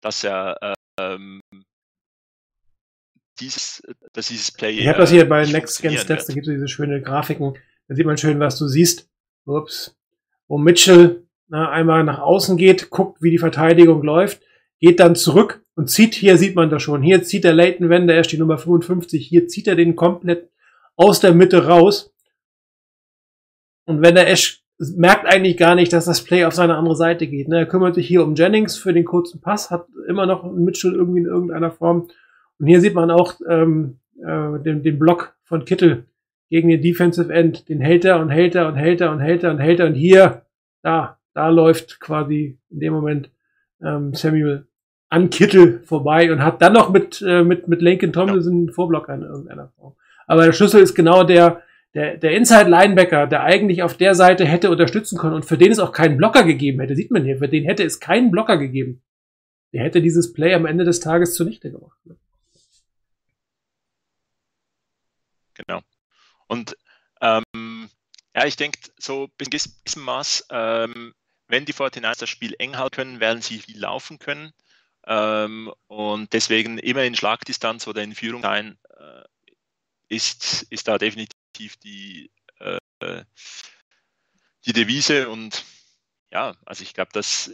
[0.00, 1.40] dass er ähm,
[3.40, 3.82] dieses,
[4.12, 4.78] dass dieses Play.
[4.78, 7.56] Ich habe das hier bei Next Gen Stats, da gibt es diese schönen Grafiken.
[7.88, 9.08] Da sieht man schön, was du siehst.
[9.46, 9.96] Ups.
[10.46, 14.42] Wo Mitchell na, einmal nach außen geht, guckt, wie die Verteidigung läuft,
[14.80, 18.14] geht dann zurück und zieht, hier sieht man das schon, hier zieht der Leighton Wender,
[18.14, 20.50] er steht Nummer 55, hier zieht er den komplett
[20.96, 22.12] aus der Mitte raus.
[23.86, 27.26] Und wenn der Ash merkt eigentlich gar nicht, dass das Play auf seine andere Seite
[27.26, 27.48] geht.
[27.48, 27.58] Ne?
[27.58, 31.20] Er kümmert sich hier um Jennings für den kurzen Pass, hat immer noch Mitchell irgendwie
[31.20, 32.08] in irgendeiner Form
[32.58, 36.04] und hier sieht man auch ähm, äh, den, den Block von Kittel
[36.50, 37.68] gegen den Defensive End.
[37.68, 39.86] Den hält er und hält er und hält er und hält er und hält er.
[39.86, 40.42] Und hier,
[40.82, 43.30] da, da läuft quasi in dem Moment
[43.82, 44.66] ähm, Samuel
[45.08, 49.14] an Kittel vorbei und hat dann noch mit, äh, mit, mit Lincoln Tomlinson einen Vorblocker
[49.14, 49.94] in irgendeiner Form.
[50.26, 51.62] Aber der Schlüssel ist genau der,
[51.94, 55.72] der, der Inside Linebacker, der eigentlich auf der Seite hätte unterstützen können und für den
[55.72, 58.58] es auch keinen Blocker gegeben hätte, sieht man hier, für den hätte es keinen Blocker
[58.58, 59.02] gegeben.
[59.72, 61.98] Der hätte dieses Play am Ende des Tages zunichte gemacht.
[62.04, 62.16] Ne?
[65.54, 65.80] Genau.
[66.46, 66.76] Und
[67.20, 67.90] ähm,
[68.34, 71.14] ja, ich denke, so bis zu diesem Maß, ähm,
[71.48, 74.52] wenn die 49ers das Spiel eng halten können, werden sie viel laufen können.
[75.06, 79.24] Ähm, und deswegen immer in Schlagdistanz oder in Führung sein, äh,
[80.08, 82.30] ist, ist da definitiv die,
[82.60, 83.24] äh,
[84.66, 85.28] die Devise.
[85.28, 85.64] Und
[86.30, 87.50] ja, also ich glaube, dass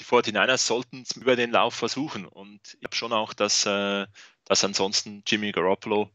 [0.00, 2.26] die 49ers sollten es über den Lauf versuchen.
[2.26, 4.06] Und ich habe schon auch, dass, äh,
[4.44, 6.10] dass ansonsten Jimmy Garoppolo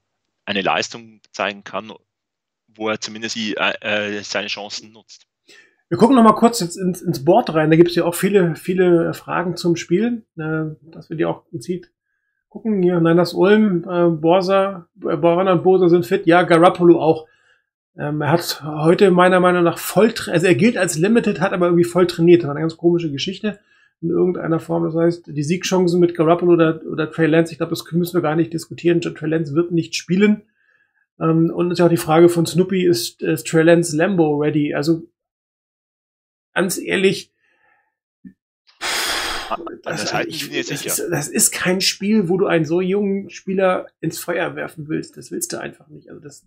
[0.46, 1.94] eine Leistung zeigen kann,
[2.68, 5.28] wo er zumindest die, äh, äh seine Chancen nutzt.
[5.88, 7.70] Wir gucken noch mal kurz ins, ins, Board rein.
[7.70, 11.48] Da gibt es ja auch viele, viele Fragen zum Spiel, äh, dass wir die auch
[11.52, 11.92] gezielt
[12.56, 12.82] gucken.
[12.82, 16.26] Hier, nein, das Ulm, äh, Borsa, äh, Borana und Bosa sind fit.
[16.26, 17.28] Ja, Garoppolo auch.
[17.98, 21.66] Ähm, er hat heute meiner Meinung nach voll, also er gilt als Limited, hat aber
[21.66, 22.44] irgendwie voll trainiert.
[22.44, 23.60] Das war eine ganz komische Geschichte
[24.02, 24.86] in irgendeiner Form.
[24.86, 28.22] Das heißt, die Siegchancen mit Garoppolo oder, oder Trey Lance, ich glaube, das müssen wir
[28.22, 29.02] gar nicht diskutieren.
[29.02, 30.44] Trey Lance wird nicht spielen.
[31.20, 34.74] Ähm, und ist ja auch die Frage von Snoopy, ist, ist Trey Lance Lambo ready?
[34.74, 35.04] Also,
[36.54, 37.34] ganz ehrlich,
[39.84, 44.20] das, ich, das, ist, das, ist, kein Spiel, wo du einen so jungen Spieler ins
[44.20, 45.18] Feuer werfen willst.
[45.18, 46.10] Das willst du einfach nicht.
[46.10, 46.46] Also das,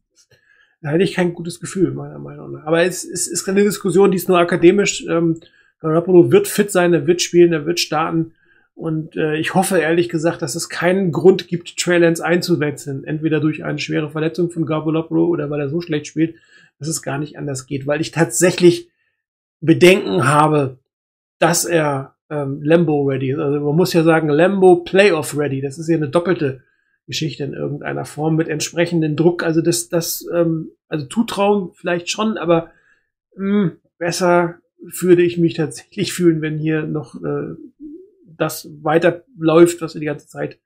[0.81, 2.65] da hätte ich kein gutes Gefühl, meiner Meinung nach.
[2.65, 5.05] Aber es, es ist eine Diskussion, die ist nur akademisch.
[5.09, 5.41] Ähm,
[5.81, 8.33] Garoppolo wird fit sein, er wird spielen, er wird starten.
[8.75, 13.05] Und äh, ich hoffe ehrlich gesagt, dass es keinen Grund gibt, Trey Lance einzuwechseln.
[13.05, 16.37] Entweder durch eine schwere Verletzung von Garoppolo oder weil er so schlecht spielt,
[16.79, 17.87] dass es gar nicht anders geht.
[17.87, 18.89] Weil ich tatsächlich
[19.61, 20.79] Bedenken habe,
[21.41, 23.39] dass er ähm, Lambo ready ist.
[23.39, 25.61] Also man muss ja sagen, Lambo Playoff ready.
[25.61, 26.63] Das ist ja eine doppelte
[27.07, 29.43] Geschichte in irgendeiner Form mit entsprechendem Druck.
[29.43, 32.71] Also das, das, ähm, also Zutrauen vielleicht schon, aber
[33.37, 34.61] mh, besser
[35.01, 37.55] würde ich mich tatsächlich fühlen, wenn hier noch äh,
[38.25, 40.61] das weiterläuft, was wir die ganze Zeit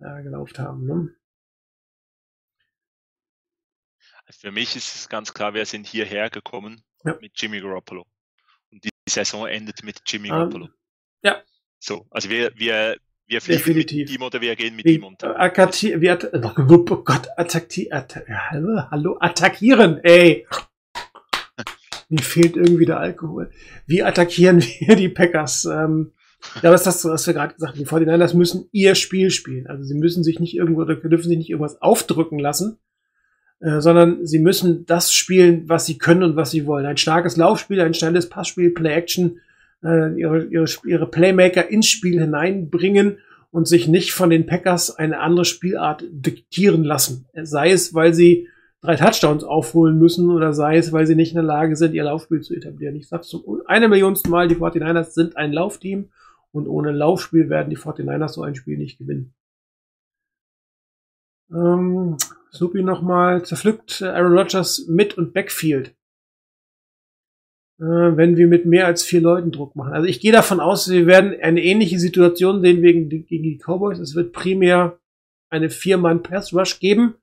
[0.00, 0.86] äh, gelaufen haben.
[0.86, 1.10] Ne?
[4.30, 7.16] Für mich ist es ganz klar, wir sind hierher gekommen Ja.
[7.20, 8.06] mit Jimmy Garoppolo.
[8.70, 10.68] Und die Saison endet mit Jimmy Ähm, Garoppolo.
[11.24, 11.42] Ja.
[11.78, 12.96] So, also wir, wir,
[13.26, 14.08] wir fliegen Definitiv.
[14.08, 15.34] mit ihm oder wir gehen mit Wie, ihm unter.
[15.34, 18.50] wie att oh Gott, attacki atta ja,
[18.90, 20.46] hallo, attackieren, ey.
[22.08, 23.50] Mir fehlt irgendwie der Alkohol.
[23.86, 25.64] Wie attackieren wir die Packers?
[25.64, 26.12] Ähm,
[26.62, 29.66] ja, was das, was wir gerade gesagt haben, die 49ers müssen ihr Spiel spielen.
[29.66, 32.78] Also sie müssen sich nicht irgendwo, oder dürfen sich nicht irgendwas aufdrücken lassen,
[33.60, 36.86] äh, sondern sie müssen das spielen, was sie können und was sie wollen.
[36.86, 39.40] Ein starkes Laufspiel, ein schnelles Passspiel, Play-Action,
[39.84, 43.18] äh, ihre, ihre, ihre Playmaker ins Spiel hineinbringen
[43.50, 47.26] und sich nicht von den Packers eine andere Spielart diktieren lassen.
[47.34, 48.48] Sei es, weil sie
[48.80, 52.04] drei Touchdowns aufholen müssen oder sei es, weil sie nicht in der Lage sind, ihr
[52.04, 52.96] Laufspiel zu etablieren.
[52.96, 56.10] Ich sage zum eine Millionsten Mal, die 49ers sind ein Laufteam
[56.52, 59.32] und ohne Laufspiel werden die 49ers so ein Spiel nicht gewinnen.
[61.52, 62.16] Ähm,
[62.50, 65.94] Supi nochmal zerpflückt Aaron Rodgers mit und Backfield.
[67.80, 67.84] Äh,
[68.16, 69.92] wenn wir mit mehr als vier Leuten Druck machen.
[69.92, 73.98] Also ich gehe davon aus, wir werden eine ähnliche Situation sehen wegen, gegen die Cowboys.
[73.98, 74.98] Es wird primär
[75.50, 77.14] eine Vier-Mann-Pass-Rush geben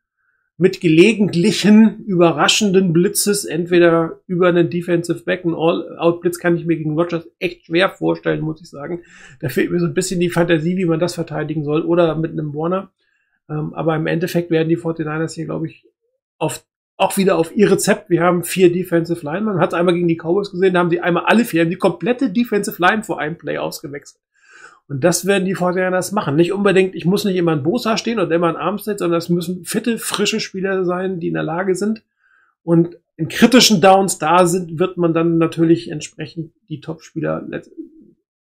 [0.58, 7.00] mit gelegentlichen überraschenden Blitzes, entweder über einen Defensive Back, einen All-Out-Blitz kann ich mir gegen
[7.00, 9.02] Rodgers echt schwer vorstellen, muss ich sagen.
[9.40, 12.32] Da fehlt mir so ein bisschen die Fantasie, wie man das verteidigen soll, oder mit
[12.34, 12.92] einem Warner.
[13.50, 15.86] Ähm, aber im Endeffekt werden die 49ers hier, glaube ich,
[16.38, 16.64] auf,
[17.02, 18.10] auch wieder auf ihr Rezept.
[18.10, 19.56] Wir haben vier Defensive Linemen.
[19.56, 21.70] Man hat es einmal gegen die Cowboys gesehen, da haben sie einmal alle vier, haben
[21.70, 24.22] die komplette Defensive Line vor einem Play ausgewechselt.
[24.88, 26.36] Und das werden die 49ers machen.
[26.36, 29.30] Nicht unbedingt, ich muss nicht immer ein Bosa stehen oder immer ein Armstead, sondern es
[29.30, 32.04] müssen fitte, frische Spieler sein, die in der Lage sind.
[32.64, 37.48] Und in kritischen Downs da sind, wird man dann natürlich entsprechend die Top-Spieler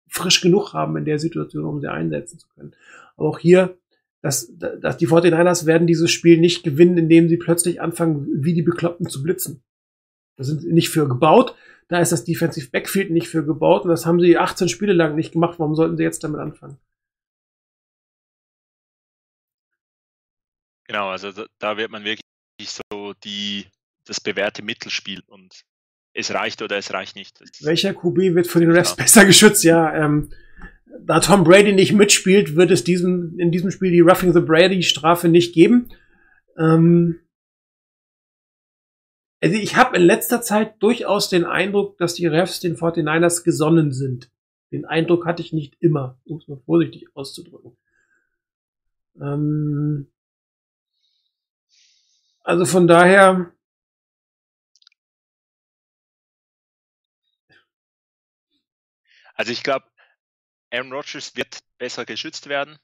[0.08, 2.72] frisch genug haben in der Situation, um sie einsetzen zu können.
[3.16, 3.76] Aber auch hier,
[4.22, 8.62] dass, dass die 49ers werden dieses Spiel nicht gewinnen, indem sie plötzlich anfangen, wie die
[8.62, 9.62] Bekloppten zu blitzen.
[10.36, 11.54] Da sind sie nicht für gebaut.
[11.88, 13.84] Da ist das Defensive Backfield nicht für gebaut.
[13.84, 15.58] Und das haben sie 18 Spiele lang nicht gemacht.
[15.58, 16.78] Warum sollten sie jetzt damit anfangen?
[20.86, 22.20] Genau, also da, wird man wirklich
[22.60, 23.66] so die,
[24.06, 25.62] das bewährte Mittelspiel und
[26.12, 27.40] es reicht oder es reicht nicht.
[27.60, 28.96] Welcher QB wird von den Refs Ja.
[28.96, 29.62] besser geschützt?
[29.62, 30.30] Ja, ähm,
[30.98, 34.82] da Tom Brady nicht mitspielt, wird es diesem, in diesem Spiel die Roughing the Brady
[34.82, 35.88] Strafe nicht geben.
[36.58, 37.20] Ähm,
[39.42, 43.92] also ich habe in letzter Zeit durchaus den Eindruck, dass die Refs den 49ers gesonnen
[43.92, 44.30] sind.
[44.70, 47.76] Den Eindruck hatte ich nicht immer, um es mal vorsichtig auszudrücken.
[49.20, 50.10] Ähm,
[52.42, 53.52] also von daher,
[59.40, 59.86] Also ich glaube,
[60.70, 62.78] Aaron Rodgers wird besser geschützt werden.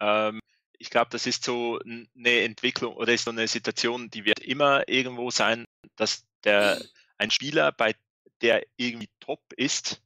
[0.00, 0.40] Ähm,
[0.78, 4.88] ich glaube, das ist so eine Entwicklung oder ist so eine Situation, die wird immer
[4.88, 5.64] irgendwo sein,
[5.96, 6.82] dass der
[7.16, 7.94] ein Spieler, bei
[8.40, 10.02] der irgendwie top ist,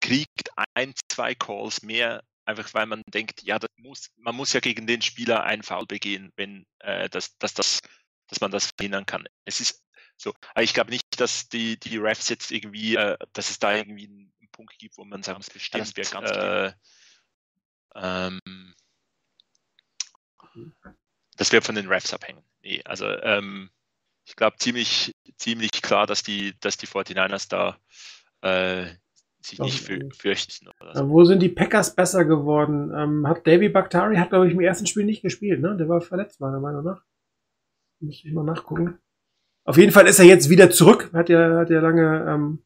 [0.00, 4.60] kriegt ein, zwei Calls mehr, einfach weil man denkt, ja, das muss, man muss ja
[4.60, 7.80] gegen den Spieler einen Foul begehen, wenn äh, das, dass das,
[8.26, 9.26] dass man das verhindern kann.
[9.44, 9.82] Es ist
[10.16, 13.74] so, aber ich glaube nicht, dass die, die Refs jetzt irgendwie, äh, dass es da
[13.74, 16.72] irgendwie Punkt gibt, wo man sagen muss, bestimmt, Das wird ganz äh,
[17.94, 18.38] ähm,
[21.36, 22.42] das wird von den Refs abhängen.
[22.62, 23.70] Nee, also ähm,
[24.24, 27.78] ich glaube ziemlich, ziemlich klar, dass die, dass die 49ers da
[28.42, 28.86] äh,
[29.40, 30.68] sich Doch, nicht für, ähm, fürchten.
[30.80, 31.08] Oder Äh, so.
[31.08, 32.92] Wo sind die Packers besser geworden?
[32.94, 35.76] Ähm, hat Davy Bakhtari, hat glaube ich im ersten Spiel nicht gespielt, ne?
[35.76, 37.02] Der war verletzt, meiner Meinung nach.
[38.00, 38.98] Muss ich mal nachgucken.
[39.64, 41.10] Auf jeden Fall ist er jetzt wieder zurück.
[41.12, 42.64] Hat ja, hat ja lange ähm,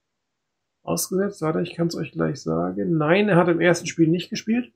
[0.87, 1.43] ausgesetzt.
[1.43, 2.97] Warte, ich kann es euch gleich sagen.
[2.97, 4.73] Nein, er hat im ersten Spiel nicht gespielt.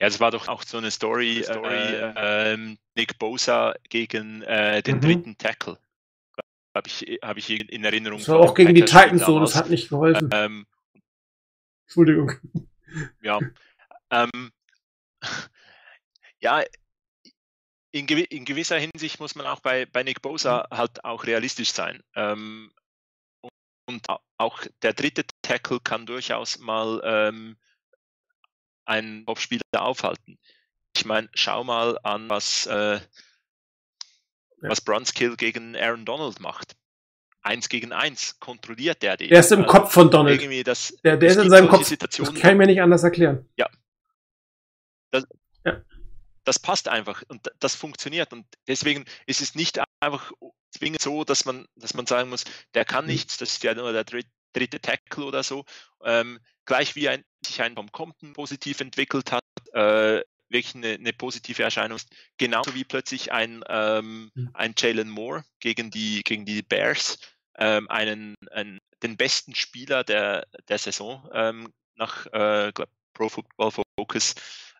[0.00, 4.80] Ja, es war doch auch so eine Story, Story, äh, ähm, Nick Bosa gegen äh,
[4.82, 5.00] den Mhm.
[5.00, 5.78] dritten Tackle.
[6.74, 8.18] Habe ich, hab ich in Erinnerung.
[8.20, 10.30] Das war auch gegen die Titans so, das hat nicht geholfen.
[10.32, 10.66] Ähm,
[11.86, 12.32] Entschuldigung.
[13.22, 13.40] ja.
[14.10, 14.52] Ähm,
[16.38, 16.62] ja,
[17.90, 21.72] in, gewi in gewisser Hinsicht muss man auch bei, bei Nick Bosa halt auch realistisch
[21.72, 22.02] sein.
[22.14, 22.70] Ähm,
[23.88, 27.56] und, und au- auch der dritte Tackle kann durchaus mal ähm,
[28.84, 30.38] einen Topspieler aufhalten.
[30.96, 33.00] Ich meine, schau mal an, was, äh,
[34.60, 36.76] was Brunskill gegen Aaron Donald macht.
[37.42, 39.28] Eins gegen eins kontrolliert der den.
[39.30, 40.40] Der ist im Also Kopf von Donald.
[40.40, 41.80] Irgendwie das, Der, der ist in seinem Kopf.
[41.80, 43.48] Das Situationen, kann ich mir nicht anders erklären.
[45.10, 45.24] das,
[45.64, 45.82] Ja.
[46.44, 48.32] das passt einfach und das funktioniert.
[48.32, 50.32] Und deswegen ist es nicht einfach
[50.70, 53.12] zwingend so, dass man, dass man sagen muss, der kann Mhm.
[53.12, 55.64] nichts, das ist ja nur der dritte, Tackle oder so.
[56.02, 61.12] Ähm, gleich wie ein, sich ein Tom Compton positiv entwickelt hat, äh, wirklich eine, eine
[61.12, 64.50] positive Erscheinung ist, genauso wie plötzlich ein, ähm, Mhm.
[64.54, 67.18] ein Jalen Moore gegen die, gegen die Bears
[67.56, 73.72] ähm, einen, einen, den besten Spieler der, der Saison ähm, nach äh, glaub, Pro Football
[73.98, 74.34] Focus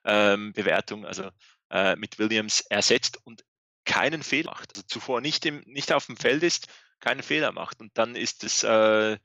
[0.05, 1.31] ähm, Bewertung, also
[1.71, 3.45] äh, mit Williams ersetzt und
[3.89, 4.77] keinen Fehler macht.
[4.77, 6.69] Also zuvor nicht, im, nicht auf dem Feld ist,
[7.01, 7.81] keinen Fehler macht.
[7.81, 9.19] Und dann ist es äh,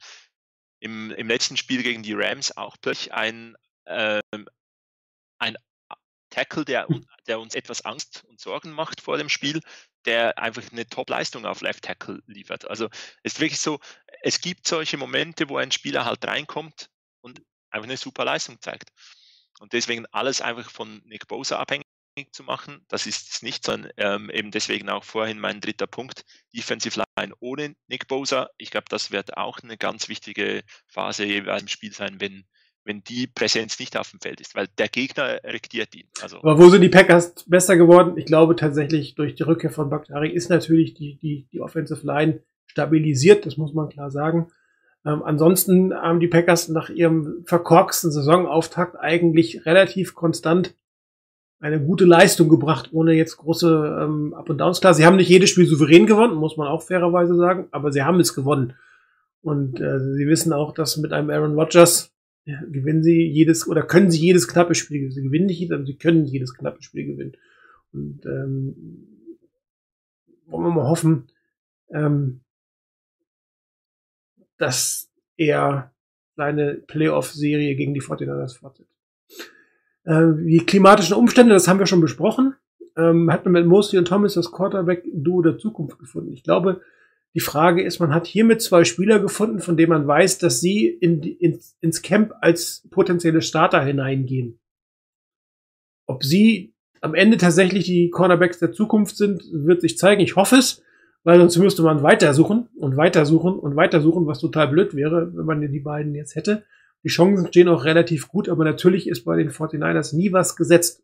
[0.80, 4.48] im, im letzten Spiel gegen die Rams auch plötzlich ein, ähm,
[5.38, 5.58] ein
[6.30, 6.88] Tackle, der,
[7.28, 9.62] der uns etwas Angst und Sorgen macht vor dem Spiel,
[10.06, 12.68] der einfach eine Top-Leistung auf Left Tackle liefert.
[12.68, 12.88] Also
[13.22, 13.80] es ist wirklich so,
[14.22, 16.90] es gibt solche Momente, wo ein Spieler halt reinkommt
[17.22, 18.90] und einfach eine super Leistung zeigt.
[19.60, 21.86] Und deswegen alles einfach von Nick Bosa abhängig
[22.32, 26.24] zu machen, das ist es nicht, sondern ähm, eben deswegen auch vorhin mein dritter Punkt,
[26.56, 28.50] Defensive Line ohne Nick Bosa.
[28.58, 32.46] Ich glaube, das wird auch eine ganz wichtige Phase im Spiel sein, wenn,
[32.84, 36.08] wenn die Präsenz nicht auf dem Feld ist, weil der Gegner regiert ihn.
[36.22, 38.18] Also Aber wo sind die Packers besser geworden?
[38.18, 42.44] Ich glaube tatsächlich durch die Rückkehr von Bakhtari ist natürlich die, die, die Offensive Line
[42.68, 44.52] stabilisiert, das muss man klar sagen.
[45.06, 50.76] Ähm, ansonsten haben die Packers nach ihrem verkorksten Saisonauftakt eigentlich relativ konstant
[51.64, 54.82] eine gute Leistung gebracht, ohne jetzt große ähm, Up und Downs.
[54.82, 58.04] Klar, sie haben nicht jedes Spiel souverän gewonnen, muss man auch fairerweise sagen, aber sie
[58.04, 58.74] haben es gewonnen.
[59.42, 62.14] Und äh, sie wissen auch, dass mit einem Aaron Rodgers
[62.44, 65.14] ja, gewinnen sie jedes oder können sie jedes knappe Spiel gewinnen.
[65.14, 67.38] Sie gewinnen nicht jedes, aber sie können jedes knappe Spiel gewinnen.
[67.94, 69.08] Und ähm,
[70.48, 71.28] wollen wir mal hoffen,
[71.94, 72.42] ähm,
[74.58, 75.94] dass er
[76.36, 78.93] seine Playoff-Serie gegen die 49ers fortsetzt.
[80.06, 82.56] Äh, die klimatischen Umstände, das haben wir schon besprochen,
[82.98, 86.34] ähm, hat man mit Mosley und Thomas das Quarterback-Duo der Zukunft gefunden.
[86.34, 86.82] Ich glaube,
[87.36, 90.88] die Frage ist, man hat hiermit zwei Spieler gefunden, von denen man weiß, dass sie
[90.88, 94.60] in, ins, ins Camp als potenzielle Starter hineingehen.
[96.06, 100.22] Ob sie am Ende tatsächlich die Cornerbacks der Zukunft sind, wird sich zeigen.
[100.22, 100.84] Ich hoffe es,
[101.24, 105.62] weil sonst müsste man weitersuchen und weitersuchen und weitersuchen, was total blöd wäre, wenn man
[105.72, 106.64] die beiden jetzt hätte.
[107.04, 111.04] Die Chancen stehen auch relativ gut, aber natürlich ist bei den 49ers nie was gesetzt.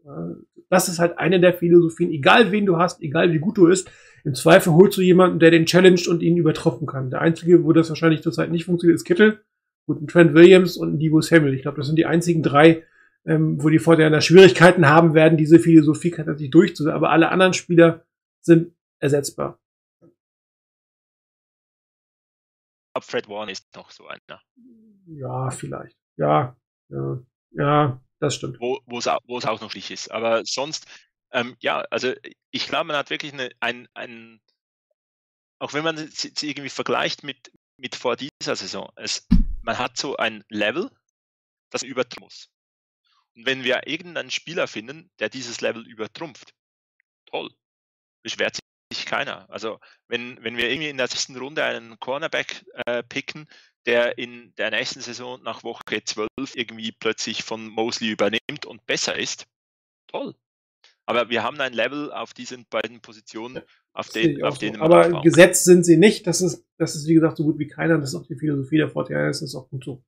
[0.69, 3.91] Das ist halt eine der Philosophien, egal wen du hast, egal wie gut du bist,
[4.23, 7.09] im Zweifel holst du jemanden, der den challenged und ihn übertrumpfen kann.
[7.09, 9.43] Der einzige, wo das wahrscheinlich zurzeit nicht funktioniert, ist Kittel,
[9.88, 11.53] gut, ein Trent Williams und ein Samuel.
[11.53, 12.84] Ich glaube, das sind die einzigen drei,
[13.26, 16.95] ähm, wo die Fortinanders Schwierigkeiten haben werden, diese Philosophie tatsächlich durchzusetzen.
[16.95, 18.05] Aber alle anderen Spieler
[18.41, 19.59] sind ersetzbar.
[23.01, 24.41] Fred Warner ist noch so einer,
[25.11, 25.98] Ja, vielleicht.
[26.18, 26.56] Ja,
[26.90, 27.19] ja,
[27.52, 28.60] ja, das stimmt.
[28.60, 30.11] wo es auch, noch nicht ist.
[30.11, 30.88] Aber sonst,
[31.31, 32.14] ähm, ja, also
[32.52, 34.40] ich glaube, man hat wirklich eine, ein, ein,
[35.60, 39.27] auch wenn man es irgendwie vergleicht mit, mit vor dieser Saison, es,
[39.64, 40.91] man hat so ein Level,
[41.72, 42.49] das man muss.
[43.36, 46.53] Und wenn wir irgendeinen Spieler finden, der dieses Level übertrumpft,
[47.26, 47.49] toll,
[48.22, 48.60] beschwert
[48.91, 49.49] sich keiner.
[49.49, 53.48] Also wenn, wenn wir irgendwie in der sechsten Runde einen Cornerback äh, picken,
[53.89, 59.17] der in der nächsten Saison nach Woche 12 irgendwie plötzlich von Mosley übernimmt und besser
[59.17, 59.47] ist,
[60.07, 60.35] toll.
[61.07, 63.63] Aber wir haben ein Level auf diesen beiden Positionen,
[63.93, 64.59] auf, den, auf so.
[64.59, 66.27] denen man Aber gesetzt sind sie nicht.
[66.27, 67.97] Das ist, das ist wie gesagt so gut wie keiner.
[67.97, 69.39] Das ist auch die Philosophie der Fortinanders.
[69.39, 70.03] Das ist auch gut so.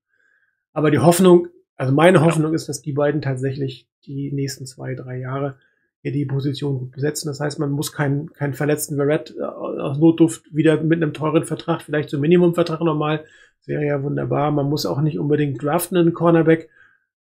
[0.73, 5.17] Aber die Hoffnung, also meine Hoffnung ist, dass die beiden tatsächlich die nächsten zwei, drei
[5.17, 5.57] Jahre
[6.09, 7.27] die Position gut besetzen.
[7.27, 11.45] Das heißt, man muss keinen, keinen verletzten Verrett äh, aus Notduft wieder mit einem teuren
[11.45, 13.23] Vertrag, vielleicht so Minimumvertrag nochmal.
[13.59, 14.51] Das wäre ja wunderbar.
[14.51, 16.69] Man muss auch nicht unbedingt draften einen Cornerback,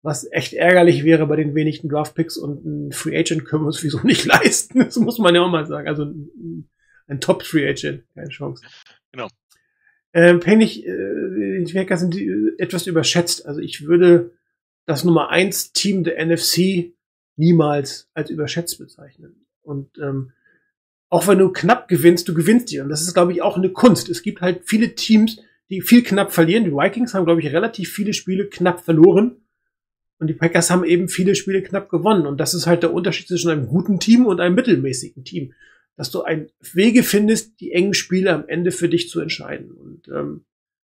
[0.02, 3.82] was echt ärgerlich wäre bei den wenigen Draftpicks und ein Free Agent können wir uns
[3.82, 4.78] wieso nicht leisten.
[4.78, 5.88] Das muss man ja auch mal sagen.
[5.88, 6.68] Also ein,
[7.08, 8.64] ein Top Free Agent, keine Chance.
[9.10, 9.26] Genau.
[10.12, 13.44] Ähm, Pennig, äh, die Packers sind äh, etwas überschätzt.
[13.44, 14.32] Also ich würde
[14.86, 16.92] das Nummer eins Team der NFC
[17.38, 19.46] niemals als überschätzt bezeichnen.
[19.62, 20.32] Und ähm,
[21.08, 22.80] auch wenn du knapp gewinnst, du gewinnst die.
[22.80, 24.08] Und das ist, glaube ich, auch eine Kunst.
[24.08, 25.40] Es gibt halt viele Teams,
[25.70, 26.64] die viel knapp verlieren.
[26.64, 29.36] Die Vikings haben, glaube ich, relativ viele Spiele knapp verloren.
[30.18, 32.26] Und die Packers haben eben viele Spiele knapp gewonnen.
[32.26, 35.54] Und das ist halt der Unterschied zwischen einem guten Team und einem mittelmäßigen Team.
[35.96, 39.70] Dass du ein Wege findest, die engen Spiele am Ende für dich zu entscheiden.
[39.70, 40.44] Und ähm,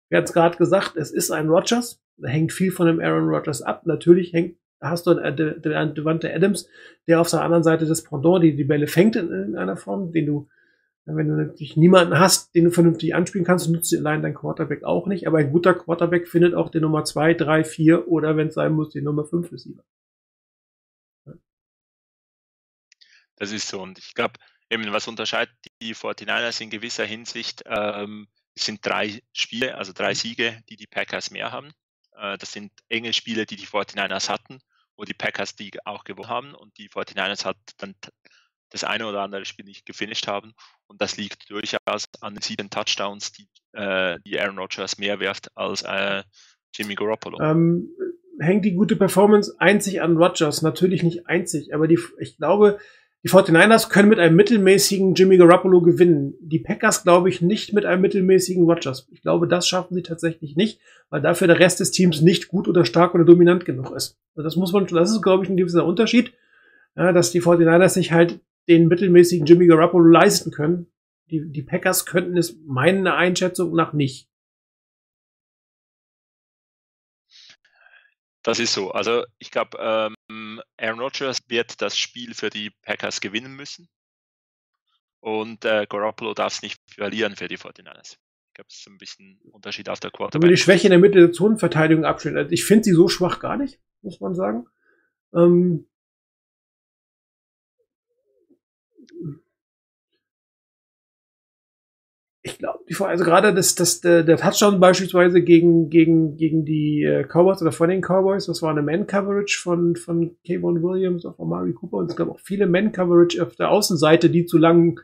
[0.08, 2.00] wir hatten es gerade gesagt, es ist ein Rodgers.
[2.16, 3.86] Da hängt viel von dem Aaron Rodgers ab.
[3.86, 6.68] Natürlich hängt, hast du einen De- Devante Adams,
[7.06, 10.12] der auf der anderen Seite des Pendant die, die Bälle fängt in, in einer Form,
[10.12, 10.48] den du,
[11.06, 14.84] wenn du natürlich niemanden hast, den du vernünftig anspielen kannst, nutzt dir allein dein Quarterback
[14.84, 15.26] auch nicht.
[15.26, 18.72] Aber ein guter Quarterback findet auch den Nummer zwei, drei, vier oder wenn es sein
[18.72, 19.84] muss, den Nummer fünf Receiver.
[23.36, 23.82] Das ist so.
[23.82, 24.34] Und ich glaube,
[24.70, 30.62] eben was unterscheidet die 49ers in gewisser Hinsicht, ähm, sind drei Spiele, also drei Siege,
[30.68, 31.72] die die Packers mehr haben.
[32.16, 34.60] Äh, das sind enge Spiele, die die 49ers hatten,
[34.96, 37.94] wo die Packers die auch gewonnen haben und die 49ers hat dann
[38.70, 40.52] das eine oder andere Spiel nicht gefinisht haben.
[40.88, 45.48] Und das liegt durchaus an den sieben Touchdowns, die, äh, die Aaron Rodgers mehr werft
[45.56, 46.24] als äh,
[46.74, 47.40] Jimmy Garoppolo.
[47.40, 47.88] Ähm,
[48.40, 50.62] hängt die gute Performance einzig an Rodgers?
[50.62, 52.80] Natürlich nicht einzig, aber die, ich glaube,
[53.24, 56.34] die 49ers können mit einem mittelmäßigen Jimmy Garoppolo gewinnen.
[56.40, 59.08] Die Packers glaube ich nicht mit einem mittelmäßigen Rodgers.
[59.12, 60.78] Ich glaube, das schaffen sie tatsächlich nicht,
[61.08, 64.18] weil dafür der Rest des Teams nicht gut oder stark oder dominant genug ist.
[64.34, 66.34] Also das muss man, das ist glaube ich ein gewisser Unterschied,
[66.96, 70.86] ja, dass die 49ers sich halt den mittelmäßigen Jimmy Garoppolo leisten können.
[71.30, 74.28] Die, die Packers könnten es meiner Einschätzung nach nicht.
[78.42, 78.90] Das ist so.
[78.90, 80.13] Also ich glaube, ähm,
[80.84, 83.88] Aaron Rodgers wird das Spiel für die Packers gewinnen müssen.
[85.20, 88.18] Und äh, Garoppolo darf es nicht verlieren für die 49ers.
[88.48, 90.42] Ich glaube, es ist ein bisschen Unterschied auf der Quarterback.
[90.42, 93.40] Wenn die Schwäche in der Mitte der Zonenverteidigung abstellen, also ich finde sie so schwach
[93.40, 94.66] gar nicht, muss man sagen.
[95.34, 95.86] Ähm,
[102.46, 107.24] ich glaube, also gerade das, das, der, der Touchdown beispielsweise gegen, gegen, gegen die äh,
[107.24, 111.72] Cowboys oder von den Cowboys, das war eine Man-Coverage von, von Kayvon Williams auf Amari
[111.72, 115.00] Cooper und es gab auch viele Man-Coverage auf der Außenseite, die zu langen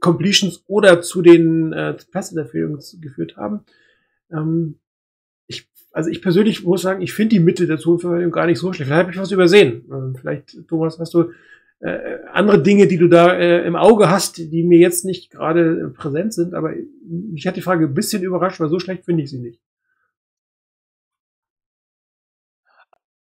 [0.00, 3.60] Completions oder zu den äh, Passinterferungen geführt haben.
[4.32, 4.80] Ähm,
[5.46, 8.72] ich, also ich persönlich muss sagen, ich finde die Mitte der Zonenverteidigung gar nicht so
[8.72, 8.88] schlecht.
[8.88, 9.84] Vielleicht habe ich was übersehen.
[9.88, 11.30] Ähm, vielleicht, Thomas, hast du
[11.80, 15.88] äh, andere Dinge, die du da äh, im Auge hast, die mir jetzt nicht gerade
[15.96, 16.74] präsent sind, aber
[17.04, 19.60] mich hat die Frage ein bisschen überrascht, weil so schlecht finde ich sie nicht.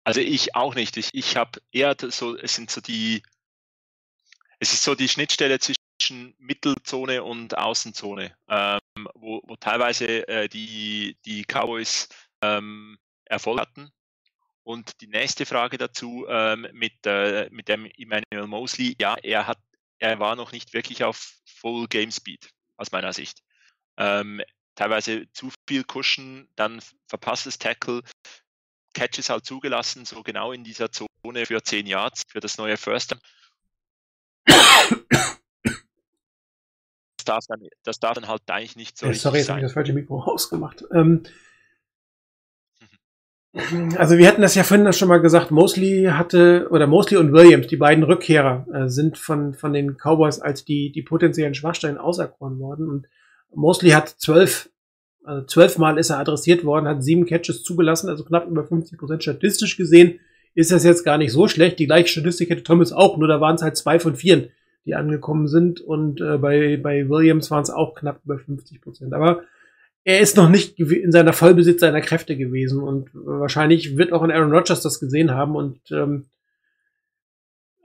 [0.03, 0.97] Also ich auch nicht.
[0.97, 3.23] Ich, ich habe eher so, es sind so die,
[4.59, 11.17] es ist so die Schnittstelle zwischen Mittelzone und Außenzone, ähm, wo, wo teilweise äh, die,
[11.25, 12.09] die Cowboys
[12.41, 13.93] ähm, Erfolg hatten
[14.63, 19.59] und die nächste Frage dazu ähm, mit, äh, mit dem Emmanuel Mosley, ja, er hat,
[19.99, 23.41] er war noch nicht wirklich auf Full Game Speed, aus meiner Sicht.
[23.97, 24.41] Ähm,
[24.75, 28.01] teilweise zu viel Cushion, dann verpasstes Tackle,
[28.93, 33.15] Catches halt zugelassen, so genau in dieser Zone für 10 Yards, für das neue First.
[34.45, 35.39] Das
[37.25, 39.73] darf dann, das darf dann halt eigentlich nicht so ja, Sorry, jetzt habe ich das
[39.73, 40.83] falsche Mikro ausgemacht.
[40.93, 41.23] Ähm,
[43.97, 47.67] also wir hatten das ja vorhin schon mal gesagt, Mosley hatte, oder Mosley und Williams,
[47.67, 52.57] die beiden Rückkehrer, äh, sind von, von den Cowboys als die, die potenziellen Schwachstellen auserkoren
[52.59, 52.89] worden.
[52.89, 53.07] Und
[53.53, 54.71] Mosley hat zwölf,
[55.23, 59.21] also zwölfmal ist er adressiert worden, hat sieben Catches zugelassen, also knapp über 50 Prozent
[59.21, 60.19] statistisch gesehen.
[60.55, 61.77] Ist das jetzt gar nicht so schlecht.
[61.77, 64.49] Die gleiche Statistik hätte Thomas auch, nur da waren es halt zwei von vier,
[64.85, 65.79] die angekommen sind.
[65.79, 69.13] Und äh, bei, bei Williams waren es auch knapp über 50 Prozent.
[69.13, 69.43] Aber
[70.05, 74.31] er ist noch nicht in seiner Vollbesitz seiner Kräfte gewesen und wahrscheinlich wird auch in
[74.31, 76.25] Aaron Rodgers das gesehen haben und ähm,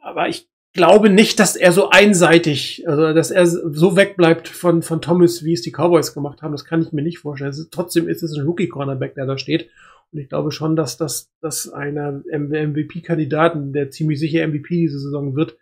[0.00, 5.00] aber ich glaube nicht, dass er so einseitig, also dass er so wegbleibt von von
[5.00, 6.52] Thomas, wie es die Cowboys gemacht haben.
[6.52, 7.50] Das kann ich mir nicht vorstellen.
[7.50, 9.70] Ist, trotzdem ist es ein Rookie Cornerback, der da steht
[10.12, 15.36] und ich glaube schon, dass das dass einer MVP-Kandidaten, der ziemlich sicher MVP diese Saison
[15.36, 15.56] wird,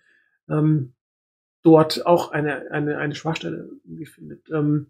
[0.49, 0.93] ähm,
[1.62, 3.69] dort auch eine eine eine Schwachstelle
[4.05, 4.49] findet.
[4.51, 4.87] Ähm,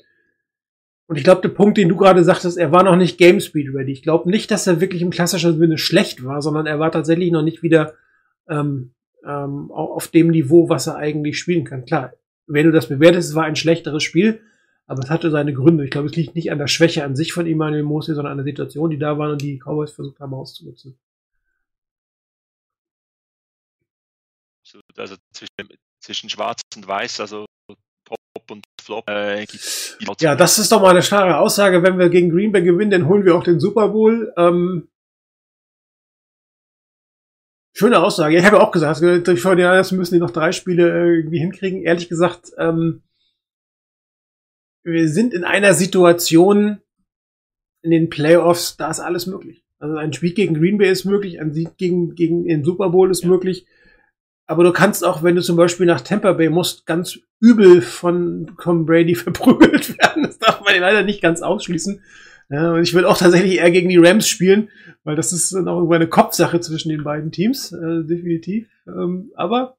[1.09, 3.73] und ich glaube, der Punkt, den du gerade sagtest, er war noch nicht Game Speed
[3.73, 3.93] ready.
[3.93, 7.31] Ich glaube nicht, dass er wirklich im klassischen Sinne schlecht war, sondern er war tatsächlich
[7.31, 7.95] noch nicht wieder
[8.49, 8.93] ähm,
[9.25, 11.85] ähm, auf dem Niveau, was er eigentlich spielen kann.
[11.85, 12.15] Klar,
[12.49, 14.41] wenn du das bewertest, es war ein schlechteres Spiel,
[14.87, 15.85] aber es hatte seine Gründe.
[15.85, 18.39] Ich glaube, es liegt nicht an der Schwäche an sich von Emmanuel Mosley, sondern an
[18.39, 20.99] der Situation, die da war und die Cowboys versucht haben auszunutzen.
[24.97, 27.46] Also zwischen, zwischen Schwarz und Weiß, also
[28.07, 29.47] Top und Flop äh,
[30.21, 31.83] Ja, das ist doch mal eine klare Aussage.
[31.83, 34.33] Wenn wir gegen Green Bay gewinnen, dann holen wir auch den Super Bowl.
[34.37, 34.89] Ähm,
[37.75, 38.39] schöne Aussage.
[38.39, 41.83] Ich habe auch gesagt, durch ja, das müssen die noch drei Spiele irgendwie hinkriegen.
[41.83, 43.03] Ehrlich gesagt, ähm,
[44.85, 46.81] wir sind in einer Situation
[47.83, 49.65] in den Playoffs, da ist alles möglich.
[49.79, 53.11] Also ein Spiel gegen Green Bay ist möglich, ein Sieg gegen, gegen den Super Bowl
[53.11, 53.29] ist ja.
[53.29, 53.67] möglich.
[54.47, 58.57] Aber du kannst auch, wenn du zum Beispiel nach Tampa Bay musst, ganz übel von
[58.63, 60.23] Tom Brady verprügelt werden.
[60.23, 62.03] Das darf man leider nicht ganz ausschließen.
[62.49, 64.71] Ja, und ich will auch tatsächlich eher gegen die Rams spielen,
[65.03, 68.69] weil das ist dann auch irgendwo eine Kopfsache zwischen den beiden Teams, äh, definitiv.
[68.87, 69.77] Ähm, aber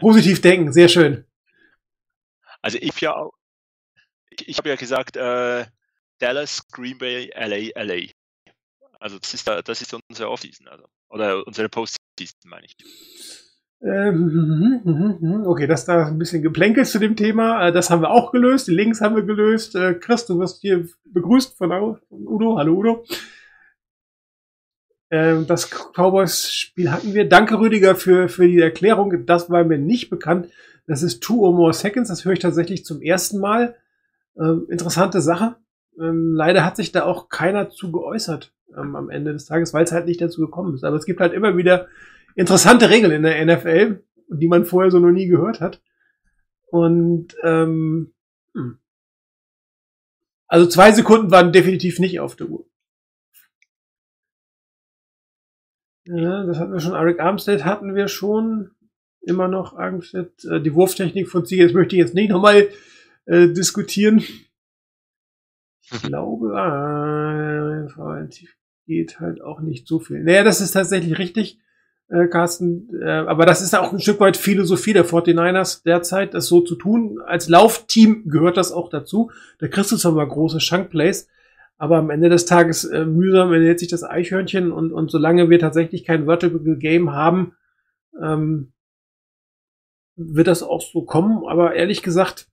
[0.00, 1.24] positiv denken, sehr schön.
[2.62, 3.32] Also ich ja auch,
[4.30, 5.66] ich, ich habe ja gesagt, äh,
[6.18, 8.10] Dallas, Green Bay, LA, LA.
[8.98, 11.99] Also das ist, das ist unsere Offseason, also oder unsere Postseason,
[12.44, 12.76] meine ich.
[13.82, 17.68] Ähm, okay, das da ein bisschen geplänkelt zu dem Thema.
[17.68, 18.68] Äh, Das haben wir auch gelöst.
[18.68, 19.74] Die Links haben wir gelöst.
[19.74, 22.58] Äh, Chris, du wirst hier begrüßt von Udo.
[22.58, 23.04] Hallo Udo.
[25.10, 27.28] Ähm, Das Cowboys-Spiel hatten wir.
[27.28, 29.24] Danke, Rüdiger, für, für die Erklärung.
[29.24, 30.48] Das war mir nicht bekannt.
[30.86, 32.10] Das ist Two or More Seconds.
[32.10, 33.76] Das höre ich tatsächlich zum ersten Mal.
[34.38, 35.56] Ähm, interessante Sache.
[35.98, 39.84] Ähm, leider hat sich da auch keiner zu geäußert ähm, am Ende des Tages, weil
[39.84, 40.84] es halt nicht dazu gekommen ist.
[40.84, 41.88] Aber es gibt halt immer wieder
[42.34, 45.82] interessante Regeln in der NFL, die man vorher so noch nie gehört hat.
[46.66, 48.12] Und ähm,
[48.54, 48.78] hm.
[50.46, 52.66] also zwei Sekunden waren definitiv nicht auf der Uhr.
[56.04, 56.94] Ja, das hatten wir schon.
[56.94, 58.70] Eric Armstead hatten wir schon.
[59.22, 60.44] Immer noch Armstead.
[60.44, 62.68] Äh, die Wurftechnik von Ziege, das möchte ich jetzt nicht nochmal
[63.26, 64.18] äh, diskutieren.
[64.18, 68.59] Ich glaube, ah, tief
[68.90, 70.24] geht halt auch nicht so viel.
[70.24, 71.60] Naja, das ist tatsächlich richtig,
[72.08, 72.90] äh, Carsten.
[73.00, 76.74] Äh, aber das ist auch ein Stück weit Philosophie der 49ers derzeit, das so zu
[76.74, 77.20] tun.
[77.24, 79.30] Als Laufteam gehört das auch dazu.
[79.60, 81.28] Da kriegst du zwar mal große Schankplays,
[81.78, 85.60] aber am Ende des Tages äh, mühsam ernährt sich das Eichhörnchen und, und solange wir
[85.60, 87.54] tatsächlich kein Vertical Game haben,
[88.20, 88.72] ähm,
[90.16, 91.44] wird das auch so kommen.
[91.46, 92.48] Aber ehrlich gesagt,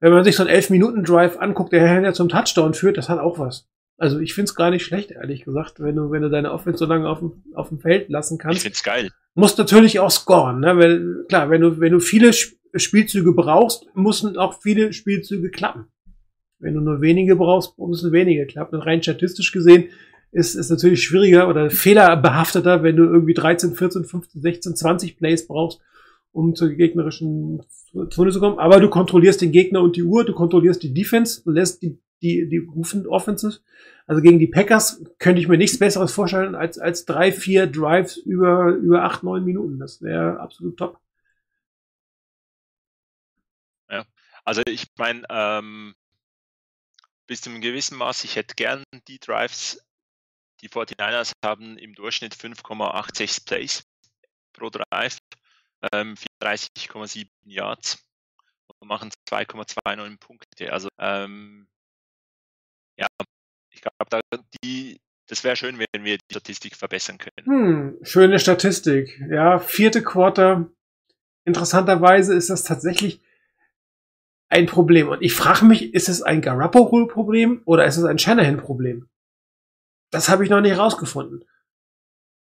[0.00, 3.38] wenn man sich so einen 11-Minuten-Drive anguckt, der ja zum Touchdown führt, das hat auch
[3.38, 3.66] was.
[3.98, 6.86] Also ich find's gar nicht schlecht, ehrlich gesagt, wenn du, wenn du deine Offense so
[6.86, 8.62] lange auf dem, auf dem Feld lassen Ich kannst.
[8.62, 9.10] find's geil.
[9.34, 10.76] Musst natürlich auch scoren, ne?
[10.78, 15.86] Weil, klar, wenn du, wenn du viele Sp- Spielzüge brauchst, müssen auch viele Spielzüge klappen.
[16.60, 18.76] Wenn du nur wenige brauchst, müssen wenige klappen.
[18.76, 19.88] Und rein statistisch gesehen
[20.32, 25.46] ist es natürlich schwieriger oder fehlerbehafteter, wenn du irgendwie 13, 14, 15, 16, 20 Plays
[25.46, 25.80] brauchst,
[26.32, 27.62] um zur gegnerischen
[28.10, 28.58] Zone zu kommen.
[28.58, 32.48] Aber du kontrollierst den Gegner und die Uhr, du kontrollierst die Defense, lässt die, die,
[32.48, 33.62] die Rufen Offenses.
[34.06, 38.16] Also gegen die Packers könnte ich mir nichts Besseres vorstellen als, als drei, vier Drives
[38.16, 39.78] über, über acht, neun Minuten.
[39.78, 41.00] Das wäre absolut top.
[44.48, 45.94] Also ich meine, ähm,
[47.26, 49.86] bis zu einem gewissen Maß, ich hätte gern die Drives,
[50.62, 53.84] die 49ers haben im Durchschnitt 5,86 Plays
[54.54, 55.18] pro Drive,
[55.92, 58.02] ähm, 34,7 Yards
[58.80, 60.72] und machen 2,29 Punkte.
[60.72, 61.68] Also ähm,
[62.98, 63.06] ja,
[63.70, 64.20] ich glaube,
[64.62, 67.46] die, das wäre schön, wenn wir die Statistik verbessern können.
[67.46, 69.20] Hm, schöne Statistik.
[69.30, 70.70] Ja, vierte Quarter.
[71.44, 73.20] Interessanterweise ist das tatsächlich
[74.48, 75.08] ein Problem.
[75.08, 79.08] Und ich frage mich, ist es ein Garoppolo-Problem oder ist es ein Shanahan-Problem?
[80.10, 81.44] Das habe ich noch nicht rausgefunden.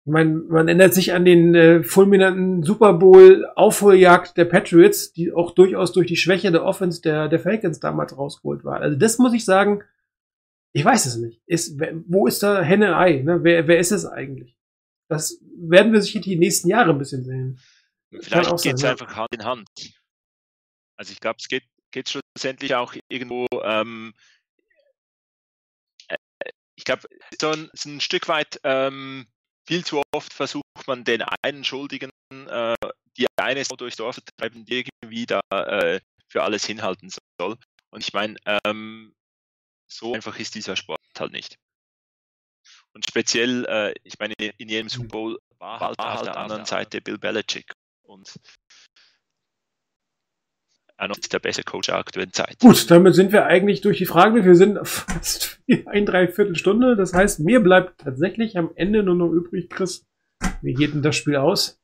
[0.06, 5.56] Ich meine, man erinnert sich an den äh, fulminanten Super Bowl-Aufholjagd der Patriots, die auch
[5.56, 8.82] durchaus durch die Schwäche der Offense der, der Falcons damals rausgeholt war.
[8.82, 9.84] Also das muss ich sagen,
[10.76, 11.42] ich weiß es nicht.
[11.46, 13.22] Ist, wo ist da Henne-Ei?
[13.22, 13.40] Ne?
[13.44, 14.58] Wer, wer ist es eigentlich?
[15.08, 17.62] Das werden wir sicher die nächsten Jahre ein bisschen sehen.
[18.22, 18.92] Vielleicht geht es ja.
[18.92, 19.70] einfach Hand in Hand.
[20.98, 24.14] Also ich glaube, es geht, geht schlussendlich auch irgendwo, ähm,
[26.10, 26.18] äh,
[26.78, 27.04] ich glaube,
[27.40, 29.28] so ein, so ein Stück weit ähm,
[29.66, 32.76] viel zu oft versucht man den einen Schuldigen, äh,
[33.16, 37.56] die eine Sau durchs Dorf zu treiben, die irgendwie da äh, für alles hinhalten soll.
[37.92, 38.36] Und ich meine,
[38.66, 39.15] ähm,
[39.88, 41.58] so einfach ist dieser Sport halt nicht.
[42.94, 47.02] Und speziell, äh, ich meine, in jedem Super Bowl war halt auf der anderen Seite
[47.02, 47.74] Bill Belichick.
[48.04, 48.40] Und
[50.98, 52.60] er ist der beste Coach der aktuellen Zeit.
[52.60, 54.46] Gut, damit sind wir eigentlich durch die Fragen.
[54.46, 56.96] Wir sind fast ein Dreiviertelstunde.
[56.96, 60.06] Das heißt, mir bleibt tatsächlich am Ende nur noch übrig, Chris.
[60.62, 61.82] Wie geht denn das Spiel aus?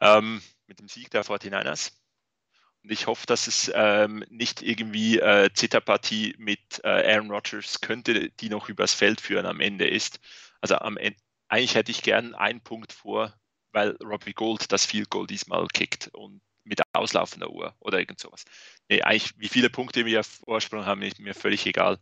[0.00, 1.92] Ähm, mit dem Sieg der 49ers.
[2.84, 8.28] Und ich hoffe, dass es ähm, nicht irgendwie äh, Zitterpartie mit äh, Aaron Rodgers könnte,
[8.28, 10.20] die noch übers Feld führen am Ende ist.
[10.60, 13.34] Also am Ende, eigentlich hätte ich gern einen Punkt vor,
[13.72, 18.44] weil Robbie Gold das Field Goal diesmal kickt und mit auslaufender Uhr oder irgend sowas.
[18.90, 21.98] Nee, eigentlich, wie viele Punkte wir Vorsprung haben, ist mir völlig egal.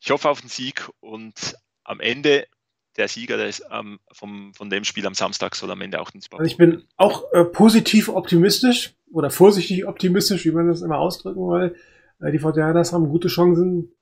[0.00, 1.54] Ich hoffe auf den Sieg und
[1.84, 2.48] am Ende
[2.96, 6.20] der Sieger des, ähm, vom, von dem Spiel am Samstag soll am Ende auch den
[6.20, 10.98] Super Also ich bin auch äh, positiv optimistisch oder vorsichtig optimistisch, wie man das immer
[10.98, 11.76] ausdrücken will.
[12.20, 13.92] Äh, die 49ers haben gute Chancen,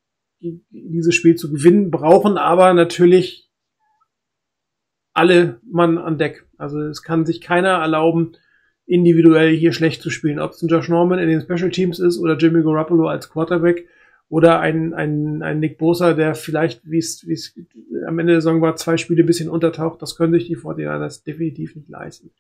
[0.41, 3.51] die, dieses Spiel zu gewinnen, brauchen aber natürlich
[5.13, 6.47] alle Mann an Deck.
[6.57, 8.37] Also es kann sich keiner erlauben,
[8.87, 10.41] individuell hier schlecht zu spielen.
[10.41, 13.87] Ob es ein Josh Norman in den Special Teams ist oder Jimmy Garoppolo als Quarterback
[14.29, 17.55] oder ein, ein, ein Nick Bosa, der vielleicht, wie es wie es
[18.07, 20.03] am Ende der Saison war, zwei Spiele ein bisschen untertaucht.
[20.03, 22.31] Das können sich die 49ers definitiv nicht leisten.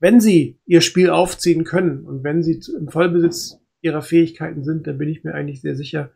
[0.00, 4.98] Wenn sie ihr Spiel aufziehen können und wenn sie im Vollbesitz ihrer Fähigkeiten sind, dann
[4.98, 6.10] bin ich mir eigentlich sehr sicher,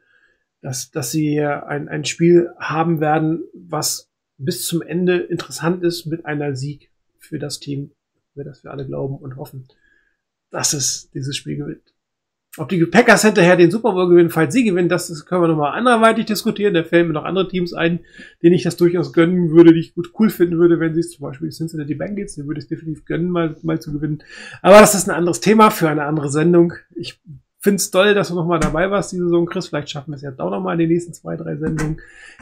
[0.60, 6.26] dass, dass sie ein, ein Spiel haben werden, was bis zum Ende interessant ist mit
[6.26, 7.92] einer Sieg für das Team,
[8.34, 9.66] für das wir alle glauben und hoffen,
[10.50, 11.91] dass es dieses Spiel gewinnt.
[12.58, 15.48] Ob die Packers hinterher den Super Bowl gewinnen, falls sie gewinnen, das, das können wir
[15.48, 16.74] nochmal anderweitig diskutieren.
[16.74, 18.00] Da fällen mir noch andere Teams ein,
[18.42, 21.12] denen ich das durchaus gönnen würde, die ich gut cool finden würde, wenn sie es
[21.12, 24.22] zum Beispiel Cincinnati Bengals, den würde ich definitiv gönnen, mal, mal zu gewinnen.
[24.60, 26.74] Aber das ist ein anderes Thema für eine andere Sendung.
[26.94, 27.22] Ich
[27.62, 29.68] finde es toll, dass du nochmal dabei warst, die Saison, Chris.
[29.68, 32.00] Vielleicht schaffen wir es jetzt auch nochmal in den nächsten zwei, drei Sendungen.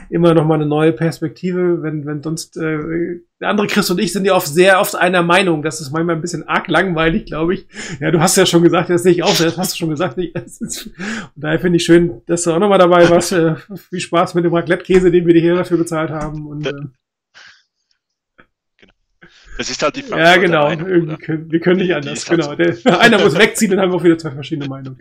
[0.09, 4.25] Immer nochmal eine neue Perspektive, wenn, wenn sonst, äh, der andere Chris und ich sind
[4.25, 5.61] ja oft sehr oft einer Meinung.
[5.61, 7.67] Das ist manchmal ein bisschen arg langweilig, glaube ich.
[7.99, 10.17] Ja, du hast ja schon gesagt, das sehe ich auch, das hast du schon gesagt.
[10.17, 13.31] Ich, ist, und daher finde ich schön, dass du auch nochmal dabei warst.
[13.31, 13.55] Äh,
[13.89, 16.47] viel Spaß mit dem Raclette-Käse, den wir dir hier dafür bezahlt haben.
[16.47, 16.71] Und, äh,
[19.57, 20.21] Das ist halt die Frage.
[20.21, 20.63] Ja, genau.
[20.69, 22.25] Meinung, Irgendwie können, wir können nicht anders.
[22.25, 22.47] Genau.
[22.47, 24.99] Halt der, einer muss wegziehen, dann haben wir auch wieder zwei verschiedene Meinungen.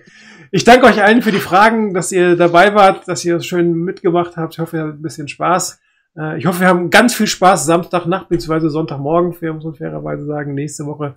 [0.50, 4.36] Ich danke euch allen für die Fragen, dass ihr dabei wart, dass ihr schön mitgemacht
[4.36, 4.54] habt.
[4.54, 5.80] Ich hoffe, ihr habt ein bisschen Spaß.
[6.16, 8.68] Äh, ich hoffe, wir haben ganz viel Spaß Samstagnacht bzw.
[8.68, 9.40] Sonntagmorgen.
[9.40, 11.16] Wir müssen fairerweise sagen, nächste Woche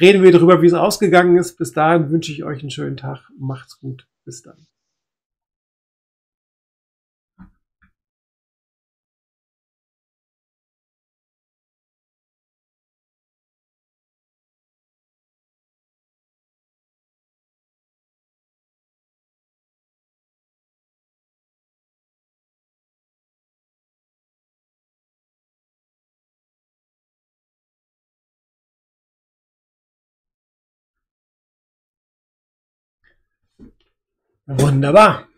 [0.00, 1.56] reden wir darüber, wie es ausgegangen ist.
[1.56, 3.28] Bis dahin wünsche ich euch einen schönen Tag.
[3.38, 4.06] Macht's gut.
[4.24, 4.66] Bis dann.
[34.58, 35.29] Wunderbar.